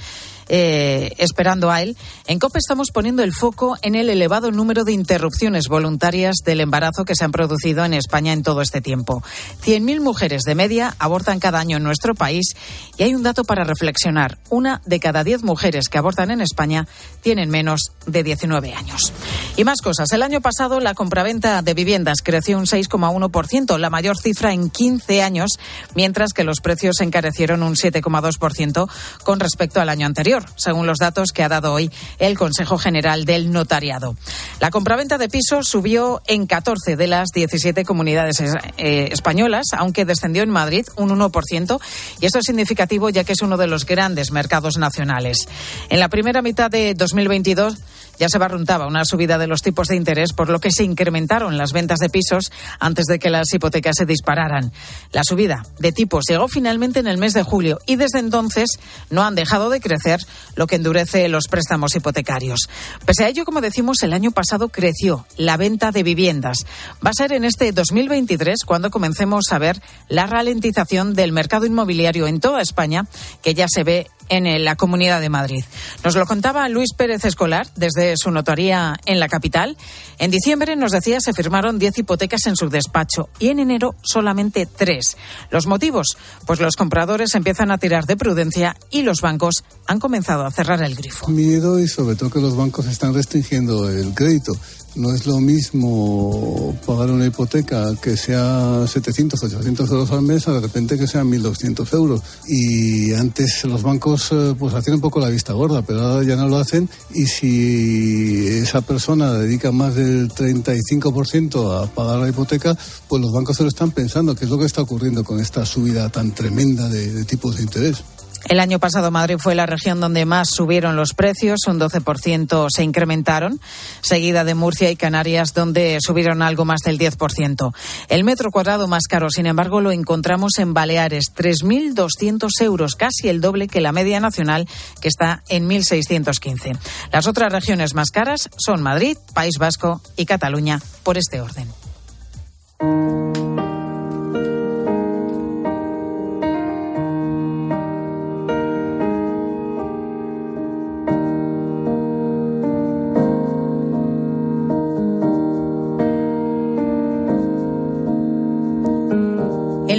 eh, 0.49 1.13
esperando 1.19 1.71
a 1.71 1.83
él, 1.83 1.97
en 2.27 2.39
COPE 2.39 2.59
estamos 2.59 2.91
poniendo 2.91 3.23
el 3.23 3.33
foco 3.33 3.77
en 3.83 3.95
el 3.95 4.09
elevado 4.09 4.51
número 4.51 4.85
de 4.85 4.93
interrupciones 4.93 5.69
voluntarias 5.69 6.37
del 6.45 6.61
embarazo 6.61 7.05
que 7.05 7.15
se 7.15 7.25
han 7.25 7.33
producido 7.33 7.85
en 7.85 7.95
España 7.95 8.33
en 8.33 8.43
todo 8.43 8.63
este 8.63 8.81
tiempo. 8.81 9.23
100.000 9.65 10.01
mujeres 10.01 10.43
de 10.43 10.55
media 10.55 10.95
abortan 10.99 11.41
cada 11.41 11.61
año 11.61 11.77
en 11.77 11.83
nuestro 11.83 12.15
país 12.15 12.55
y 12.97 13.03
hay 13.03 13.15
un 13.15 13.23
dato 13.23 13.45
para 13.45 13.65
reflexionar. 13.65 14.39
Una 14.51 14.83
de 14.85 15.01
cada 15.01 15.25
10 15.25 15.43
mujeres 15.43 15.89
que 15.89 15.99
abortan 15.99 16.31
en 16.31 16.41
España 16.41 16.87
tienen 17.23 17.51
menos 17.51 17.93
de 18.07 18.23
19 18.23 18.75
años. 18.75 19.13
Y 19.57 19.65
más 19.65 19.81
cosas. 19.81 20.11
El 20.13 20.23
año 20.23 20.41
pasado 20.41 20.81
la 20.81 20.95
compraventa 20.95 21.63
de 21.63 21.75
viviendas 21.75 22.19
creció 22.23 22.59
un 22.59 22.67
6,1%, 22.67 23.79
la 23.79 23.91
mayor 23.91 24.17
cifra 24.19 24.53
en 24.53 24.71
15 24.71 25.23
años, 25.23 25.59
mientras 25.95 26.33
que 26.33 26.45
los 26.45 26.61
precios 26.61 27.01
encarecieron 27.01 27.63
un 27.63 27.75
7,2% 27.75 28.89
con 29.23 29.41
respecto 29.41 29.81
al 29.81 29.89
año 29.89 30.07
anterior, 30.07 30.34
según 30.57 30.87
los 30.87 30.99
datos 30.99 31.33
que 31.33 31.43
ha 31.43 31.49
dado 31.49 31.73
hoy 31.73 31.91
el 32.19 32.39
Consejo 32.39 32.79
General 32.79 33.25
del 33.25 33.53
Notariado. 33.53 34.17
La 34.61 34.71
compraventa 34.71 35.19
de 35.19 35.29
pisos 35.29 35.69
subió 35.69 36.23
en 36.27 36.47
14 36.47 36.97
de 36.97 37.07
las 37.07 37.31
17 37.31 37.85
comunidades 37.85 38.41
eh, 38.41 39.09
españolas, 39.13 39.67
aunque 39.77 40.05
descendió 40.05 40.43
en 40.43 40.51
Madrid 40.51 40.87
un 40.97 41.11
1%, 41.11 41.81
y 42.21 42.27
esto 42.27 42.39
es 42.39 42.45
significativo 42.45 43.11
ya 43.11 43.25
que 43.25 43.33
es 43.33 43.43
uno 43.43 43.57
de 43.57 43.67
los 43.67 43.87
grandes 43.87 44.31
mercados 44.31 44.79
nacionales. 44.79 45.49
En 45.89 46.01
la 46.01 46.09
primera 46.09 46.43
mitad 46.43 46.71
de 46.71 46.95
2022 46.95 47.79
ya 48.19 48.29
se 48.29 48.39
barruntaba 48.39 48.87
una 48.87 49.05
subida 49.05 49.39
de 49.39 49.47
los 49.47 49.63
tipos 49.63 49.89
de 49.89 49.97
interés, 49.97 50.33
por 50.33 50.49
lo 50.49 50.61
que 50.61 50.71
se 50.71 50.85
incrementaron 50.85 51.57
las 51.57 51.73
ventas 51.73 51.99
de 51.99 52.11
pisos 52.11 52.53
antes 52.79 53.07
de 53.07 53.19
que 53.19 53.31
las 53.31 53.53
hipotecas 53.53 53.97
se 53.97 54.07
dispararan. 54.07 54.73
La 55.13 55.23
subida 55.25 55.65
de 55.79 55.93
tipos 55.93 56.25
llegó 56.29 56.49
finalmente 56.49 57.01
en 57.01 57.07
el 57.07 57.19
mes 57.19 57.33
de 57.33 57.43
julio 57.43 57.79
y 57.87 57.97
desde 57.97 58.19
entonces 58.19 58.79
no 59.11 59.23
han 59.23 59.35
dejado 59.35 59.71
de 59.71 59.81
crecer, 59.81 60.21
lo 60.57 60.67
que 60.67 60.77
endurece 60.77 61.29
los 61.29 61.49
préstamos 61.49 61.95
hipotecarios. 61.97 62.69
Pese 63.05 63.25
a 63.25 63.29
ello, 63.29 63.45
como 63.45 63.61
decimos, 63.61 64.03
el 64.03 64.13
año 64.13 64.31
pasado 64.31 64.69
creció 64.69 65.27
la 65.37 65.57
venta 65.57 65.91
de 65.91 66.03
viviendas. 66.03 66.59
Va 67.05 67.11
a 67.11 67.15
ser 67.15 67.33
en 67.33 67.45
este 67.45 67.73
2023 67.73 68.65
cuando 68.65 68.91
comencemos 68.91 69.47
a 69.51 69.59
ver 69.59 69.81
la 70.09 70.27
ralentización 70.27 71.15
del 71.15 71.33
mercado 71.33 71.67
inmobiliario 71.67 72.27
en 72.27 72.41
toda 72.41 72.61
España, 72.61 73.07
que 73.43 73.55
ya 73.55 73.67
se 73.69 73.85
ve 73.85 74.07
en 74.29 74.65
la 74.65 74.77
Comunidad 74.77 75.21
de 75.21 75.29
Madrid. 75.29 75.65
Nos 76.03 76.15
lo 76.15 76.27
contaba 76.27 76.69
Luis 76.69 76.93
Pérez 76.93 77.25
Escolar 77.25 77.67
desde 77.77 78.17
su 78.17 78.31
notaría 78.31 78.99
en 79.07 79.21
la 79.21 79.29
capital. 79.29 79.77
En 80.19 80.31
diciembre, 80.31 80.77
nos 80.77 80.93
decía, 80.93 81.21
se 81.21 81.33
firmaron 81.33 81.79
10 81.79 81.99
hipotecas 81.99 82.47
en 82.47 82.57
su 82.57 82.69
despacho 82.69 83.29
y 83.39 83.49
en 83.49 83.59
enero 83.59 83.95
solamente 84.03 84.67
3. 84.67 85.17
¿Los 85.51 85.67
motivos? 85.67 86.17
Pues 86.47 86.61
los 86.61 86.77
compradores 86.77 87.35
empiezan 87.35 87.71
a 87.71 87.79
tirar 87.79 88.07
de 88.07 88.17
prudencia 88.17 88.77
y 88.91 89.03
los 89.03 89.21
bancos 89.21 89.65
han 89.87 90.01
comenzado 90.01 90.47
a 90.47 90.51
cerrar 90.51 90.83
el 90.83 90.95
grifo. 90.95 91.29
Miedo 91.29 91.79
y 91.79 91.89
sobre 91.89 92.17
todo 92.17 92.31
que 92.31 92.41
los 92.41 92.57
bancos 92.57 92.87
están 92.87 93.15
restringiendo 93.15 93.89
el 93.89 94.15
crédito. 94.15 94.53
No 94.97 95.13
es 95.13 95.27
lo 95.27 95.41
mismo 95.41 96.77
pagar 96.87 97.11
una 97.11 97.27
hipoteca 97.27 97.97
que 98.01 98.17
sea 98.17 98.87
700, 98.87 99.43
800 99.43 99.91
euros 99.91 100.11
al 100.13 100.23
mes, 100.23 100.47
a 100.47 100.53
de 100.53 100.61
repente 100.61 100.97
que 100.97 101.09
sean 101.09 101.29
1.200 101.31 101.93
euros. 101.95 102.21
Y 102.47 103.13
antes 103.13 103.65
los 103.65 103.83
bancos 103.83 104.29
eh, 104.31 104.55
pues 104.57 104.73
hacían 104.75 104.97
un 104.97 105.01
poco 105.01 105.19
la 105.19 105.31
vista 105.31 105.53
gorda, 105.53 105.83
pero 105.83 106.01
ahora 106.01 106.25
ya 106.25 106.37
no 106.37 106.49
lo 106.49 106.59
hacen. 106.59 106.89
Y 107.13 107.27
si 107.27 108.47
esa 108.47 108.83
persona 108.83 109.33
dedica 109.33 109.73
más 109.73 109.97
del 109.97 110.29
35% 110.29 111.83
a 111.83 111.87
pagar 111.89 112.21
la 112.21 112.29
hipoteca, 112.29 112.77
pues 113.09 113.21
los 113.21 113.33
bancos 113.33 113.57
se 113.57 113.65
lo 113.65 113.71
están 113.71 113.91
pensando, 113.91 114.37
que 114.37 114.45
es 114.45 114.51
lo 114.51 114.59
que 114.59 114.67
está 114.67 114.83
ocurriendo 114.83 115.25
con 115.25 115.41
esta 115.41 115.67
subida 115.67 116.09
tan 116.09 116.33
tremenda 116.33 116.89
de, 116.89 117.13
de 117.13 117.25
tipos 117.25 117.57
de 117.57 117.63
interés. 117.63 118.05
El 118.49 118.61
año 118.61 118.79
pasado 118.79 119.11
Madrid 119.11 119.37
fue 119.39 119.55
la 119.55 119.67
región 119.67 120.01
donde 120.01 120.27
más 120.27 120.49
subieron 120.51 120.97
los 120.97 121.15
precios, 121.15 121.61
un 121.67 121.81
12% 121.81 122.67
se 122.71 122.83
incrementaron, 122.83 123.59
seguida 124.03 124.45
de 124.45 124.55
Murcia 124.55 124.91
y 124.91 124.97
Canarias, 124.97 125.55
donde 125.55 125.99
subieron 126.01 126.43
algo 126.43 126.65
más 126.65 126.81
del 126.83 126.99
10%. 126.99 127.75
El 128.09 128.25
metro 128.25 128.51
cuadrado 128.51 128.87
más 128.87 129.05
caro, 129.09 129.31
sin 129.31 129.47
embargo, 129.47 129.81
lo 129.81 129.93
encontramos 129.93 130.59
en 130.59 130.75
Baleares, 130.75 131.33
3.200 131.35 132.51
euros, 132.61 132.97
casi 132.97 133.29
el 133.29 133.41
doble 133.41 133.67
que 133.67 133.81
la 133.81 133.93
media 133.93 134.21
nacional, 134.21 134.69
que 135.01 135.09
está 135.09 135.43
en 135.49 135.69
1.615. 135.69 136.79
Las 137.13 137.27
otras 137.27 137.53
regiones 137.53 137.95
más 137.95 138.11
caras 138.11 138.51
son 138.59 138.83
Madrid, 138.83 139.17
País 139.33 139.55
Vasco 139.59 140.03
y 140.17 140.27
Cataluña, 140.27 140.81
por 141.03 141.17
este 141.17 141.41
orden. 141.41 141.69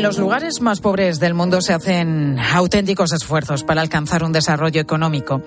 Los 0.02 0.18
lugares 0.18 0.62
más 0.62 0.82
pobres 0.82 1.20
del 1.20 1.34
mundo 1.34 1.62
se 1.62 1.74
hacen 1.74 2.40
auténticos 2.40 3.14
esfuerzos 3.14 3.64
para 3.64 3.82
alcanzar 3.82 4.24
un 4.24 4.32
desarrollo 4.32 4.82
económico 4.82 5.42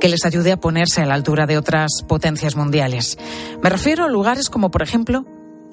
que 0.00 0.08
les 0.08 0.24
ayude 0.24 0.52
a 0.52 0.56
ponerse 0.56 1.02
a 1.02 1.06
la 1.06 1.14
altura 1.14 1.46
de 1.46 1.58
otras 1.58 1.90
potencias 2.08 2.56
mundiales. 2.56 3.18
Me 3.62 3.70
refiero 3.70 4.04
a 4.04 4.08
lugares 4.08 4.48
como, 4.48 4.70
por 4.70 4.82
ejemplo, 4.82 5.26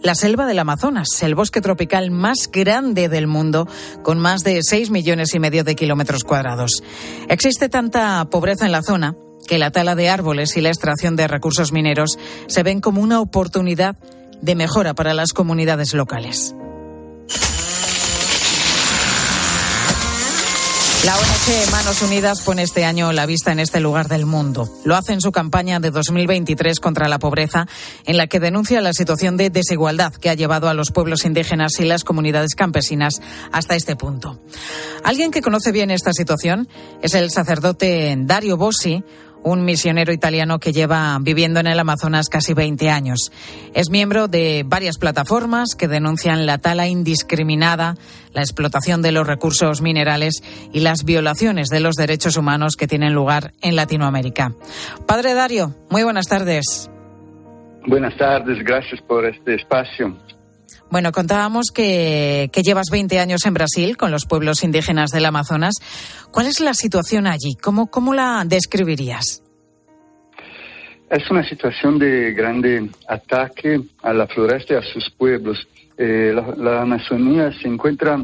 la 0.04 0.16
selva 0.16 0.46
del 0.46 0.60
Amazonas, 0.60 1.08
el 1.24 1.36
bosque 1.36 1.62
tropical 1.62 2.12
más 2.12 2.50
grande 2.52 3.08
del 3.08 3.28
mundo, 3.28 3.68
con 4.04 4.20
más 4.20 4.42
de 4.42 4.60
6 4.62 4.90
millones 4.90 5.34
y 5.34 5.40
medio 5.40 5.64
de 5.64 5.76
kilómetros 5.76 6.24
cuadrados. 6.24 6.84
Existe 7.30 7.70
tanta 7.70 8.26
pobreza 8.26 8.66
en 8.66 8.72
la 8.72 8.84
zona 8.84 9.16
que 9.48 9.58
la 9.58 9.72
tala 9.72 9.96
de 9.96 10.10
árboles 10.10 10.58
y 10.58 10.62
la 10.62 10.70
extracción 10.70 11.16
de 11.16 11.28
recursos 11.28 11.72
mineros 11.72 12.18
se 12.48 12.64
ven 12.64 12.82
como 12.82 13.02
una 13.02 13.22
oportunidad 13.22 13.96
de 14.42 14.56
mejora 14.56 14.94
para 14.94 15.14
las 15.14 15.34
comunidades 15.34 15.94
locales. 15.94 16.56
La 21.04 21.16
ONG 21.16 21.72
Manos 21.72 22.04
Unidas 22.04 22.42
pone 22.42 22.62
este 22.62 22.86
año 22.86 23.12
la 23.12 23.26
vista 23.26 23.52
en 23.52 23.60
este 23.60 23.80
lugar 23.80 24.08
del 24.08 24.28
mundo. 24.28 24.70
Lo 24.86 24.96
hace 24.96 25.14
en 25.14 25.22
su 25.22 25.32
campaña 25.32 25.80
de 25.80 25.90
2023 25.90 26.80
contra 26.80 27.08
la 27.08 27.18
pobreza, 27.18 27.68
en 28.06 28.18
la 28.18 28.28
que 28.28 28.40
denuncia 28.40 28.82
la 28.82 28.94
situación 28.94 29.36
de 29.36 29.50
desigualdad 29.50 30.14
que 30.14 30.30
ha 30.30 30.36
llevado 30.36 30.70
a 30.70 30.76
los 30.76 30.92
pueblos 30.92 31.26
indígenas 31.26 31.80
y 31.80 31.86
las 31.86 32.04
comunidades 32.04 32.54
campesinas 32.54 33.16
hasta 33.52 33.76
este 33.76 33.96
punto. 33.96 34.40
Alguien 35.04 35.32
que 35.32 35.42
conoce 35.42 35.72
bien 35.72 35.90
esta 35.90 36.14
situación 36.14 36.68
es 37.02 37.16
el 37.16 37.32
sacerdote 37.32 38.16
Dario 38.20 38.58
Bossi, 38.58 39.04
un 39.44 39.64
misionero 39.66 40.14
italiano 40.14 40.60
que 40.60 40.74
lleva 40.74 41.18
viviendo 41.22 41.60
en 41.60 41.68
el 41.68 41.80
Amazonas 41.80 42.30
casi 42.30 42.54
20 42.54 42.90
años. 42.90 43.32
Es 43.74 43.90
miembro 43.90 44.28
de 44.28 44.64
varias 44.66 44.98
plataformas 44.98 45.76
que 45.76 45.88
denuncian 45.88 46.46
la 46.46 46.58
tala 46.58 46.88
indiscriminada, 46.88 47.96
la 48.34 48.42
explotación 48.42 49.02
de 49.02 49.12
los 49.12 49.28
recursos 49.28 49.82
minerales 49.82 50.44
y 50.72 50.82
las 50.82 51.04
violaciones 51.04 51.70
de 51.70 51.80
los 51.80 51.96
derechos 51.96 52.38
humanos 52.38 52.76
que 52.76 52.88
tienen 52.88 53.14
lugar 53.14 53.54
en 53.62 53.76
Latinoamérica. 53.76 54.54
Padre 55.08 55.34
Dario, 55.34 55.76
muy 55.90 56.04
buenas 56.04 56.28
tardes. 56.28 56.90
Buenas 57.88 58.16
tardes, 58.18 58.64
gracias 58.64 59.02
por 59.02 59.26
este 59.26 59.56
espacio. 59.56 60.16
Bueno, 60.92 61.14
contábamos 61.14 61.68
que, 61.74 62.50
que, 62.52 62.64
llevas 62.64 62.88
20 62.92 63.18
años 63.18 63.46
en 63.46 63.54
Brasil 63.54 63.96
con 63.96 64.12
los 64.12 64.26
pueblos 64.26 64.62
indígenas 64.62 65.12
del 65.12 65.26
Amazonas. 65.26 65.76
¿Cuál 66.32 66.48
es 66.48 66.60
la 66.60 66.74
situación 66.74 67.28
allí? 67.28 67.56
¿Cómo, 67.62 67.88
cómo 67.88 68.14
la 68.14 68.44
describirías? 68.46 69.42
Es 71.10 71.32
una 71.32 71.48
situación 71.48 71.98
de 71.98 72.34
grande 72.34 72.90
ataque 73.08 73.80
a 74.04 74.12
la 74.12 74.28
floresta 74.28 74.74
y 74.74 74.78
a 74.78 74.82
sus 74.82 75.10
pueblos. 75.12 75.66
Eh, 75.98 76.34
la, 76.36 76.56
la, 76.58 76.82
Amazonía 76.82 77.54
se 77.62 77.70
encuentra 77.70 78.22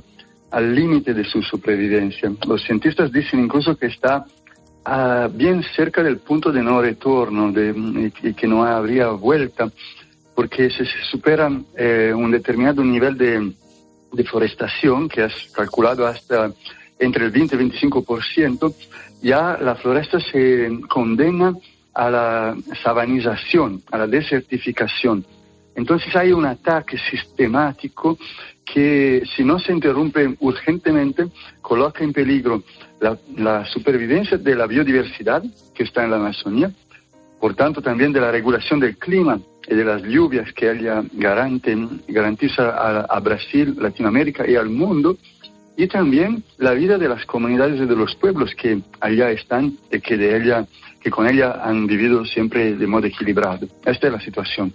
al 0.52 0.76
límite 0.76 1.14
de 1.14 1.24
su 1.24 1.42
supervivencia. 1.42 2.34
Los 2.46 2.64
cientistas 2.64 3.14
dicen 3.14 3.40
incluso 3.46 3.78
que 3.78 3.88
está 3.88 4.26
uh, 4.86 5.30
bien 5.32 5.64
cerca 5.74 6.04
del 6.04 6.18
punto 6.18 6.52
de 6.52 6.62
no 6.62 6.82
retorno 6.82 7.50
de, 7.54 8.12
y, 8.22 8.28
y 8.28 8.34
que 8.34 8.48
no 8.48 8.66
habría 8.66 9.08
vuelta 9.08 9.72
porque 10.38 10.70
si 10.70 10.86
se 10.86 11.02
supera 11.10 11.50
eh, 11.76 12.14
un 12.16 12.30
determinado 12.30 12.84
nivel 12.84 13.18
de 13.18 13.54
deforestación, 14.14 15.10
que 15.10 15.26
es 15.26 15.34
calculado 15.52 16.06
hasta 16.06 16.54
entre 17.00 17.26
el 17.26 17.32
20 17.32 17.56
y 17.56 17.60
el 17.60 17.72
25%, 17.72 18.72
ya 19.24 19.58
la 19.60 19.74
floresta 19.74 20.20
se 20.20 20.70
condena 20.88 21.56
a 21.96 22.12
la 22.12 22.56
sabanización, 22.84 23.82
a 23.90 23.98
la 23.98 24.06
desertificación. 24.06 25.26
Entonces 25.74 26.16
hay 26.16 26.32
un 26.32 26.46
ataque 26.46 27.00
sistemático 27.10 28.16
que 28.64 29.24
si 29.36 29.44
no 29.44 29.58
se 29.58 29.74
interrumpe 29.74 30.36
urgentemente 30.40 31.30
coloca 31.64 32.04
en 32.04 32.14
peligro 32.14 32.62
la, 33.02 33.18
la 33.36 33.66
supervivencia 33.66 34.38
de 34.38 34.54
la 34.54 34.68
biodiversidad 34.68 35.42
que 35.74 35.82
está 35.82 36.04
en 36.04 36.12
la 36.12 36.18
Amazonía, 36.18 36.72
por 37.40 37.56
tanto 37.56 37.82
también 37.82 38.14
de 38.14 38.22
la 38.22 38.30
regulación 38.30 38.80
del 38.80 38.98
clima 38.98 39.40
de 39.76 39.84
las 39.84 40.02
lluvias 40.04 40.52
que 40.54 40.72
ella 40.72 41.04
garante, 41.14 41.78
garantiza 42.08 42.70
a, 42.70 43.02
a, 43.02 43.20
Brasil, 43.20 43.76
Latinoamérica 43.80 44.50
y 44.50 44.56
al 44.56 44.70
mundo, 44.70 45.18
y 45.76 45.88
también 45.88 46.44
la 46.58 46.74
vida 46.74 46.98
de 46.98 47.08
las 47.08 47.26
comunidades 47.26 47.80
y 47.80 47.86
de 47.86 47.96
los 47.96 48.16
pueblos 48.16 48.56
que 48.56 48.82
allá 49.00 49.30
están 49.32 49.78
y 49.92 50.00
que, 50.00 50.18
de 50.18 50.38
ella, 50.38 50.66
que 51.02 51.12
con 51.12 51.28
ella 51.28 51.62
han 51.64 51.86
vivido 51.86 52.26
siempre 52.26 52.76
de 52.76 52.88
modo 52.88 53.06
equilibrado. 53.06 53.68
Esta 53.86 54.08
es 54.08 54.14
la 54.14 54.22
situación. 54.22 54.74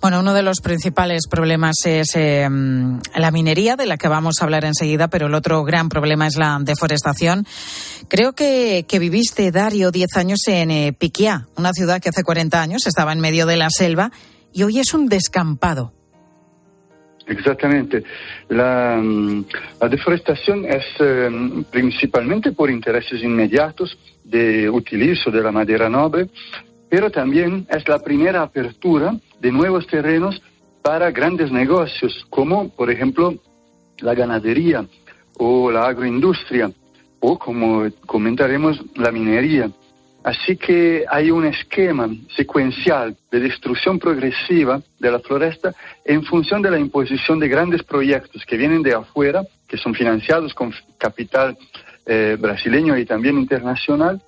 Bueno, 0.00 0.20
uno 0.20 0.34
de 0.34 0.42
los 0.42 0.60
principales 0.60 1.26
problemas 1.28 1.76
es 1.84 2.14
eh, 2.14 2.48
la 2.48 3.30
minería, 3.30 3.76
de 3.76 3.86
la 3.86 3.96
que 3.96 4.08
vamos 4.08 4.36
a 4.40 4.44
hablar 4.44 4.64
enseguida, 4.64 5.08
pero 5.08 5.26
el 5.26 5.34
otro 5.34 5.64
gran 5.64 5.88
problema 5.88 6.26
es 6.26 6.36
la 6.36 6.58
deforestación. 6.60 7.46
Creo 8.08 8.34
que, 8.34 8.84
viviste, 9.00 9.50
Dario, 9.50 9.90
10 9.90 10.16
años 10.16 10.40
en 10.46 10.70
eh, 10.70 10.92
Piquiá, 10.92 11.48
una 11.56 11.72
ciudad 11.72 12.00
que 12.00 12.10
hace 12.10 12.22
40 12.22 12.60
años 12.60 12.86
estaba 12.86 13.12
en 13.12 13.20
medio 13.20 13.46
de 13.46 13.56
la 13.56 13.70
selva 13.70 14.12
y 14.52 14.62
hoy 14.62 14.78
es 14.78 14.94
un 14.94 15.08
descampado. 15.08 15.92
Exactamente. 17.26 18.04
La, 18.48 19.02
la 19.80 19.88
deforestación 19.88 20.64
es 20.64 20.84
eh, 21.00 21.28
principalmente 21.70 22.52
por 22.52 22.70
intereses 22.70 23.22
inmediatos 23.22 23.98
de 24.22 24.70
utilizo 24.70 25.30
de 25.30 25.42
la 25.42 25.50
madera 25.50 25.88
noble, 25.88 26.28
pero 26.88 27.10
también 27.10 27.66
es 27.70 27.88
la 27.88 27.98
primera 27.98 28.42
apertura 28.42 29.14
de 29.40 29.52
nuevos 29.52 29.86
terrenos 29.86 30.40
para 30.82 31.10
grandes 31.10 31.50
negocios, 31.50 32.26
como 32.30 32.68
por 32.68 32.90
ejemplo 32.90 33.34
la 33.98 34.14
ganadería 34.14 34.84
o 35.38 35.70
la 35.70 35.86
agroindustria, 35.86 36.70
o 37.20 37.38
como 37.38 37.88
comentaremos, 38.06 38.80
la 38.94 39.10
minería. 39.10 39.70
Así 40.22 40.56
que 40.56 41.04
hay 41.08 41.30
un 41.30 41.44
esquema 41.44 42.08
secuencial 42.34 43.16
de 43.30 43.40
destrucción 43.40 43.98
progresiva 43.98 44.82
de 44.98 45.10
la 45.10 45.20
floresta 45.20 45.72
en 46.04 46.24
función 46.24 46.62
de 46.62 46.70
la 46.70 46.78
imposición 46.78 47.38
de 47.38 47.48
grandes 47.48 47.84
proyectos 47.84 48.44
que 48.44 48.56
vienen 48.56 48.82
de 48.82 48.94
afuera, 48.94 49.42
que 49.68 49.76
son 49.76 49.94
financiados 49.94 50.52
con 50.52 50.72
capital 50.98 51.56
eh, 52.06 52.36
brasileño 52.40 52.98
y 52.98 53.04
también 53.04 53.38
internacional, 53.38 54.20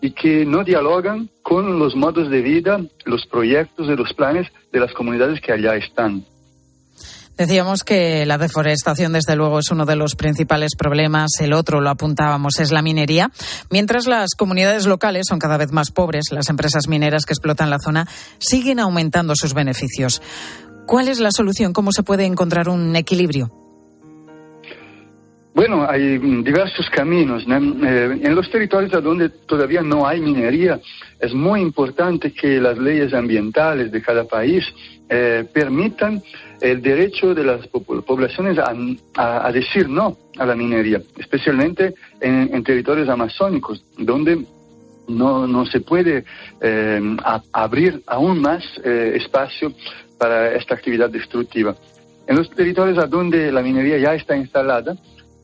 y 0.00 0.10
que 0.12 0.44
no 0.44 0.64
dialogan 0.64 1.28
con 1.42 1.78
los 1.78 1.94
modos 1.96 2.30
de 2.30 2.40
vida, 2.42 2.80
los 3.04 3.26
proyectos 3.26 3.88
y 3.88 3.96
los 3.96 4.12
planes 4.12 4.48
de 4.72 4.80
las 4.80 4.92
comunidades 4.92 5.40
que 5.40 5.52
allá 5.52 5.76
están. 5.76 6.24
Decíamos 7.36 7.84
que 7.84 8.24
la 8.24 8.38
deforestación, 8.38 9.12
desde 9.12 9.36
luego, 9.36 9.58
es 9.58 9.70
uno 9.70 9.84
de 9.84 9.94
los 9.94 10.14
principales 10.14 10.74
problemas. 10.74 11.32
El 11.38 11.52
otro, 11.52 11.82
lo 11.82 11.90
apuntábamos, 11.90 12.58
es 12.60 12.72
la 12.72 12.80
minería. 12.80 13.30
Mientras 13.70 14.06
las 14.06 14.34
comunidades 14.34 14.86
locales 14.86 15.26
son 15.28 15.38
cada 15.38 15.58
vez 15.58 15.70
más 15.70 15.90
pobres, 15.90 16.24
las 16.30 16.48
empresas 16.48 16.88
mineras 16.88 17.26
que 17.26 17.34
explotan 17.34 17.68
la 17.68 17.78
zona 17.78 18.08
siguen 18.38 18.80
aumentando 18.80 19.34
sus 19.36 19.52
beneficios. 19.52 20.22
¿Cuál 20.86 21.08
es 21.08 21.20
la 21.20 21.30
solución? 21.30 21.74
¿Cómo 21.74 21.92
se 21.92 22.02
puede 22.02 22.24
encontrar 22.24 22.70
un 22.70 22.96
equilibrio? 22.96 23.65
Bueno, 25.56 25.86
hay 25.88 26.18
diversos 26.18 26.90
caminos. 26.90 27.44
Eh, 27.48 28.20
en 28.22 28.34
los 28.34 28.50
territorios 28.50 28.92
donde 29.02 29.30
todavía 29.30 29.80
no 29.80 30.06
hay 30.06 30.20
minería, 30.20 30.78
es 31.18 31.32
muy 31.32 31.62
importante 31.62 32.30
que 32.30 32.60
las 32.60 32.76
leyes 32.76 33.14
ambientales 33.14 33.90
de 33.90 34.02
cada 34.02 34.24
país 34.24 34.66
eh, 35.08 35.46
permitan 35.50 36.22
el 36.60 36.82
derecho 36.82 37.34
de 37.34 37.44
las 37.44 37.66
poblaciones 37.68 38.58
a, 38.58 39.50
decir 39.50 39.88
no 39.88 40.18
a 40.36 40.44
la 40.44 40.54
minería, 40.54 41.00
especialmente 41.16 41.94
en, 42.20 42.62
territorios 42.62 43.08
amazónicos, 43.08 43.82
donde 43.96 44.44
no, 45.08 45.64
se 45.64 45.80
puede 45.80 46.26
eh, 46.60 47.16
abrir 47.52 48.02
aún 48.06 48.42
más 48.42 48.62
espacio 48.84 49.72
para 50.18 50.54
esta 50.54 50.74
actividad 50.74 51.08
destructiva. 51.08 51.74
En 52.26 52.36
los 52.36 52.50
territorios 52.50 53.08
donde 53.08 53.50
la 53.50 53.62
minería 53.62 53.96
ya 53.96 54.14
está 54.14 54.36
instalada, 54.36 54.96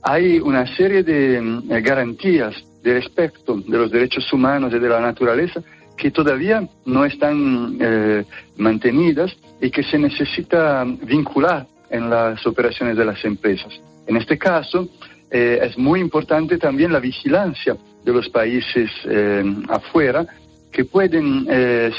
hay 0.02 0.40
una 0.40 0.66
serie 0.76 1.02
de 1.02 1.40
mm, 1.40 1.68
garantías 1.82 2.54
de 2.82 2.94
respeto 2.94 3.56
de 3.56 3.78
los 3.78 3.90
derechos 3.90 4.30
humanos 4.32 4.72
y 4.74 4.78
de 4.78 4.88
la 4.88 5.00
naturaleza 5.00 5.62
que 5.96 6.10
todavía 6.10 6.66
no 6.84 7.04
están 7.04 7.78
eh, 7.80 8.24
mantenidas 8.56 9.36
y 9.60 9.70
que 9.70 9.84
se 9.84 9.98
necesita 9.98 10.84
vincular 10.84 11.66
en 11.90 12.10
las 12.10 12.44
operaciones 12.46 12.96
de 12.96 13.04
las 13.04 13.24
empresas. 13.24 13.72
En 14.06 14.16
este 14.16 14.36
caso, 14.36 14.88
eh, 15.30 15.60
es 15.62 15.78
muy 15.78 16.00
importante 16.00 16.58
también 16.58 16.92
la 16.92 16.98
vigilancia 16.98 17.76
de 18.04 18.12
los 18.12 18.28
países 18.30 18.90
eh, 19.04 19.44
afuera 19.68 20.26
que 20.72 20.84
pueden 20.86 21.46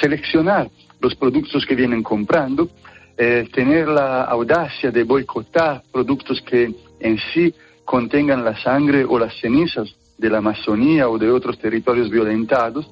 seleccionar 0.01 0.67
los 0.99 1.13
productos 1.13 1.63
que 1.63 1.75
vienen 1.75 2.01
comprando, 2.01 2.67
tener 3.15 3.87
la 3.87 4.23
audacia 4.23 4.89
de 4.89 5.03
boicotar 5.03 5.83
productos 5.91 6.41
que 6.41 6.73
en 6.99 7.19
sí 7.31 7.53
contengan 7.85 8.43
la 8.43 8.55
sangre 8.57 9.05
o 9.05 9.19
las 9.19 9.33
cenizas 9.39 9.95
de 10.17 10.29
la 10.29 10.37
Amazonía 10.39 11.09
o 11.09 11.17
de 11.17 11.29
otros 11.29 11.57
territorios 11.59 12.09
violentados 12.09 12.89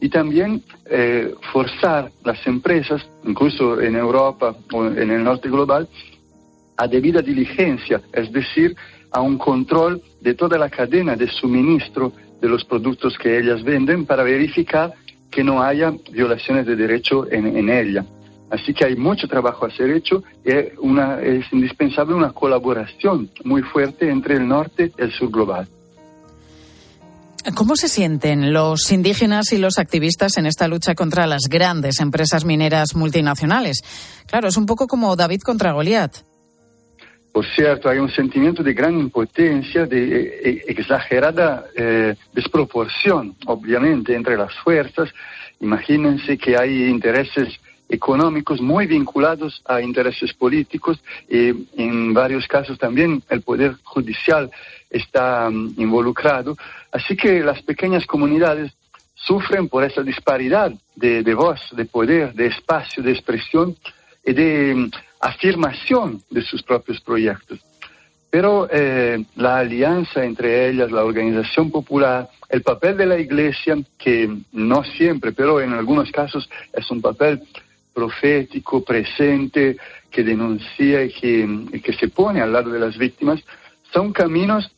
y 0.00 0.08
también 0.08 0.62
eh, 0.86 1.34
forzar 1.52 2.10
las 2.24 2.46
empresas, 2.46 3.06
incluso 3.24 3.80
en 3.80 3.96
Europa 3.96 4.54
o 4.72 4.86
en 4.86 5.10
el 5.10 5.24
norte 5.24 5.48
global, 5.48 5.88
a 6.76 6.86
debida 6.86 7.20
diligencia, 7.20 8.00
es 8.12 8.32
decir, 8.32 8.76
a 9.10 9.20
un 9.20 9.38
control 9.38 10.00
de 10.20 10.34
toda 10.34 10.58
la 10.58 10.70
cadena 10.70 11.16
de 11.16 11.26
suministro 11.28 12.12
de 12.40 12.48
los 12.48 12.64
productos 12.64 13.18
que 13.18 13.38
ellas 13.38 13.64
venden 13.64 14.06
para 14.06 14.22
verificar 14.22 14.92
que 15.30 15.42
no 15.42 15.62
haya 15.62 15.92
violaciones 16.12 16.66
de 16.66 16.76
derecho 16.76 17.30
en, 17.30 17.56
en 17.56 17.68
ella. 17.68 18.04
Así 18.50 18.72
que 18.72 18.86
hay 18.86 18.96
mucho 18.96 19.28
trabajo 19.28 19.66
a 19.66 19.70
ser 19.70 19.90
hecho 19.90 20.22
y 20.44 20.50
es 20.50 21.52
indispensable 21.52 22.14
una 22.14 22.32
colaboración 22.32 23.30
muy 23.44 23.62
fuerte 23.62 24.10
entre 24.10 24.36
el 24.36 24.48
norte 24.48 24.92
y 24.96 25.02
el 25.02 25.12
sur 25.12 25.30
global. 25.30 25.68
¿Cómo 27.54 27.76
se 27.76 27.88
sienten 27.88 28.52
los 28.52 28.90
indígenas 28.92 29.52
y 29.52 29.58
los 29.58 29.78
activistas 29.78 30.36
en 30.36 30.46
esta 30.46 30.68
lucha 30.68 30.94
contra 30.94 31.26
las 31.26 31.42
grandes 31.48 32.00
empresas 32.00 32.44
mineras 32.44 32.94
multinacionales? 32.94 33.82
Claro, 34.26 34.48
es 34.48 34.56
un 34.56 34.66
poco 34.66 34.86
como 34.86 35.16
David 35.16 35.40
contra 35.40 35.72
Goliat. 35.72 36.16
Por 37.32 37.46
cierto, 37.54 37.88
hay 37.88 37.98
un 37.98 38.10
sentimiento 38.10 38.62
de 38.62 38.74
gran 38.74 38.98
impotencia, 38.98 39.86
de 39.86 40.40
eh, 40.42 40.64
exagerada 40.66 41.66
eh, 41.76 42.16
desproporción, 42.32 43.36
obviamente, 43.46 44.14
entre 44.14 44.36
las 44.36 44.52
fuerzas. 44.64 45.08
Imagínense 45.60 46.36
que 46.36 46.56
hay 46.56 46.86
intereses 46.86 47.48
económicos 47.88 48.60
muy 48.60 48.86
vinculados 48.86 49.62
a 49.64 49.80
intereses 49.80 50.32
políticos 50.34 51.02
y 51.28 51.52
en 51.76 52.12
varios 52.12 52.46
casos 52.46 52.78
también 52.78 53.22
el 53.30 53.42
poder 53.42 53.76
judicial 53.82 54.50
está 54.90 55.48
mm, 55.50 55.74
involucrado. 55.78 56.56
Así 56.92 57.16
que 57.16 57.40
las 57.40 57.62
pequeñas 57.62 58.06
comunidades 58.06 58.72
sufren 59.14 59.68
por 59.68 59.84
esa 59.84 60.02
disparidad 60.02 60.72
de, 60.94 61.34
voz, 61.34 61.60
de 61.72 61.84
poder, 61.84 62.34
de 62.34 62.46
espacio, 62.46 63.02
de 63.02 63.12
expresión 63.12 63.76
y 64.24 64.32
de 64.32 64.74
mm, 64.74 64.90
afirmación 65.20 66.22
de 66.30 66.42
sus 66.42 66.62
propios 66.62 67.00
proyectos. 67.00 67.58
Pero 68.30 68.68
eh, 68.70 69.24
la 69.36 69.58
alianza 69.58 70.22
entre 70.22 70.68
ellas, 70.68 70.92
la 70.92 71.02
organización 71.02 71.70
popular, 71.70 72.28
el 72.50 72.60
papel 72.62 72.98
de 72.98 73.06
la 73.06 73.18
Iglesia, 73.18 73.76
que 73.96 74.30
no 74.52 74.84
siempre, 74.84 75.32
pero 75.32 75.62
en 75.62 75.72
algunos 75.72 76.10
casos 76.12 76.48
es 76.74 76.90
un 76.90 77.00
papel 77.00 77.42
profético, 77.98 78.84
presente, 78.84 79.76
que 80.08 80.22
denuncia 80.22 81.02
y 81.02 81.10
que, 81.80 81.92
se 81.98 82.06
pone 82.06 82.40
al 82.40 82.52
lado 82.52 82.70
de 82.70 82.78
las 82.78 82.96
víctimas, 82.96 83.40
son 83.92 84.12
caminos 84.12 84.70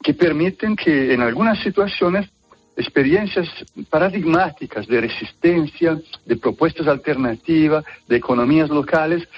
que 0.00 0.14
permiten 0.14 0.76
que 0.76 1.12
en 1.12 1.22
algunas 1.22 1.58
situaciones 1.60 2.28
experiencias 2.76 3.48
paradigmáticas 3.90 4.86
de 4.86 5.00
resistencia, 5.00 6.00
de 6.24 6.36
propuestas 6.36 6.86
alternativas, 6.86 7.84
de 8.06 8.16
economías 8.16 8.70
locales, 8.70 9.28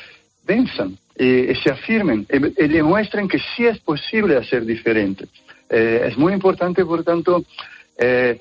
venzan 0.46 0.98
y, 1.18 1.54
se 1.62 1.70
afirmen 1.70 2.26
y, 2.30 2.68
demuestren 2.68 3.26
que 3.26 3.38
sí 3.38 3.64
es 3.64 3.78
posible 3.78 4.36
hacer 4.36 4.66
diferente. 4.66 5.24
Eh, 5.70 6.08
es 6.08 6.18
muy 6.18 6.34
importante, 6.34 6.84
por 6.84 7.02
tanto, 7.02 7.42
eh, 7.96 8.38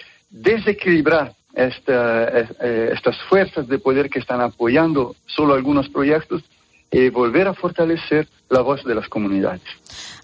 eh, 1.56 2.92
estas 2.94 3.16
fuerzas 3.30 3.68
de 3.68 3.80
poder 3.80 4.10
que 4.10 4.20
están 4.20 4.42
apoyando 4.42 5.16
solo 5.26 5.54
algunos 5.54 5.90
proyectos 5.90 6.44
y 6.92 7.10
volver 7.10 7.48
a 7.48 7.54
fortalecer 7.54 8.28
la 8.50 8.62
voz 8.62 8.84
de 8.84 8.94
las 8.94 9.10
comunidades. 9.10 9.64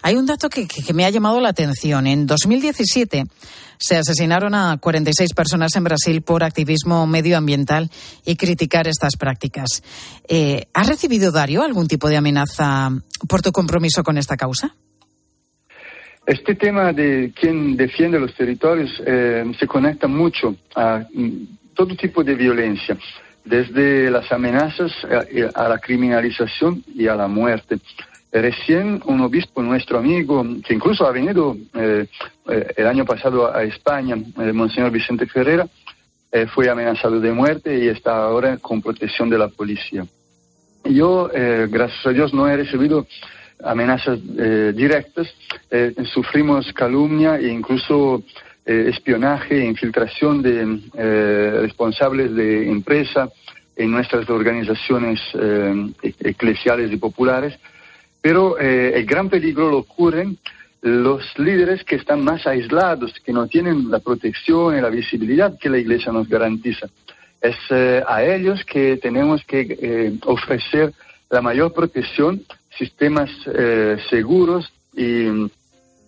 Hay 0.02 0.14
un 0.14 0.24
dato 0.24 0.48
que, 0.48 0.66
me 0.94 1.04
ha 1.04 1.10
llamado 1.10 1.40
la 1.40 1.48
atención. 1.48 2.06
En 2.06 2.26
2017 2.26 3.24
se 3.76 3.96
asesinaron 3.96 4.54
a 4.54 4.78
46 4.78 5.34
personas 5.34 5.74
en 5.74 5.84
Brasil 5.84 6.22
por 6.22 6.44
activismo 6.44 7.06
medioambiental 7.06 7.90
y 8.24 8.36
criticar 8.36 8.86
estas 8.86 9.16
prácticas. 9.16 9.82
Eh, 10.28 10.66
¿Has 10.72 10.86
recibido, 10.86 11.32
Dario, 11.32 11.62
algún 11.62 11.88
tipo 11.88 12.08
de 12.08 12.16
amenaza 12.16 12.90
por 13.28 13.42
tu 13.42 13.50
compromiso 13.50 14.04
con 14.04 14.16
esta 14.16 14.36
causa? 14.36 14.74
Este 16.30 16.54
tema 16.54 16.92
de 16.92 17.32
quién 17.34 17.76
defiende 17.76 18.20
los 18.20 18.32
territorios 18.34 19.02
eh, 19.04 19.44
se 19.58 19.66
conecta 19.66 20.06
mucho 20.06 20.54
a 20.76 21.04
mm, 21.12 21.74
todo 21.74 21.96
tipo 21.96 22.22
de 22.22 22.36
violencia, 22.36 22.96
desde 23.44 24.08
las 24.12 24.30
amenazas 24.30 24.92
a, 25.56 25.68
la 25.68 25.78
criminalización 25.78 26.84
y 26.94 27.08
a 27.08 27.16
la 27.16 27.26
muerte. 27.26 27.80
Recién 28.30 29.02
un 29.06 29.22
obispo, 29.22 29.60
nuestro 29.60 29.98
amigo, 29.98 30.46
que 30.64 30.72
incluso 30.72 31.04
ha 31.04 31.10
venido 31.10 31.56
eh, 31.74 32.06
eh, 32.48 32.74
el 32.76 32.86
año 32.86 33.04
pasado 33.04 33.52
a 33.52 33.64
España, 33.64 34.14
el 34.38 34.54
Monseñor 34.54 34.92
Vicente 34.92 35.26
Ferrera, 35.26 35.66
fue 36.54 36.70
amenazado 36.70 37.18
de 37.18 37.32
muerte 37.32 37.76
y 37.76 37.88
está 37.88 38.22
ahora 38.22 38.56
con 38.58 38.80
protección 38.80 39.28
de 39.30 39.36
la 39.36 39.48
policía. 39.48 40.06
Yo, 40.84 41.28
gracias 41.68 42.06
a 42.06 42.10
Dios, 42.10 42.32
no 42.32 42.48
he 42.48 42.56
recibido 42.56 43.04
amenazas 43.64 44.18
eh, 44.38 44.72
directas, 44.74 45.28
eh, 45.70 45.94
sufrimos 46.12 46.72
calumnia 46.72 47.38
e 47.38 47.48
incluso 47.48 48.22
eh, 48.64 48.86
espionaje 48.88 49.60
e 49.60 49.66
infiltración 49.66 50.42
de 50.42 51.60
responsables 51.60 52.34
de 52.34 52.68
empresa 52.70 53.28
en 53.76 53.90
nuestras 53.90 54.28
organizaciones 54.28 55.20
e-, 55.34 56.14
eclesiales 56.20 56.92
y 56.92 56.96
populares, 56.96 57.58
pero 58.20 58.58
el 58.58 59.06
gran 59.06 59.30
peligro 59.30 59.70
lo 59.70 59.78
ocurren 59.78 60.36
los 60.82 61.22
líderes 61.38 61.84
que 61.84 61.96
están 61.96 62.22
más 62.22 62.46
aislados, 62.46 63.14
que 63.24 63.32
no 63.32 63.46
tienen 63.46 63.90
la 63.90 63.98
protección 63.98 64.76
y 64.76 64.80
la 64.80 64.90
visibilidad 64.90 65.58
que 65.58 65.70
la 65.70 65.78
Iglesia 65.78 66.12
nos 66.12 66.28
garantiza. 66.28 66.86
Es 67.40 67.56
a 67.70 68.22
ellos 68.22 68.62
que 68.66 68.98
tenemos 68.98 69.42
que 69.46 70.12
ofrecer 70.26 70.92
la 71.30 71.40
mayor 71.40 71.72
protección 71.72 72.42
sistemas 72.80 73.30
eh, 73.46 73.98
seguros 74.08 74.72
y 74.96 75.26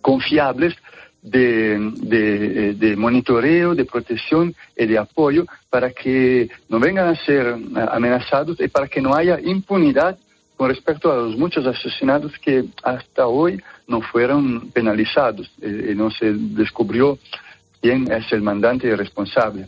confiables 0.01 0.73
de, 1.21 2.73
de, 2.75 2.95
monitoreo, 2.97 3.75
de 3.75 3.85
protección 3.85 4.53
y 4.75 4.85
de 4.85 4.97
apoyo 4.97 5.45
para 5.69 5.91
que 5.91 6.49
no 6.67 6.79
vengan 6.79 7.07
a 7.07 7.25
ser 7.25 7.55
amenazados 7.89 8.59
y 8.59 8.67
para 8.67 8.87
que 8.87 9.01
no 9.01 9.15
haya 9.15 9.39
impunidad 9.39 10.17
con 10.57 10.69
respecto 10.69 11.11
a 11.11 11.15
los 11.15 11.37
muchos 11.37 11.65
asesinatos 11.65 12.33
que 12.43 12.65
hasta 12.83 13.27
hoy 13.27 13.61
no 13.87 14.01
fueron 14.01 14.71
penalizados 14.71 15.49
y 15.61 15.95
no 15.95 16.11
se 16.11 16.33
descubrió 16.33 17.17
quién 17.81 18.11
es 18.11 18.31
el 18.31 18.41
mandante 18.41 18.87
y 18.87 18.95
responsable. 18.95 19.67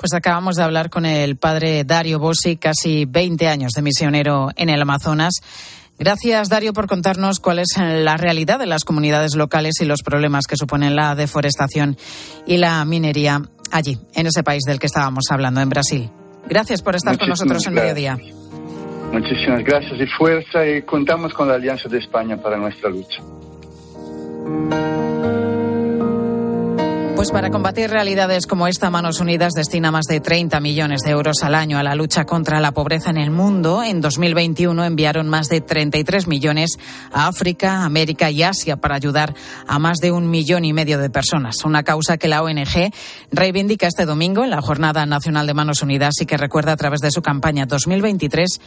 Pues 0.00 0.14
acabamos 0.14 0.56
de 0.56 0.62
hablar 0.62 0.88
con 0.88 1.04
el 1.04 1.36
padre 1.36 1.84
Dario 1.84 2.18
Bossi, 2.18 2.56
casi 2.56 3.04
20 3.04 3.48
años 3.48 3.72
de 3.72 3.82
misionero 3.82 4.48
en 4.56 4.70
el 4.70 4.80
Amazonas. 4.80 5.34
Gracias, 6.00 6.48
Dario, 6.48 6.72
por 6.72 6.86
contarnos 6.86 7.40
cuál 7.40 7.58
es 7.58 7.76
la 7.76 8.16
realidad 8.16 8.58
de 8.58 8.64
las 8.64 8.84
comunidades 8.84 9.36
locales 9.36 9.74
y 9.82 9.84
los 9.84 10.02
problemas 10.02 10.46
que 10.46 10.56
suponen 10.56 10.96
la 10.96 11.14
deforestación 11.14 11.98
y 12.46 12.56
la 12.56 12.82
minería 12.86 13.42
allí, 13.70 13.98
en 14.14 14.26
ese 14.26 14.42
país 14.42 14.62
del 14.66 14.78
que 14.78 14.86
estábamos 14.86 15.26
hablando, 15.30 15.60
en 15.60 15.68
Brasil. 15.68 16.10
Gracias 16.48 16.80
por 16.80 16.96
estar 16.96 17.18
con 17.18 17.28
nosotros 17.28 17.66
en 17.66 17.74
mediodía. 17.74 18.18
Muchísimas 19.12 19.62
gracias 19.62 20.00
y 20.00 20.06
fuerza 20.06 20.66
y 20.66 20.80
contamos 20.82 21.34
con 21.34 21.48
la 21.48 21.56
Alianza 21.56 21.86
de 21.90 21.98
España 21.98 22.38
para 22.38 22.56
nuestra 22.56 22.88
lucha. 22.88 23.20
Pues 27.20 27.32
para 27.32 27.50
combatir 27.50 27.90
realidades 27.90 28.46
como 28.46 28.66
esta, 28.66 28.88
Manos 28.88 29.20
Unidas 29.20 29.52
destina 29.52 29.90
más 29.90 30.06
de 30.06 30.20
30 30.20 30.58
millones 30.60 31.02
de 31.02 31.10
euros 31.10 31.42
al 31.42 31.54
año 31.54 31.76
a 31.76 31.82
la 31.82 31.94
lucha 31.94 32.24
contra 32.24 32.60
la 32.60 32.72
pobreza 32.72 33.10
en 33.10 33.18
el 33.18 33.30
mundo. 33.30 33.82
En 33.82 34.00
2021 34.00 34.82
enviaron 34.86 35.28
más 35.28 35.48
de 35.48 35.60
33 35.60 36.26
millones 36.26 36.78
a 37.12 37.28
África, 37.28 37.84
América 37.84 38.30
y 38.30 38.42
Asia 38.42 38.78
para 38.78 38.94
ayudar 38.94 39.34
a 39.66 39.78
más 39.78 39.98
de 39.98 40.12
un 40.12 40.30
millón 40.30 40.64
y 40.64 40.72
medio 40.72 40.98
de 40.98 41.10
personas. 41.10 41.62
Una 41.66 41.82
causa 41.82 42.16
que 42.16 42.26
la 42.26 42.42
ONG 42.42 42.90
reivindica 43.30 43.86
este 43.86 44.06
domingo 44.06 44.42
en 44.42 44.48
la 44.48 44.62
Jornada 44.62 45.04
Nacional 45.04 45.46
de 45.46 45.52
Manos 45.52 45.82
Unidas 45.82 46.14
y 46.22 46.24
que 46.24 46.38
recuerda 46.38 46.72
a 46.72 46.78
través 46.78 47.00
de 47.00 47.10
su 47.10 47.20
campaña 47.20 47.66
2023 47.66 48.60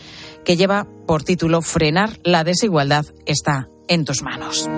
que 0.45 0.57
lleva 0.57 0.85
por 1.07 1.23
título 1.23 1.63
Frenar 1.63 2.19
la 2.23 2.43
desigualdad 2.43 3.07
está 3.25 3.67
en 3.87 4.05
tus 4.05 4.21
manos. 4.21 4.69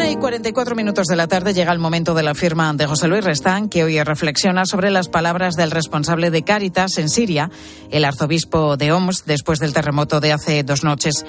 Una 0.00 0.08
y 0.08 0.16
44 0.16 0.74
minutos 0.74 1.08
de 1.08 1.16
la 1.16 1.28
tarde 1.28 1.52
llega 1.52 1.74
el 1.74 1.78
momento 1.78 2.14
de 2.14 2.22
la 2.22 2.34
firma 2.34 2.72
de 2.72 2.86
José 2.86 3.06
Luis 3.06 3.22
Restán, 3.22 3.68
que 3.68 3.84
hoy 3.84 4.02
reflexiona 4.02 4.64
sobre 4.64 4.90
las 4.90 5.08
palabras 5.08 5.56
del 5.56 5.70
responsable 5.70 6.30
de 6.30 6.42
Cáritas 6.42 6.96
en 6.96 7.10
Siria, 7.10 7.50
el 7.90 8.06
arzobispo 8.06 8.78
de 8.78 8.92
Homs, 8.92 9.24
después 9.26 9.58
del 9.58 9.74
terremoto 9.74 10.18
de 10.20 10.32
hace 10.32 10.62
dos 10.62 10.84
noches, 10.84 11.26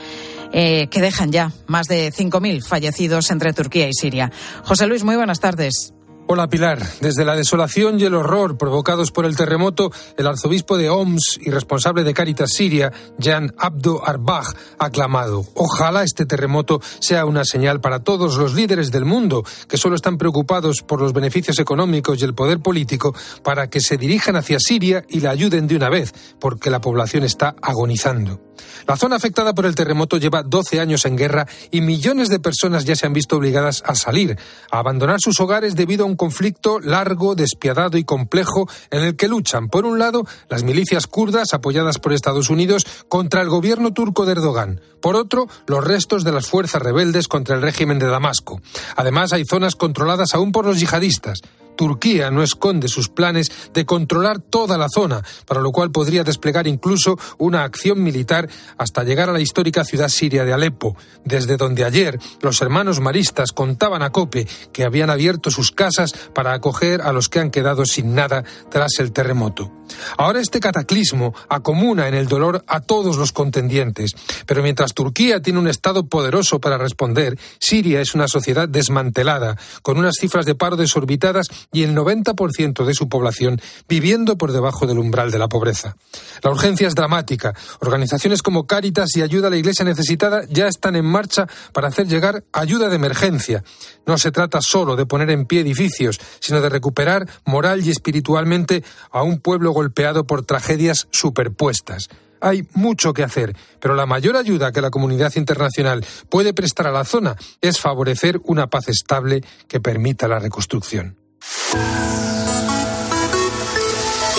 eh, 0.53 0.87
que 0.89 1.01
dejan 1.01 1.33
ya 1.33 1.51
más 1.67 1.87
de 1.87 2.13
5.000 2.13 2.63
fallecidos 2.63 3.29
entre 3.31 3.51
Turquía 3.51 3.89
y 3.89 3.93
Siria. 3.93 4.31
José 4.63 4.87
Luis, 4.87 5.03
muy 5.03 5.17
buenas 5.17 5.41
tardes. 5.41 5.91
Hola 6.33 6.47
Pilar. 6.47 6.81
Desde 7.01 7.25
la 7.25 7.35
desolación 7.35 7.99
y 7.99 8.05
el 8.05 8.15
horror 8.15 8.57
provocados 8.57 9.11
por 9.11 9.25
el 9.25 9.35
terremoto, 9.35 9.91
el 10.15 10.27
arzobispo 10.27 10.77
de 10.77 10.89
Homs 10.89 11.37
y 11.41 11.51
responsable 11.51 12.05
de 12.05 12.13
Caritas 12.13 12.51
Siria, 12.53 12.93
Jan 13.19 13.53
Abdo 13.57 14.01
Arbaj, 14.07 14.53
ha 14.79 14.89
clamado: 14.91 15.43
Ojalá 15.55 16.03
este 16.03 16.25
terremoto 16.25 16.79
sea 16.99 17.25
una 17.25 17.43
señal 17.43 17.81
para 17.81 18.05
todos 18.05 18.37
los 18.37 18.53
líderes 18.53 18.91
del 18.91 19.03
mundo 19.03 19.43
que 19.67 19.75
solo 19.75 19.95
están 19.95 20.17
preocupados 20.17 20.83
por 20.83 21.01
los 21.01 21.11
beneficios 21.11 21.59
económicos 21.59 22.21
y 22.21 22.23
el 22.23 22.33
poder 22.33 22.61
político 22.61 23.13
para 23.43 23.69
que 23.69 23.81
se 23.81 23.97
dirijan 23.97 24.37
hacia 24.37 24.61
Siria 24.61 25.03
y 25.09 25.19
la 25.19 25.31
ayuden 25.31 25.67
de 25.67 25.75
una 25.75 25.89
vez, 25.89 26.13
porque 26.39 26.69
la 26.69 26.79
población 26.79 27.25
está 27.25 27.55
agonizando. 27.61 28.50
La 28.87 28.97
zona 28.97 29.15
afectada 29.15 29.53
por 29.53 29.65
el 29.65 29.75
terremoto 29.75 30.17
lleva 30.17 30.43
12 30.43 30.79
años 30.79 31.05
en 31.05 31.15
guerra 31.15 31.47
y 31.71 31.81
millones 31.81 32.29
de 32.29 32.39
personas 32.39 32.85
ya 32.85 32.95
se 32.95 33.05
han 33.05 33.13
visto 33.13 33.37
obligadas 33.37 33.83
a 33.85 33.95
salir, 33.95 34.37
a 34.71 34.79
abandonar 34.79 35.19
sus 35.19 35.39
hogares 35.39 35.75
debido 35.75 36.03
a 36.03 36.07
un 36.07 36.15
conflicto 36.15 36.79
largo, 36.79 37.35
despiadado 37.35 37.97
y 37.97 38.03
complejo 38.03 38.69
en 38.89 39.03
el 39.03 39.15
que 39.15 39.27
luchan, 39.27 39.69
por 39.69 39.85
un 39.85 39.99
lado, 39.99 40.25
las 40.49 40.63
milicias 40.63 41.07
kurdas 41.07 41.53
apoyadas 41.53 41.99
por 41.99 42.13
Estados 42.13 42.49
Unidos 42.49 42.85
contra 43.09 43.41
el 43.41 43.49
gobierno 43.49 43.93
turco 43.93 44.25
de 44.25 44.33
Erdogan, 44.33 44.81
por 45.01 45.15
otro, 45.15 45.47
los 45.67 45.83
restos 45.83 46.23
de 46.23 46.31
las 46.31 46.47
fuerzas 46.47 46.81
rebeldes 46.81 47.27
contra 47.27 47.55
el 47.55 47.61
régimen 47.61 47.99
de 47.99 48.07
Damasco. 48.07 48.61
Además, 48.95 49.33
hay 49.33 49.45
zonas 49.45 49.75
controladas 49.75 50.33
aún 50.33 50.51
por 50.51 50.65
los 50.65 50.79
yihadistas. 50.79 51.41
Turquía 51.81 52.29
no 52.29 52.43
esconde 52.43 52.87
sus 52.87 53.09
planes 53.09 53.51
de 53.73 53.87
controlar 53.87 54.37
toda 54.37 54.77
la 54.77 54.85
zona, 54.87 55.23
para 55.47 55.61
lo 55.61 55.71
cual 55.71 55.89
podría 55.89 56.23
desplegar 56.23 56.67
incluso 56.67 57.17
una 57.39 57.63
acción 57.63 58.03
militar 58.03 58.47
hasta 58.77 59.03
llegar 59.03 59.31
a 59.31 59.33
la 59.33 59.41
histórica 59.41 59.83
ciudad 59.83 60.09
siria 60.09 60.45
de 60.45 60.53
Alepo, 60.53 60.95
desde 61.25 61.57
donde 61.57 61.83
ayer 61.83 62.19
los 62.39 62.61
hermanos 62.61 62.99
maristas 62.99 63.51
contaban 63.51 64.03
a 64.03 64.11
Cope 64.11 64.47
que 64.71 64.83
habían 64.83 65.09
abierto 65.09 65.49
sus 65.49 65.71
casas 65.71 66.13
para 66.35 66.53
acoger 66.53 67.01
a 67.01 67.13
los 67.13 67.29
que 67.29 67.39
han 67.39 67.49
quedado 67.49 67.83
sin 67.85 68.13
nada 68.13 68.43
tras 68.69 68.99
el 68.99 69.11
terremoto. 69.11 69.80
Ahora 70.17 70.39
este 70.39 70.59
cataclismo 70.59 71.33
acomuna 71.49 72.07
en 72.07 72.13
el 72.13 72.27
dolor 72.27 72.63
a 72.67 72.81
todos 72.81 73.17
los 73.17 73.31
contendientes, 73.31 74.11
pero 74.45 74.63
mientras 74.63 74.93
Turquía 74.93 75.41
tiene 75.41 75.59
un 75.59 75.67
Estado 75.67 76.05
poderoso 76.05 76.59
para 76.59 76.77
responder, 76.77 77.37
Siria 77.59 78.01
es 78.01 78.13
una 78.13 78.27
sociedad 78.27 78.67
desmantelada, 78.67 79.57
con 79.81 79.97
unas 79.97 80.15
cifras 80.19 80.45
de 80.45 80.55
paro 80.55 80.75
desorbitadas 80.75 81.47
y 81.71 81.83
el 81.83 81.95
90% 81.95 82.85
de 82.85 82.93
su 82.93 83.09
población 83.09 83.61
viviendo 83.87 84.37
por 84.37 84.51
debajo 84.51 84.87
del 84.87 84.99
umbral 84.99 85.31
de 85.31 85.39
la 85.39 85.47
pobreza. 85.47 85.95
La 86.43 86.51
urgencia 86.51 86.87
es 86.87 86.95
dramática. 86.95 87.53
Organizaciones 87.79 88.41
como 88.41 88.65
Cáritas 88.67 89.15
y 89.15 89.21
Ayuda 89.21 89.47
a 89.47 89.51
la 89.51 89.57
Iglesia 89.57 89.85
Necesitada 89.85 90.43
ya 90.49 90.67
están 90.67 90.95
en 90.95 91.05
marcha 91.05 91.47
para 91.73 91.87
hacer 91.87 92.07
llegar 92.07 92.43
ayuda 92.51 92.89
de 92.89 92.95
emergencia. 92.95 93.63
No 94.05 94.17
se 94.17 94.31
trata 94.31 94.59
solo 94.61 94.95
de 94.95 95.05
poner 95.05 95.29
en 95.29 95.45
pie 95.45 95.61
edificios, 95.61 96.19
sino 96.39 96.61
de 96.61 96.69
recuperar 96.69 97.27
moral 97.45 97.85
y 97.85 97.91
espiritualmente 97.91 98.83
a 99.11 99.23
un 99.23 99.39
pueblo 99.39 99.73
golpeado 99.81 100.25
por 100.25 100.45
tragedias 100.45 101.07
superpuestas. 101.09 102.07
Hay 102.39 102.67
mucho 102.73 103.13
que 103.13 103.23
hacer, 103.23 103.55
pero 103.79 103.95
la 103.95 104.05
mayor 104.05 104.35
ayuda 104.35 104.71
que 104.71 104.81
la 104.81 104.91
comunidad 104.91 105.33
internacional 105.35 106.05
puede 106.29 106.53
prestar 106.53 106.85
a 106.85 106.91
la 106.91 107.03
zona 107.03 107.35
es 107.61 107.79
favorecer 107.79 108.39
una 108.43 108.67
paz 108.67 108.89
estable 108.89 109.43
que 109.67 109.79
permita 109.79 110.27
la 110.27 110.37
reconstrucción. 110.37 111.17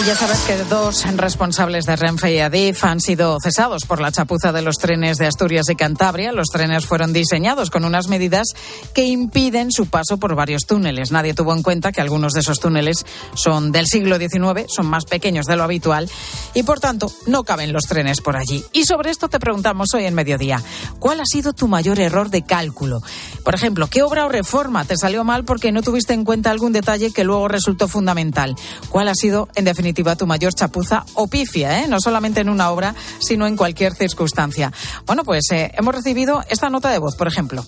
Ya 0.04 0.16
sabes 0.16 0.40
que 0.40 0.56
dos 0.64 1.04
responsables 1.16 1.84
de 1.84 1.94
Renfe 1.94 2.34
y 2.34 2.40
Adif 2.40 2.84
han 2.84 2.98
sido 2.98 3.38
cesados 3.40 3.84
por 3.86 4.00
la 4.00 4.10
chapuza 4.10 4.50
de 4.50 4.60
los 4.60 4.78
trenes 4.78 5.16
de 5.16 5.28
Asturias 5.28 5.66
y 5.70 5.76
Cantabria. 5.76 6.32
Los 6.32 6.48
trenes 6.48 6.86
fueron 6.86 7.12
diseñados 7.12 7.70
con 7.70 7.84
unas 7.84 8.08
medidas 8.08 8.48
que 8.94 9.06
impiden 9.06 9.70
su 9.70 9.86
paso 9.86 10.16
por 10.16 10.34
varios 10.34 10.66
túneles. 10.66 11.12
Nadie 11.12 11.34
tuvo 11.34 11.54
en 11.54 11.62
cuenta 11.62 11.92
que 11.92 12.00
algunos 12.00 12.32
de 12.32 12.40
esos 12.40 12.58
túneles 12.58 13.06
son 13.34 13.70
del 13.70 13.86
siglo 13.86 14.18
XIX, 14.18 14.64
son 14.66 14.86
más 14.86 15.04
pequeños 15.04 15.46
de 15.46 15.54
lo 15.54 15.62
habitual 15.62 16.10
y 16.52 16.64
por 16.64 16.80
tanto 16.80 17.12
no 17.28 17.44
caben 17.44 17.72
los 17.72 17.84
trenes 17.84 18.20
por 18.20 18.36
allí. 18.36 18.64
Y 18.72 18.86
sobre 18.86 19.10
esto 19.10 19.28
te 19.28 19.38
preguntamos 19.38 19.94
hoy 19.94 20.06
en 20.06 20.14
mediodía, 20.14 20.60
¿cuál 20.98 21.20
ha 21.20 21.26
sido 21.26 21.52
tu 21.52 21.68
mayor 21.68 22.00
error 22.00 22.28
de 22.28 22.42
cálculo? 22.42 23.02
Por 23.44 23.54
ejemplo, 23.54 23.86
¿qué 23.86 24.02
obra 24.02 24.26
o 24.26 24.28
reforma 24.28 24.84
te 24.84 24.96
salió 24.96 25.22
mal 25.22 25.44
porque 25.44 25.70
no 25.70 25.82
tuviste 25.82 26.12
en 26.12 26.24
cuenta 26.24 26.50
algún 26.50 26.72
detalle 26.72 27.12
que 27.12 27.22
luego 27.22 27.46
resultó 27.46 27.86
fundamental? 27.86 28.56
¿Cuál 28.88 29.06
ha 29.06 29.14
sido, 29.14 29.48
en 29.54 29.64
definitiva, 29.64 29.91
tu 29.92 30.26
mayor 30.26 30.52
chapuza 30.54 31.04
o 31.14 31.26
pifia, 31.26 31.80
¿eh? 31.80 31.88
no 31.88 32.00
solamente 32.00 32.40
en 32.40 32.48
una 32.48 32.70
obra, 32.70 32.94
sino 33.20 33.46
en 33.46 33.56
cualquier 33.56 33.94
circunstancia. 33.94 34.72
Bueno, 35.06 35.24
pues 35.24 35.50
eh, 35.52 35.70
hemos 35.76 35.94
recibido 35.94 36.42
esta 36.48 36.70
nota 36.70 36.90
de 36.90 36.98
voz, 36.98 37.16
por 37.16 37.28
ejemplo. 37.28 37.64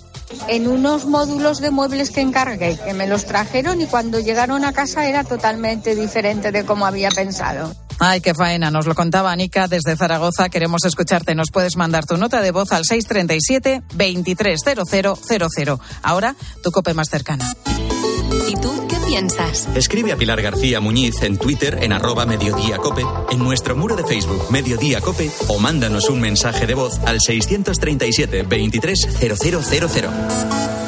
En 0.48 0.66
unos 0.68 1.06
módulos 1.06 1.60
de 1.60 1.70
muebles 1.70 2.10
que 2.10 2.20
encargué, 2.20 2.78
que 2.84 2.94
me 2.94 3.06
los 3.06 3.26
trajeron 3.26 3.80
y 3.80 3.86
cuando 3.86 4.18
llegaron 4.20 4.64
a 4.64 4.72
casa 4.72 5.06
era 5.06 5.24
totalmente 5.24 5.94
diferente 5.94 6.50
de 6.50 6.64
como 6.64 6.86
había 6.86 7.10
pensado. 7.10 7.74
Ay, 7.98 8.20
qué 8.20 8.34
faena. 8.34 8.70
Nos 8.70 8.86
lo 8.86 8.94
contaba 8.94 9.32
Anika 9.32 9.68
desde 9.68 9.96
Zaragoza. 9.96 10.48
Queremos 10.48 10.84
escucharte. 10.84 11.34
Nos 11.34 11.50
puedes 11.52 11.76
mandar 11.76 12.04
tu 12.06 12.16
nota 12.16 12.40
de 12.40 12.50
voz 12.50 12.72
al 12.72 12.84
637 12.84 13.82
230000. 13.94 15.78
Ahora, 16.02 16.34
tu 16.62 16.72
cope 16.72 16.94
más 16.94 17.08
cercana. 17.08 17.54
¿Y 18.48 18.54
tú 18.56 18.83
Escribe 19.76 20.10
a 20.10 20.16
Pilar 20.16 20.42
García 20.42 20.80
Muñiz 20.80 21.22
en 21.22 21.38
Twitter 21.38 21.78
en 21.82 21.92
arroba 21.92 22.26
Cope, 22.82 23.04
en 23.30 23.38
nuestro 23.38 23.76
muro 23.76 23.94
de 23.94 24.02
Facebook 24.02 24.50
Mediodía 24.50 25.00
Cope 25.00 25.30
o 25.46 25.60
mándanos 25.60 26.08
un 26.08 26.20
mensaje 26.20 26.66
de 26.66 26.74
voz 26.74 26.98
al 27.06 27.20
637 27.20 28.42
230000. 28.42 30.83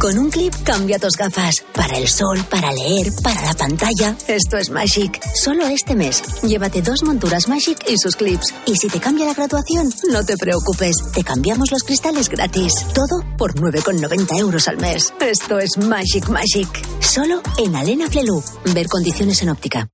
Con 0.00 0.18
un 0.18 0.30
clip 0.30 0.52
cambia 0.62 0.98
tus 0.98 1.16
gafas. 1.16 1.64
Para 1.72 1.96
el 1.96 2.06
sol, 2.08 2.44
para 2.50 2.70
leer, 2.72 3.12
para 3.22 3.40
la 3.42 3.54
pantalla. 3.54 4.16
Esto 4.28 4.58
es 4.58 4.70
Magic. 4.70 5.20
Solo 5.34 5.66
este 5.66 5.94
mes. 5.94 6.22
Llévate 6.42 6.82
dos 6.82 7.02
monturas 7.02 7.48
Magic 7.48 7.78
y 7.88 7.96
sus 7.96 8.14
clips. 8.14 8.54
Y 8.66 8.76
si 8.76 8.88
te 8.88 9.00
cambia 9.00 9.26
la 9.26 9.34
graduación, 9.34 9.88
no 10.10 10.24
te 10.24 10.36
preocupes. 10.36 10.96
Te 11.14 11.24
cambiamos 11.24 11.70
los 11.70 11.82
cristales 11.82 12.28
gratis. 12.28 12.72
Todo 12.94 13.24
por 13.38 13.54
9,90 13.54 14.38
euros 14.38 14.68
al 14.68 14.76
mes. 14.76 15.12
Esto 15.20 15.58
es 15.58 15.78
Magic 15.78 16.28
Magic. 16.28 16.68
Solo 17.00 17.40
en 17.58 17.74
Alena 17.74 18.08
Flelu. 18.08 18.42
Ver 18.74 18.88
condiciones 18.88 19.40
en 19.42 19.48
óptica. 19.48 19.88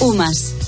UMAS 0.00 0.65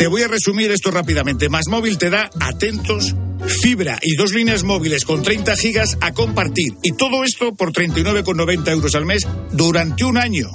Te 0.00 0.06
voy 0.06 0.22
a 0.22 0.28
resumir 0.28 0.70
esto 0.70 0.90
rápidamente. 0.90 1.50
Más 1.50 1.68
móvil 1.68 1.98
te 1.98 2.08
da 2.08 2.30
atentos 2.40 3.14
fibra 3.60 3.98
y 4.00 4.16
dos 4.16 4.32
líneas 4.32 4.64
móviles 4.64 5.04
con 5.04 5.20
30 5.22 5.54
gigas 5.56 5.98
a 6.00 6.14
compartir. 6.14 6.72
Y 6.82 6.92
todo 6.92 7.22
esto 7.22 7.54
por 7.54 7.72
39,90 7.72 8.70
euros 8.70 8.94
al 8.94 9.04
mes 9.04 9.28
durante 9.52 10.04
un 10.04 10.16
año. 10.16 10.48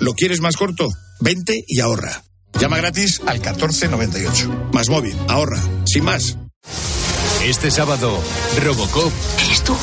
¿Lo 0.00 0.12
quieres 0.14 0.40
más 0.40 0.56
corto? 0.56 0.88
Vente 1.20 1.62
y 1.68 1.78
ahorra. 1.78 2.24
Llama 2.58 2.78
gratis 2.78 3.20
al 3.26 3.38
1498. 3.38 4.70
Más 4.72 4.88
móvil, 4.88 5.14
ahorra, 5.28 5.62
sin 5.86 6.02
más. 6.02 6.36
Este 7.44 7.70
sábado, 7.70 8.20
Robocop. 8.60 9.12
¿Eres 9.46 9.62
tú? 9.62 9.76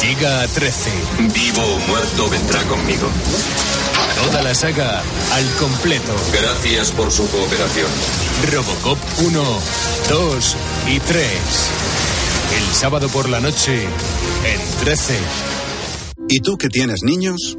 Llega 0.00 0.42
a 0.42 0.46
13. 0.46 0.90
Vivo 1.34 1.60
o 1.60 1.78
muerto 1.88 2.30
vendrá 2.30 2.62
conmigo. 2.62 3.10
Toda 4.22 4.42
la 4.42 4.54
saga 4.54 5.02
al 5.32 5.50
completo. 5.56 6.14
Gracias 6.32 6.92
por 6.92 7.10
su 7.10 7.28
cooperación. 7.30 7.88
Robocop 8.52 8.98
1, 9.18 9.60
2 10.08 10.56
y 10.88 11.00
3. 11.00 11.30
El 12.56 12.74
sábado 12.74 13.08
por 13.08 13.28
la 13.28 13.40
noche 13.40 13.82
en 13.82 14.78
13. 14.80 15.18
¿Y 16.28 16.40
tú 16.40 16.56
que 16.56 16.68
tienes 16.68 17.02
niños? 17.02 17.58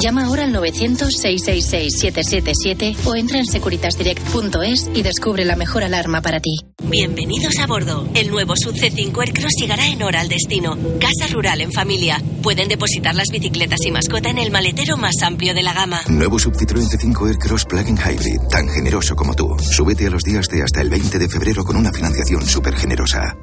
Llama 0.00 0.24
ahora 0.24 0.44
al 0.44 0.54
900-666-777 0.54 2.96
o 3.04 3.14
entra 3.14 3.38
en 3.38 3.44
securitasdirect.es 3.44 4.88
y 4.94 5.02
descubre 5.02 5.44
la 5.44 5.56
mejor 5.56 5.84
alarma 5.84 6.22
para 6.22 6.40
ti. 6.40 6.56
Bienvenidos 6.82 7.58
a 7.58 7.66
bordo. 7.66 8.08
El 8.14 8.30
nuevo 8.30 8.56
Sub 8.56 8.74
C5 8.74 9.14
Aircross 9.20 9.52
llegará 9.60 9.86
en 9.88 10.02
hora 10.02 10.22
al 10.22 10.30
destino. 10.30 10.78
Casa 10.98 11.26
rural 11.30 11.60
en 11.60 11.70
familia. 11.70 12.22
Pueden 12.42 12.68
depositar 12.68 13.14
las 13.14 13.28
bicicletas 13.28 13.80
y 13.84 13.90
mascota 13.90 14.30
en 14.30 14.38
el 14.38 14.50
maletero 14.50 14.96
más 14.96 15.20
amplio 15.22 15.52
de 15.52 15.62
la 15.62 15.74
gama. 15.74 16.00
Nuevo 16.08 16.38
Sub 16.38 16.54
Citroën 16.54 16.88
C5 16.88 17.28
Aircross 17.28 17.66
Plug-in 17.66 17.98
Hybrid, 17.98 18.40
tan 18.50 18.70
generoso 18.70 19.14
como 19.14 19.34
tú. 19.34 19.54
Súbete 19.58 20.06
a 20.06 20.10
los 20.10 20.22
días 20.22 20.48
de 20.48 20.62
hasta 20.62 20.80
el 20.80 20.88
20 20.88 21.18
de 21.18 21.28
febrero 21.28 21.62
con 21.62 21.76
una 21.76 21.92
financiación 21.92 22.46
súper 22.46 22.74
generosa. 22.74 23.36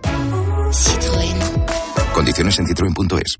Citroën. 0.71 1.37
Condiciones 2.13 2.57
en 2.57 2.65
citroen.es. 2.65 3.37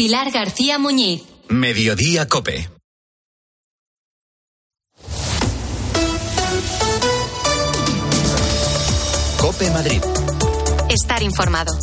Pilar 0.00 0.30
García 0.30 0.78
Muñiz. 0.78 1.24
Mediodía 1.50 2.26
Cope. 2.26 2.70
Cope 9.36 9.70
Madrid. 9.72 10.00
Estar 10.88 11.22
informado. 11.22 11.74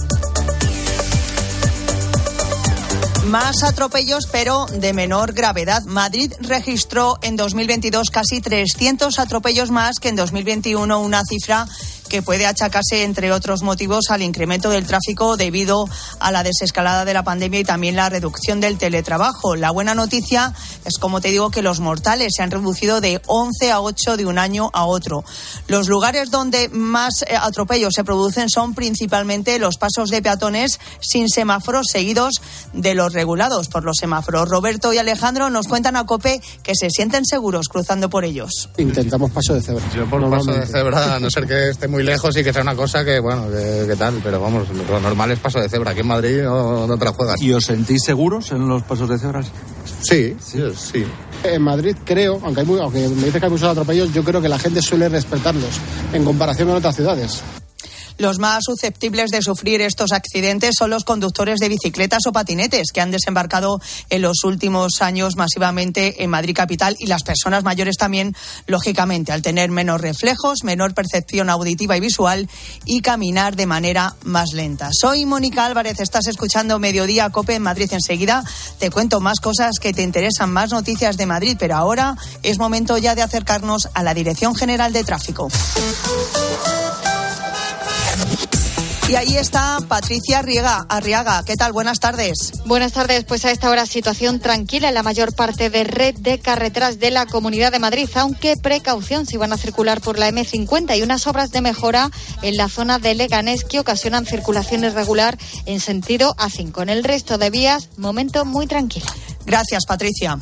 Más 3.28 3.62
atropellos, 3.62 4.26
pero 4.32 4.66
de 4.66 4.94
menor 4.94 5.34
gravedad. 5.34 5.84
Madrid 5.84 6.34
registró 6.40 7.20
en 7.22 7.36
2022 7.36 8.10
casi 8.10 8.42
300 8.42 9.20
atropellos 9.20 9.70
más 9.70 10.00
que 10.00 10.10
en 10.10 10.16
2021, 10.16 11.00
una 11.02 11.22
cifra 11.24 11.68
que 12.08 12.22
puede 12.22 12.46
achacarse, 12.46 13.04
entre 13.04 13.32
otros 13.32 13.64
motivos, 13.64 14.10
al 14.10 14.22
incremento 14.22 14.70
del 14.70 14.86
tráfico 14.86 15.38
debido 15.38 15.88
a 16.20 16.32
la 16.32 16.44
desescalada 16.44 17.06
de 17.06 17.14
la 17.14 17.24
pandemia 17.24 17.60
y 17.60 17.64
también 17.64 17.96
la 17.96 18.10
reducción 18.10 18.60
del 18.60 18.78
teletrabajo. 18.78 19.56
La 19.56 19.72
buena 19.72 19.96
noticia 19.96 20.54
es, 20.86 20.98
como 20.98 21.22
te 21.22 21.30
digo, 21.30 21.52
que 21.52 21.62
los 21.62 21.80
mortales 21.80 22.34
se 22.36 22.44
han 22.44 22.52
reducido 22.52 23.02
de 23.02 23.22
11 23.28 23.72
a 23.72 23.82
8 23.82 24.18
de 24.18 24.26
un 24.26 24.38
año 24.38 24.70
a 24.74 24.86
otro. 24.86 25.24
Los 25.68 25.88
lugares 25.88 26.32
donde 26.32 26.70
más 26.70 27.24
eh, 27.28 27.36
atropellos 27.36 27.94
se 27.94 28.04
producen 28.04 28.50
son 28.50 28.74
principalmente 28.74 29.60
los 29.60 29.78
pasos 29.78 30.10
de 30.10 30.22
peatones 30.22 30.80
sin 31.02 31.30
semáforos 31.30 31.88
seguidos 31.92 32.42
de 32.74 32.96
los 32.96 33.14
regulados 33.14 33.68
por 33.68 33.84
los 33.84 33.98
semáforos. 33.98 34.50
Roberto 34.50 34.94
y 34.94 34.98
Alejandro 34.98 35.50
nos 35.50 35.68
cuentan 35.68 35.96
a 35.96 36.06
COPE 36.06 36.42
que 36.64 36.74
se 36.76 36.90
sienten 36.90 37.26
seguros 37.26 37.68
cruzando 37.68 38.10
por 38.10 38.26
ellos. 38.26 38.70
Intentamos 38.78 39.32
paso 39.32 39.54
de 39.54 39.62
cebra. 39.62 39.84
Yo 39.94 40.10
por 40.10 40.30
paso 40.30 40.52
de 40.52 40.66
cebra, 40.66 41.16
a 41.16 41.20
no 41.20 41.30
ser 41.30 41.46
que 41.46 41.70
esté 41.70 41.88
muy 41.88 41.97
lejos 42.04 42.36
y 42.38 42.44
que 42.44 42.54
sea 42.54 42.62
una 42.62 42.76
cosa 42.76 43.04
que, 43.04 43.20
bueno, 43.20 43.48
que, 43.50 43.96
tal, 43.98 44.20
pero 44.24 44.42
vamos, 44.42 44.68
lo 44.90 45.00
normal 45.00 45.32
es 45.32 45.40
paso 45.40 45.60
de 45.60 45.70
cebra. 45.70 45.92
Aquí 45.92 46.02
en 46.02 46.08
Madrid 46.08 46.42
no, 46.44 46.88
no 46.88 46.98
te 46.98 47.06
la 47.06 47.12
juegas. 47.12 47.42
¿Y 47.42 47.54
os 47.54 47.66
sentís 47.66 48.04
seguros 48.04 48.52
en 48.52 48.68
los 48.68 48.84
pasos 48.84 49.10
de 49.10 49.18
cebra? 49.18 49.42
Sí, 50.02 50.36
sí, 50.40 50.62
sí. 50.76 51.06
En 51.44 51.62
Madrid 51.62 51.96
creo, 52.04 52.40
aunque, 52.44 52.62
hay 52.62 52.68
muy, 52.68 52.80
aunque 52.80 53.08
me 53.08 53.26
dice 53.26 53.40
que 53.40 53.46
hay 53.46 53.52
muchos 53.52 53.70
atropellos, 53.70 54.14
yo 54.14 54.24
creo 54.24 54.42
que 54.42 54.50
la 54.50 54.60
gente 54.60 54.82
suele 54.82 55.10
respetarlos 55.10 55.80
en 56.14 56.26
comparación 56.26 56.68
con 56.68 56.78
otras 56.78 56.96
ciudades. 56.96 57.44
Los 58.18 58.40
más 58.40 58.64
susceptibles 58.66 59.30
de 59.30 59.44
sufrir 59.44 59.82
estos 59.82 60.12
accidentes 60.12 60.76
son 60.78 60.90
los 60.90 61.04
conductores 61.04 61.60
de 61.60 61.70
bicicletas 61.70 62.26
o 62.26 62.32
patinetes 62.32 62.92
que 62.92 63.00
han 63.00 63.12
desembarcado 63.12 63.80
en 64.10 64.24
los 64.24 64.44
últimos 64.44 65.02
años 65.02 65.36
masivamente 65.36 66.24
en 66.24 66.32
Madrid 66.32 66.56
capital 66.56 66.96
y 66.98 67.06
las 67.06 67.22
personas 67.22 67.64
mayores 67.64 67.96
también, 67.98 68.36
lógicamente, 68.66 69.32
al 69.32 69.44
tener 69.44 69.70
menos 69.70 70.02
reflejos, 70.02 70.64
menor 70.64 70.96
percepción 70.96 71.50
auditiva 71.50 71.96
y 71.96 72.00
visual 72.00 72.50
y 72.86 73.02
caminar 73.02 73.56
de 73.56 73.68
manera 73.68 74.16
más 74.24 74.54
lenta. 74.54 74.90
Soy 74.92 75.26
Mónica 75.26 75.66
Álvarez, 75.66 76.00
estás 76.00 76.26
escuchando 76.28 76.80
Mediodía 76.80 77.30
Cope 77.30 77.56
en 77.56 77.62
Madrid 77.62 77.92
enseguida. 77.94 78.44
Te 78.80 78.90
cuento 78.90 79.20
más 79.20 79.40
cosas 79.40 79.78
que 79.80 79.94
te 79.94 80.02
interesan, 80.02 80.52
más 80.52 80.72
noticias 80.72 81.18
de 81.18 81.26
Madrid, 81.28 81.56
pero 81.60 81.76
ahora 81.76 82.16
es 82.42 82.58
momento 82.58 82.98
ya 82.98 83.14
de 83.14 83.22
acercarnos 83.22 83.90
a 83.94 84.02
la 84.02 84.14
Dirección 84.14 84.56
General 84.56 84.92
de 84.92 85.04
Tráfico. 85.04 85.50
Y 89.10 89.16
ahí 89.16 89.38
está 89.38 89.78
Patricia 89.88 90.40
Arriaga. 90.40 90.86
Arriaga, 90.90 91.42
¿qué 91.46 91.56
tal? 91.56 91.72
Buenas 91.72 92.02
tardes. 92.02 92.52
Buenas 92.66 92.92
tardes. 92.92 93.24
Pues 93.24 93.46
a 93.46 93.52
esta 93.52 93.70
hora 93.70 93.86
situación 93.86 94.42
tranquila 94.42 94.90
en 94.90 94.96
la 94.96 95.02
mayor 95.02 95.34
parte 95.34 95.70
de 95.70 95.86
red 95.86 96.16
de 96.16 96.40
carreteras 96.40 97.00
de 97.00 97.12
la 97.12 97.26
Comunidad 97.26 97.72
de 97.72 97.80
Madrid, 97.80 98.10
aunque 98.16 98.56
precaución 98.62 99.26
si 99.26 99.38
van 99.38 99.54
a 99.54 99.58
circular 99.58 100.02
por 100.02 100.20
la 100.20 100.30
M50 100.30 100.98
y 100.98 101.04
unas 101.04 101.26
obras 101.26 101.52
de 101.52 101.62
mejora 101.62 102.12
en 102.42 102.58
la 102.58 102.68
zona 102.68 103.00
de 103.00 103.16
Leganés 103.16 103.64
que 103.64 103.80
ocasionan 103.80 104.26
circulación 104.26 104.84
irregular 104.84 105.38
en 105.66 105.80
sentido 105.80 106.36
A5. 106.36 106.82
En 106.82 106.90
el 106.90 107.06
resto 107.06 107.38
de 107.38 107.50
vías, 107.50 107.88
momento 107.96 108.44
muy 108.44 108.68
tranquilo. 108.68 109.08
Gracias, 109.46 109.86
Patricia. 109.86 110.38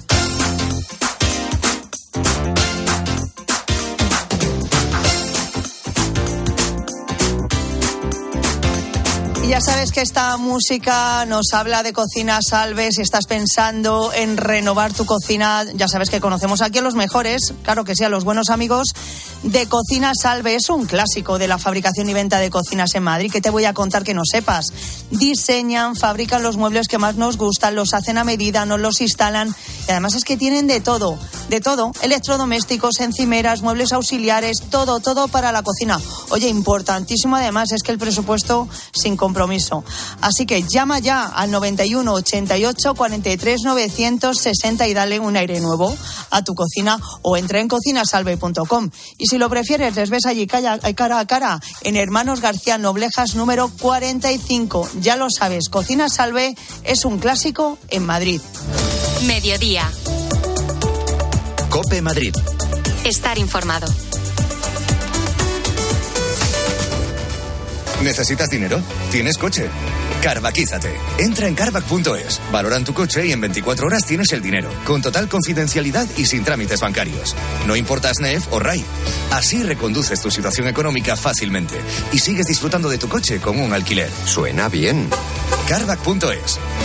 Y 9.45 9.49
ya 9.49 9.61
sabes 9.61 9.91
que 9.91 10.01
esta 10.01 10.37
música 10.37 11.23
nos 11.27 11.53
habla 11.53 11.83
de 11.83 11.93
cocina 11.93 12.39
salve. 12.41 12.91
Si 12.91 13.01
estás 13.01 13.27
pensando 13.27 14.11
en 14.11 14.37
renovar 14.37 14.91
tu 14.91 15.05
cocina, 15.05 15.63
ya 15.75 15.87
sabes 15.87 16.09
que 16.09 16.19
conocemos 16.19 16.63
aquí 16.63 16.79
a 16.79 16.81
los 16.81 16.95
mejores, 16.95 17.53
claro 17.61 17.83
que 17.83 17.95
sí, 17.95 18.03
a 18.03 18.09
los 18.09 18.23
buenos 18.23 18.49
amigos 18.49 18.87
de 19.43 19.67
Cocina 19.67 20.13
Salve. 20.19 20.55
Es 20.55 20.69
un 20.69 20.85
clásico 20.85 21.37
de 21.37 21.47
la 21.47 21.59
fabricación 21.59 22.09
y 22.09 22.13
venta 22.13 22.39
de 22.39 22.49
cocinas 22.49 22.95
en 22.95 23.03
Madrid 23.03 23.31
que 23.31 23.41
te 23.41 23.51
voy 23.51 23.65
a 23.65 23.73
contar 23.75 24.03
que 24.03 24.15
no 24.15 24.23
sepas. 24.25 24.73
Diseñan, 25.11 25.95
fabrican 25.95 26.41
los 26.41 26.57
muebles 26.57 26.87
que 26.87 26.97
más 26.97 27.15
nos 27.15 27.37
gustan, 27.37 27.75
los 27.75 27.93
hacen 27.93 28.17
a 28.17 28.23
medida, 28.23 28.65
nos 28.65 28.79
los 28.79 29.01
instalan 29.01 29.53
y 29.87 29.91
además 29.91 30.15
es 30.15 30.23
que 30.23 30.37
tienen 30.37 30.65
de 30.65 30.79
todo, 30.79 31.19
de 31.49 31.61
todo. 31.61 31.91
Electrodomésticos, 32.01 32.99
encimeras, 32.99 33.61
muebles 33.61 33.93
auxiliares, 33.93 34.63
todo, 34.71 34.99
todo 34.99 35.27
para 35.27 35.51
la 35.51 35.61
cocina. 35.61 36.01
Oye, 36.29 36.47
importantísimo 36.47 37.35
además 37.35 37.71
es 37.71 37.83
que 37.83 37.91
el 37.91 37.99
presupuesto 37.99 38.67
sin 38.91 39.15
compromiso. 39.35 39.83
Así 40.21 40.45
que 40.45 40.63
llama 40.63 40.99
ya 40.99 41.25
al 41.25 41.51
91 41.51 42.13
88 42.13 42.95
43 42.95 43.63
960 43.63 44.87
y 44.87 44.93
dale 44.93 45.19
un 45.19 45.35
aire 45.35 45.59
nuevo 45.59 45.93
a 46.31 46.41
tu 46.41 46.55
cocina 46.55 46.97
o 47.21 47.35
entra 47.35 47.59
en 47.59 47.67
cocinasalve.com. 47.67 48.89
Y 49.17 49.27
si 49.27 49.37
lo 49.37 49.49
prefieres, 49.49 49.93
les 49.95 50.09
ves 50.09 50.25
allí 50.25 50.47
cara 50.47 50.79
a 50.81 51.25
cara 51.25 51.59
en 51.81 51.97
Hermanos 51.97 52.39
García 52.39 52.77
Noblejas 52.77 53.35
número 53.35 53.69
45. 53.81 54.89
Ya 55.01 55.17
lo 55.17 55.27
sabes, 55.29 55.67
Cocina 55.67 56.07
Salve 56.07 56.55
es 56.85 57.03
un 57.03 57.19
clásico 57.19 57.77
en 57.89 58.05
Madrid. 58.05 58.39
Mediodía. 59.27 59.91
Cope 61.69 62.01
Madrid. 62.01 62.33
Estar 63.03 63.37
informado. 63.37 63.87
¿Necesitas 68.03 68.49
dinero? 68.49 68.81
¿Tienes 69.11 69.37
coche? 69.37 69.69
Carvaquízate. 70.21 70.95
Entra 71.17 71.47
en 71.47 71.55
carvac.es, 71.55 72.41
valoran 72.51 72.83
tu 72.83 72.93
coche 72.93 73.25
y 73.25 73.31
en 73.31 73.41
24 73.41 73.87
horas 73.87 74.05
tienes 74.05 74.31
el 74.31 74.41
dinero, 74.41 74.69
con 74.85 75.01
total 75.01 75.29
confidencialidad 75.29 76.07
y 76.17 76.25
sin 76.25 76.43
trámites 76.43 76.81
bancarios. 76.81 77.35
No 77.67 77.75
importa 77.75 78.13
SNEF 78.13 78.51
o 78.51 78.59
RAI. 78.59 78.83
Así 79.31 79.63
reconduces 79.63 80.21
tu 80.21 80.29
situación 80.29 80.67
económica 80.67 81.15
fácilmente 81.15 81.75
y 82.11 82.19
sigues 82.19 82.47
disfrutando 82.47 82.89
de 82.89 82.97
tu 82.97 83.07
coche 83.07 83.39
con 83.39 83.59
un 83.59 83.73
alquiler. 83.73 84.09
Suena 84.25 84.69
bien. 84.69 85.09
Carvac.es. 85.67 86.59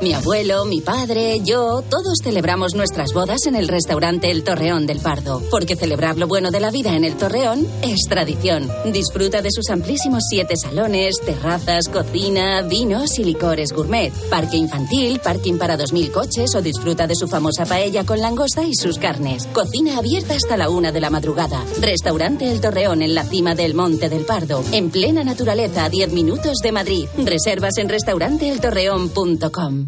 Mi 0.00 0.14
abuelo, 0.14 0.64
mi 0.64 0.80
padre, 0.80 1.40
yo, 1.40 1.82
todos 1.82 2.18
celebramos 2.22 2.76
nuestras 2.76 3.12
bodas 3.12 3.46
en 3.46 3.56
el 3.56 3.66
restaurante 3.66 4.30
El 4.30 4.44
Torreón 4.44 4.86
del 4.86 5.00
Pardo, 5.00 5.42
porque 5.50 5.74
celebrar 5.74 6.16
lo 6.16 6.28
bueno 6.28 6.52
de 6.52 6.60
la 6.60 6.70
vida 6.70 6.94
en 6.94 7.02
el 7.02 7.16
Torreón 7.16 7.66
es 7.82 8.04
tradición. 8.08 8.70
Disfruta 8.92 9.42
de 9.42 9.50
sus 9.50 9.68
amplísimos 9.70 10.22
siete 10.30 10.54
salones, 10.56 11.20
terrazas, 11.20 11.88
cocina, 11.88 12.62
vinos 12.62 13.18
y 13.18 13.24
licores 13.24 13.72
gourmet, 13.72 14.12
parque 14.30 14.56
infantil, 14.56 15.18
parking 15.18 15.58
para 15.58 15.76
2.000 15.76 16.12
coches 16.12 16.54
o 16.54 16.62
disfruta 16.62 17.08
de 17.08 17.16
su 17.16 17.26
famosa 17.26 17.66
paella 17.66 18.04
con 18.04 18.20
langosta 18.20 18.62
y 18.62 18.76
sus 18.76 18.98
carnes. 18.98 19.48
Cocina 19.52 19.98
abierta 19.98 20.36
hasta 20.36 20.56
la 20.56 20.70
una 20.70 20.92
de 20.92 21.00
la 21.00 21.10
madrugada. 21.10 21.64
Restaurante 21.80 22.48
El 22.48 22.60
Torreón 22.60 23.02
en 23.02 23.16
la 23.16 23.24
cima 23.24 23.56
del 23.56 23.74
Monte 23.74 24.08
del 24.08 24.24
Pardo, 24.24 24.62
en 24.70 24.90
plena 24.90 25.24
naturaleza 25.24 25.86
a 25.86 25.90
10 25.90 26.12
minutos 26.12 26.58
de 26.62 26.70
Madrid. 26.70 27.08
Reservas 27.18 27.78
en 27.78 27.88
restauranteeltorreón.com. 27.88 29.87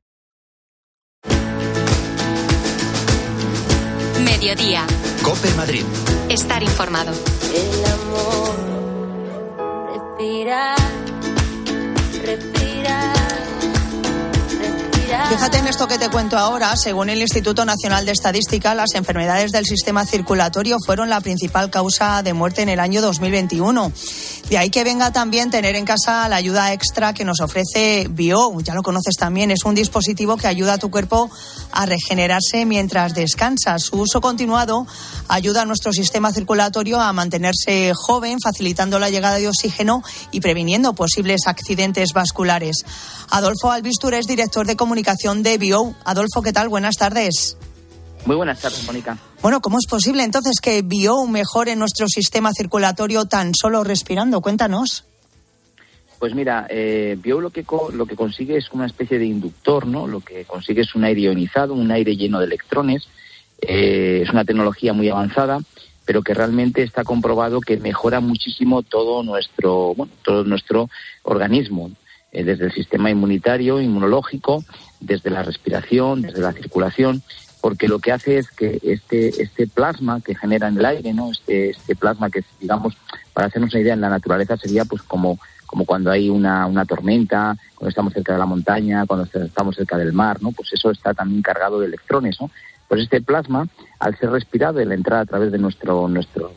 Mediodía. 4.41 4.87
Cope 5.21 5.53
Madrid. 5.53 5.83
Estar 6.27 6.63
informado. 6.63 7.11
El 7.53 7.85
amor. 7.85 8.55
Respirar. 10.17 11.00
Fíjate 15.31 15.59
en 15.59 15.67
esto 15.67 15.87
que 15.87 15.97
te 15.97 16.09
cuento 16.09 16.37
ahora. 16.37 16.75
Según 16.75 17.09
el 17.09 17.21
Instituto 17.21 17.63
Nacional 17.63 18.05
de 18.05 18.11
Estadística, 18.11 18.75
las 18.75 18.95
enfermedades 18.95 19.53
del 19.53 19.65
sistema 19.65 20.05
circulatorio 20.05 20.75
fueron 20.85 21.09
la 21.09 21.21
principal 21.21 21.69
causa 21.69 22.21
de 22.21 22.33
muerte 22.33 22.63
en 22.63 22.67
el 22.67 22.81
año 22.81 23.01
2021. 23.01 23.93
De 24.49 24.57
ahí 24.57 24.69
que 24.69 24.83
venga 24.83 25.13
también 25.13 25.49
tener 25.49 25.77
en 25.77 25.85
casa 25.85 26.27
la 26.27 26.35
ayuda 26.35 26.73
extra 26.73 27.13
que 27.13 27.23
nos 27.23 27.39
ofrece 27.39 28.07
Bio. 28.09 28.59
Ya 28.59 28.73
lo 28.73 28.83
conoces 28.83 29.15
también. 29.15 29.51
Es 29.51 29.63
un 29.63 29.73
dispositivo 29.73 30.35
que 30.35 30.47
ayuda 30.47 30.73
a 30.73 30.77
tu 30.77 30.91
cuerpo 30.91 31.31
a 31.71 31.85
regenerarse 31.85 32.65
mientras 32.65 33.13
descansas. 33.13 33.83
Su 33.83 34.01
uso 34.01 34.19
continuado 34.19 34.85
ayuda 35.29 35.61
a 35.61 35.65
nuestro 35.65 35.93
sistema 35.93 36.33
circulatorio 36.33 36.99
a 36.99 37.13
mantenerse 37.13 37.93
joven, 37.95 38.39
facilitando 38.43 38.99
la 38.99 39.09
llegada 39.09 39.37
de 39.37 39.47
oxígeno 39.47 40.03
y 40.31 40.41
previniendo 40.41 40.91
posibles 40.91 41.47
accidentes 41.47 42.11
vasculares. 42.11 42.83
Adolfo 43.29 43.71
Albistur 43.71 44.13
es 44.13 44.27
director 44.27 44.67
de 44.67 44.75
comunicación 44.75 45.20
de 45.21 45.57
Bio. 45.59 45.93
Adolfo, 46.03 46.41
¿qué 46.41 46.51
tal? 46.51 46.67
Buenas 46.67 46.97
tardes. 46.97 47.55
Muy 48.25 48.35
buenas 48.35 48.59
tardes, 48.59 48.83
Mónica. 48.87 49.17
Bueno, 49.41 49.61
¿cómo 49.61 49.77
es 49.77 49.85
posible 49.87 50.23
entonces 50.23 50.59
que 50.59 50.81
Bio 50.81 51.27
mejore 51.27 51.75
nuestro 51.75 52.07
sistema 52.07 52.51
circulatorio 52.53 53.25
tan 53.25 53.53
solo 53.53 53.83
respirando? 53.83 54.41
Cuéntanos. 54.41 55.05
Pues 56.17 56.33
mira, 56.33 56.65
eh, 56.69 57.17
Bio 57.21 57.39
lo 57.39 57.51
que, 57.51 57.63
lo 57.93 58.05
que 58.07 58.15
consigue 58.15 58.57
es 58.57 58.71
una 58.71 58.87
especie 58.87 59.19
de 59.19 59.25
inductor, 59.25 59.85
¿no? 59.85 60.07
Lo 60.07 60.21
que 60.21 60.43
consigue 60.45 60.81
es 60.81 60.95
un 60.95 61.03
aire 61.03 61.21
ionizado, 61.21 61.75
un 61.75 61.91
aire 61.91 62.15
lleno 62.15 62.39
de 62.39 62.45
electrones. 62.45 63.07
Eh, 63.61 64.21
es 64.23 64.29
una 64.31 64.43
tecnología 64.43 64.91
muy 64.91 65.07
avanzada, 65.07 65.59
pero 66.03 66.23
que 66.23 66.33
realmente 66.33 66.81
está 66.81 67.03
comprobado 67.03 67.61
que 67.61 67.77
mejora 67.77 68.21
muchísimo 68.21 68.81
todo 68.81 69.21
nuestro, 69.21 69.93
bueno, 69.93 70.11
todo 70.23 70.43
nuestro 70.45 70.89
organismo, 71.21 71.91
eh, 72.31 72.43
desde 72.43 72.65
el 72.65 72.71
sistema 72.71 73.09
inmunitario, 73.09 73.81
inmunológico, 73.81 74.63
desde 74.99 75.29
la 75.29 75.43
respiración, 75.43 76.21
desde 76.21 76.41
la 76.41 76.53
circulación 76.53 77.23
porque 77.61 77.87
lo 77.87 77.99
que 77.99 78.11
hace 78.11 78.39
es 78.39 78.49
que 78.49 78.79
este, 78.81 79.41
este 79.41 79.67
plasma 79.67 80.19
que 80.19 80.35
genera 80.35 80.67
en 80.67 80.77
el 80.77 80.85
aire, 80.85 81.13
¿no? 81.13 81.31
Este, 81.31 81.69
este 81.69 81.95
plasma 81.95 82.29
que, 82.29 82.43
digamos, 82.59 82.97
para 83.33 83.47
hacernos 83.47 83.73
una 83.73 83.81
idea, 83.81 83.93
en 83.93 84.01
la 84.01 84.09
naturaleza 84.09 84.57
sería 84.57 84.83
pues 84.83 85.03
como, 85.03 85.37
como 85.67 85.85
cuando 85.85 86.09
hay 86.11 86.29
una, 86.29 86.65
una 86.65 86.85
tormenta, 86.85 87.55
cuando 87.75 87.89
estamos 87.89 88.13
cerca 88.13 88.33
de 88.33 88.39
la 88.39 88.47
montaña, 88.47 89.05
cuando 89.05 89.27
estamos 89.31 89.75
cerca 89.75 89.97
del 89.97 90.11
mar, 90.11 90.41
¿no? 90.41 90.51
Pues 90.51 90.73
eso 90.73 90.89
está 90.89 91.13
también 91.13 91.43
cargado 91.43 91.79
de 91.79 91.85
electrones, 91.85 92.37
¿no? 92.41 92.49
Pues 92.87 93.03
este 93.03 93.21
plasma, 93.21 93.67
al 93.99 94.17
ser 94.17 94.31
respirado 94.31 94.81
y 94.81 94.85
la 94.85 94.95
entrada 94.95 95.21
a 95.21 95.25
través 95.25 95.51
de 95.51 95.59
nuestro, 95.59 96.07
nuestro, 96.07 96.51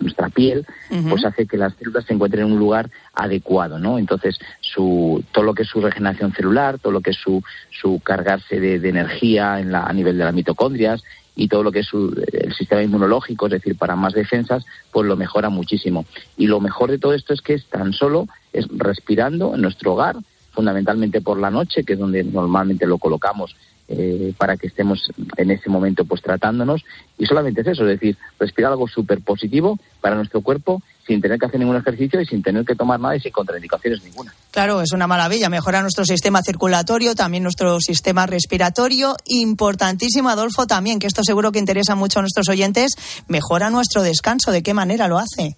nuestra 0.00 0.28
piel, 0.30 0.66
pues 1.08 1.24
hace 1.24 1.46
que 1.46 1.56
las 1.56 1.74
células 1.74 2.04
se 2.04 2.14
encuentren 2.14 2.46
en 2.46 2.52
un 2.52 2.58
lugar 2.58 2.90
adecuado, 3.14 3.78
¿no? 3.78 3.98
Entonces, 3.98 4.38
su, 4.60 5.22
todo 5.32 5.44
lo 5.44 5.54
que 5.54 5.62
es 5.62 5.68
su 5.68 5.80
regeneración 5.80 6.32
celular, 6.32 6.78
todo 6.78 6.92
lo 6.92 7.00
que 7.00 7.10
es 7.10 7.16
su, 7.16 7.42
su 7.70 8.00
cargarse 8.00 8.58
de, 8.58 8.78
de 8.78 8.88
energía 8.88 9.60
en 9.60 9.72
la, 9.72 9.84
a 9.84 9.92
nivel 9.92 10.18
de 10.18 10.24
las 10.24 10.34
mitocondrias 10.34 11.02
y 11.36 11.48
todo 11.48 11.62
lo 11.62 11.72
que 11.72 11.80
es 11.80 11.86
su, 11.86 12.14
el 12.32 12.54
sistema 12.54 12.82
inmunológico, 12.82 13.46
es 13.46 13.52
decir, 13.52 13.76
para 13.76 13.96
más 13.96 14.14
defensas, 14.14 14.64
pues 14.92 15.06
lo 15.06 15.16
mejora 15.16 15.48
muchísimo. 15.48 16.04
Y 16.36 16.46
lo 16.46 16.60
mejor 16.60 16.90
de 16.90 16.98
todo 16.98 17.14
esto 17.14 17.32
es 17.32 17.40
que 17.40 17.54
es 17.54 17.66
tan 17.66 17.92
solo 17.92 18.26
es 18.52 18.66
respirando 18.68 19.54
en 19.54 19.62
nuestro 19.62 19.92
hogar, 19.92 20.16
fundamentalmente 20.52 21.20
por 21.20 21.38
la 21.38 21.50
noche, 21.50 21.84
que 21.84 21.92
es 21.92 21.98
donde 21.98 22.24
normalmente 22.24 22.86
lo 22.86 22.98
colocamos 22.98 23.54
eh, 23.92 24.32
para 24.38 24.56
que 24.56 24.68
estemos 24.68 25.10
en 25.36 25.50
ese 25.50 25.68
momento 25.68 26.04
pues 26.04 26.22
tratándonos. 26.22 26.84
Y 27.18 27.26
solamente 27.26 27.62
es 27.62 27.66
eso, 27.66 27.82
es 27.82 27.98
decir, 27.98 28.16
respirar 28.38 28.70
algo 28.70 28.86
súper 28.86 29.20
positivo 29.20 29.78
para 30.00 30.14
nuestro 30.14 30.40
cuerpo 30.42 30.80
sin 31.06 31.20
tener 31.20 31.40
que 31.40 31.46
hacer 31.46 31.58
ningún 31.58 31.76
ejercicio 31.76 32.20
y 32.20 32.26
sin 32.26 32.40
tener 32.40 32.64
que 32.64 32.76
tomar 32.76 33.00
nada 33.00 33.16
y 33.16 33.20
sin 33.20 33.32
contraindicaciones 33.32 34.04
ninguna. 34.04 34.32
Claro, 34.52 34.80
es 34.80 34.92
una 34.92 35.08
maravilla, 35.08 35.48
mejora 35.48 35.82
nuestro 35.82 36.04
sistema 36.04 36.40
circulatorio, 36.40 37.16
también 37.16 37.42
nuestro 37.42 37.80
sistema 37.80 38.26
respiratorio, 38.26 39.16
importantísimo 39.26 40.28
Adolfo 40.28 40.68
también, 40.68 41.00
que 41.00 41.08
esto 41.08 41.24
seguro 41.24 41.50
que 41.50 41.58
interesa 41.58 41.96
mucho 41.96 42.20
a 42.20 42.22
nuestros 42.22 42.48
oyentes, 42.48 42.92
mejora 43.26 43.70
nuestro 43.70 44.02
descanso, 44.02 44.52
¿de 44.52 44.62
qué 44.62 44.72
manera 44.72 45.08
lo 45.08 45.18
hace? 45.18 45.56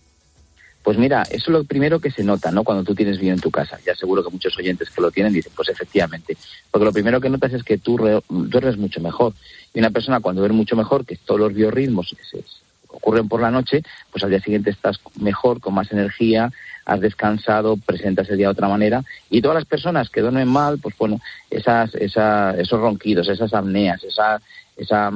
Pues 0.82 0.98
mira, 0.98 1.22
eso 1.30 1.44
es 1.46 1.48
lo 1.48 1.64
primero 1.64 2.00
que 2.00 2.10
se 2.10 2.24
nota, 2.24 2.50
¿no? 2.50 2.64
Cuando 2.64 2.82
tú 2.82 2.94
tienes 2.94 3.18
bien 3.18 3.34
en 3.34 3.40
tu 3.40 3.50
casa. 3.50 3.78
Ya 3.86 3.94
seguro 3.94 4.24
que 4.24 4.30
muchos 4.30 4.56
oyentes 4.58 4.90
que 4.90 5.00
lo 5.00 5.10
tienen 5.10 5.32
dicen, 5.32 5.52
pues 5.54 5.68
efectivamente. 5.68 6.36
Porque 6.70 6.84
lo 6.84 6.92
primero 6.92 7.20
que 7.20 7.30
notas 7.30 7.52
es 7.52 7.62
que 7.62 7.78
tú 7.78 7.98
duermes 8.28 8.76
mucho 8.76 9.00
mejor. 9.00 9.32
Y 9.72 9.78
una 9.78 9.90
persona 9.90 10.20
cuando 10.20 10.40
duerme 10.40 10.56
mucho 10.56 10.74
mejor, 10.74 11.06
que 11.06 11.16
todos 11.16 11.40
los 11.40 11.54
biorritmos 11.54 12.14
se, 12.28 12.44
ocurren 12.88 13.28
por 13.28 13.40
la 13.40 13.50
noche, 13.50 13.82
pues 14.10 14.24
al 14.24 14.30
día 14.30 14.40
siguiente 14.40 14.70
estás 14.70 15.00
mejor, 15.20 15.60
con 15.60 15.74
más 15.74 15.90
energía, 15.92 16.50
has 16.84 17.00
descansado, 17.00 17.76
presentas 17.76 18.28
el 18.28 18.38
día 18.38 18.48
de 18.48 18.52
otra 18.52 18.68
manera. 18.68 19.04
Y 19.30 19.40
todas 19.40 19.54
las 19.54 19.64
personas 19.64 20.10
que 20.10 20.20
duermen 20.20 20.48
mal, 20.48 20.78
pues 20.78 20.96
bueno, 20.98 21.20
esas, 21.50 21.94
esa, 21.94 22.54
esos 22.58 22.80
ronquidos, 22.80 23.28
esas 23.28 23.54
apneas, 23.54 24.02
esa, 24.04 24.40
esa 24.76 25.10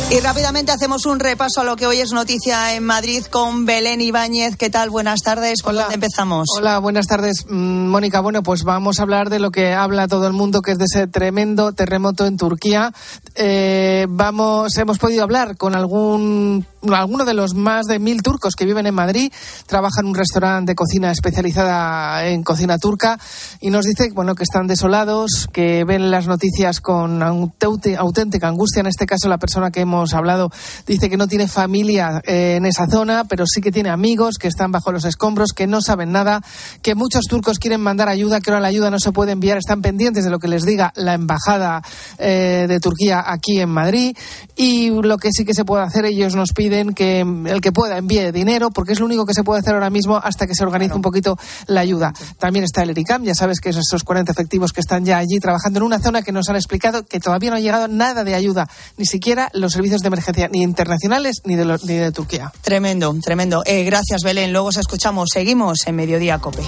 Y 0.08 0.20
rápidamente 0.20 0.70
hacemos 0.70 1.04
un 1.04 1.18
repaso 1.18 1.62
a 1.62 1.64
lo 1.64 1.74
que 1.74 1.84
hoy 1.84 1.98
es 1.98 2.12
noticia 2.12 2.74
en 2.76 2.84
Madrid 2.84 3.24
con 3.24 3.66
Belén 3.66 4.00
Ibáñez. 4.00 4.56
¿Qué 4.56 4.70
tal? 4.70 4.88
Buenas 4.88 5.20
tardes. 5.22 5.62
¿Por 5.62 5.74
dónde 5.74 5.94
empezamos? 5.94 6.46
Hola, 6.56 6.78
buenas 6.78 7.08
tardes, 7.08 7.44
mm, 7.48 7.88
Mónica. 7.88 8.20
Bueno, 8.20 8.44
pues 8.44 8.62
vamos 8.62 9.00
a 9.00 9.02
hablar 9.02 9.30
de 9.30 9.40
lo 9.40 9.50
que 9.50 9.72
habla 9.72 10.06
todo 10.06 10.28
el 10.28 10.32
mundo, 10.32 10.62
que 10.62 10.70
es 10.70 10.78
de 10.78 10.84
ese 10.84 11.08
tremendo 11.08 11.72
terremoto 11.72 12.24
en 12.24 12.36
Turquía. 12.36 12.92
Eh, 13.34 14.06
vamos, 14.08 14.76
hemos 14.78 14.98
podido 14.98 15.24
hablar 15.24 15.56
con 15.56 15.74
algún 15.74 16.64
alguno 16.94 17.24
de 17.24 17.34
los 17.34 17.54
más 17.54 17.86
de 17.86 17.98
mil 17.98 18.22
turcos 18.22 18.54
que 18.54 18.64
viven 18.64 18.86
en 18.86 18.94
Madrid, 18.94 19.32
trabajan 19.66 20.04
en 20.04 20.10
un 20.10 20.14
restaurante 20.14 20.70
de 20.70 20.76
cocina 20.76 21.10
especializada 21.10 22.26
en 22.26 22.44
cocina 22.44 22.78
turca 22.78 23.18
y 23.60 23.70
nos 23.70 23.86
dice 23.86 24.10
bueno, 24.14 24.34
que 24.34 24.44
están 24.44 24.68
desolados, 24.68 25.48
que 25.52 25.84
ven 25.84 26.10
las 26.10 26.26
noticias 26.26 26.80
con 26.80 27.22
auténtica 27.22 28.48
angustia. 28.48 28.80
En 28.80 28.86
este 28.86 29.06
caso, 29.06 29.28
la 29.28 29.38
persona 29.38 29.70
que 29.70 29.80
hemos 29.80 29.95
hablado 30.14 30.50
dice 30.86 31.10
que 31.10 31.16
no 31.16 31.28
tiene 31.28 31.48
familia 31.48 32.20
eh, 32.24 32.56
en 32.56 32.66
esa 32.66 32.86
zona, 32.86 33.24
pero 33.24 33.44
sí 33.46 33.60
que 33.60 33.72
tiene 33.72 33.90
amigos 33.90 34.36
que 34.38 34.48
están 34.48 34.72
bajo 34.72 34.92
los 34.92 35.04
escombros, 35.04 35.52
que 35.52 35.66
no 35.66 35.80
saben 35.80 36.12
nada, 36.12 36.42
que 36.82 36.94
muchos 36.94 37.24
turcos 37.28 37.58
quieren 37.58 37.80
mandar 37.80 38.08
ayuda, 38.08 38.40
que 38.40 38.50
ahora 38.50 38.60
la 38.60 38.68
ayuda 38.68 38.90
no 38.90 38.98
se 38.98 39.12
puede 39.12 39.32
enviar, 39.32 39.58
están 39.58 39.82
pendientes 39.82 40.24
de 40.24 40.30
lo 40.30 40.38
que 40.38 40.48
les 40.48 40.64
diga 40.64 40.92
la 40.96 41.14
embajada 41.14 41.82
eh, 42.18 42.66
de 42.68 42.80
Turquía 42.80 43.24
aquí 43.26 43.60
en 43.60 43.70
Madrid. 43.70 44.16
Y 44.54 44.90
lo 44.90 45.18
que 45.18 45.30
sí 45.32 45.44
que 45.44 45.54
se 45.54 45.64
puede 45.64 45.84
hacer, 45.84 46.04
ellos 46.04 46.34
nos 46.34 46.52
piden 46.52 46.94
que 46.94 47.20
el 47.20 47.60
que 47.60 47.72
pueda 47.72 47.98
envíe 47.98 48.32
dinero, 48.32 48.70
porque 48.70 48.92
es 48.92 49.00
lo 49.00 49.06
único 49.06 49.26
que 49.26 49.34
se 49.34 49.44
puede 49.44 49.60
hacer 49.60 49.74
ahora 49.74 49.90
mismo 49.90 50.16
hasta 50.16 50.46
que 50.46 50.54
se 50.54 50.64
organice 50.64 50.94
un 50.94 51.02
poquito 51.02 51.38
la 51.66 51.80
ayuda. 51.80 52.12
También 52.38 52.64
está 52.64 52.82
el 52.82 52.90
ERICAM, 52.90 53.24
ya 53.24 53.34
sabes 53.34 53.60
que 53.60 53.70
es 53.70 53.76
estos 53.76 54.02
40 54.02 54.32
efectivos 54.32 54.72
que 54.72 54.80
están 54.80 55.04
ya 55.04 55.18
allí 55.18 55.38
trabajando 55.40 55.78
en 55.78 55.84
una 55.84 55.98
zona 55.98 56.22
que 56.22 56.32
nos 56.32 56.48
han 56.48 56.56
explicado 56.56 57.04
que 57.04 57.20
todavía 57.20 57.50
no 57.50 57.56
ha 57.56 57.60
llegado 57.60 57.88
nada 57.88 58.24
de 58.24 58.34
ayuda, 58.34 58.68
ni 58.96 59.06
siquiera 59.06 59.50
los 59.52 59.72
servicios 59.72 59.85
de 59.90 60.06
emergencia, 60.06 60.48
ni 60.48 60.62
internacionales 60.62 61.40
ni 61.44 61.56
de, 61.56 61.64
ni 61.84 61.94
de 61.94 62.12
Turquía. 62.12 62.52
Tremendo, 62.62 63.14
tremendo. 63.22 63.62
Eh, 63.64 63.84
gracias, 63.84 64.22
Belén. 64.22 64.52
Luego 64.52 64.68
os 64.68 64.76
escuchamos. 64.76 65.28
Seguimos 65.32 65.86
en 65.86 65.96
Mediodía 65.96 66.38
Cope. 66.38 66.62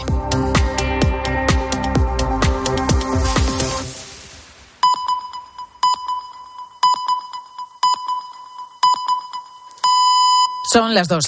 Son 10.70 10.94
las 10.94 11.08
dos. 11.08 11.16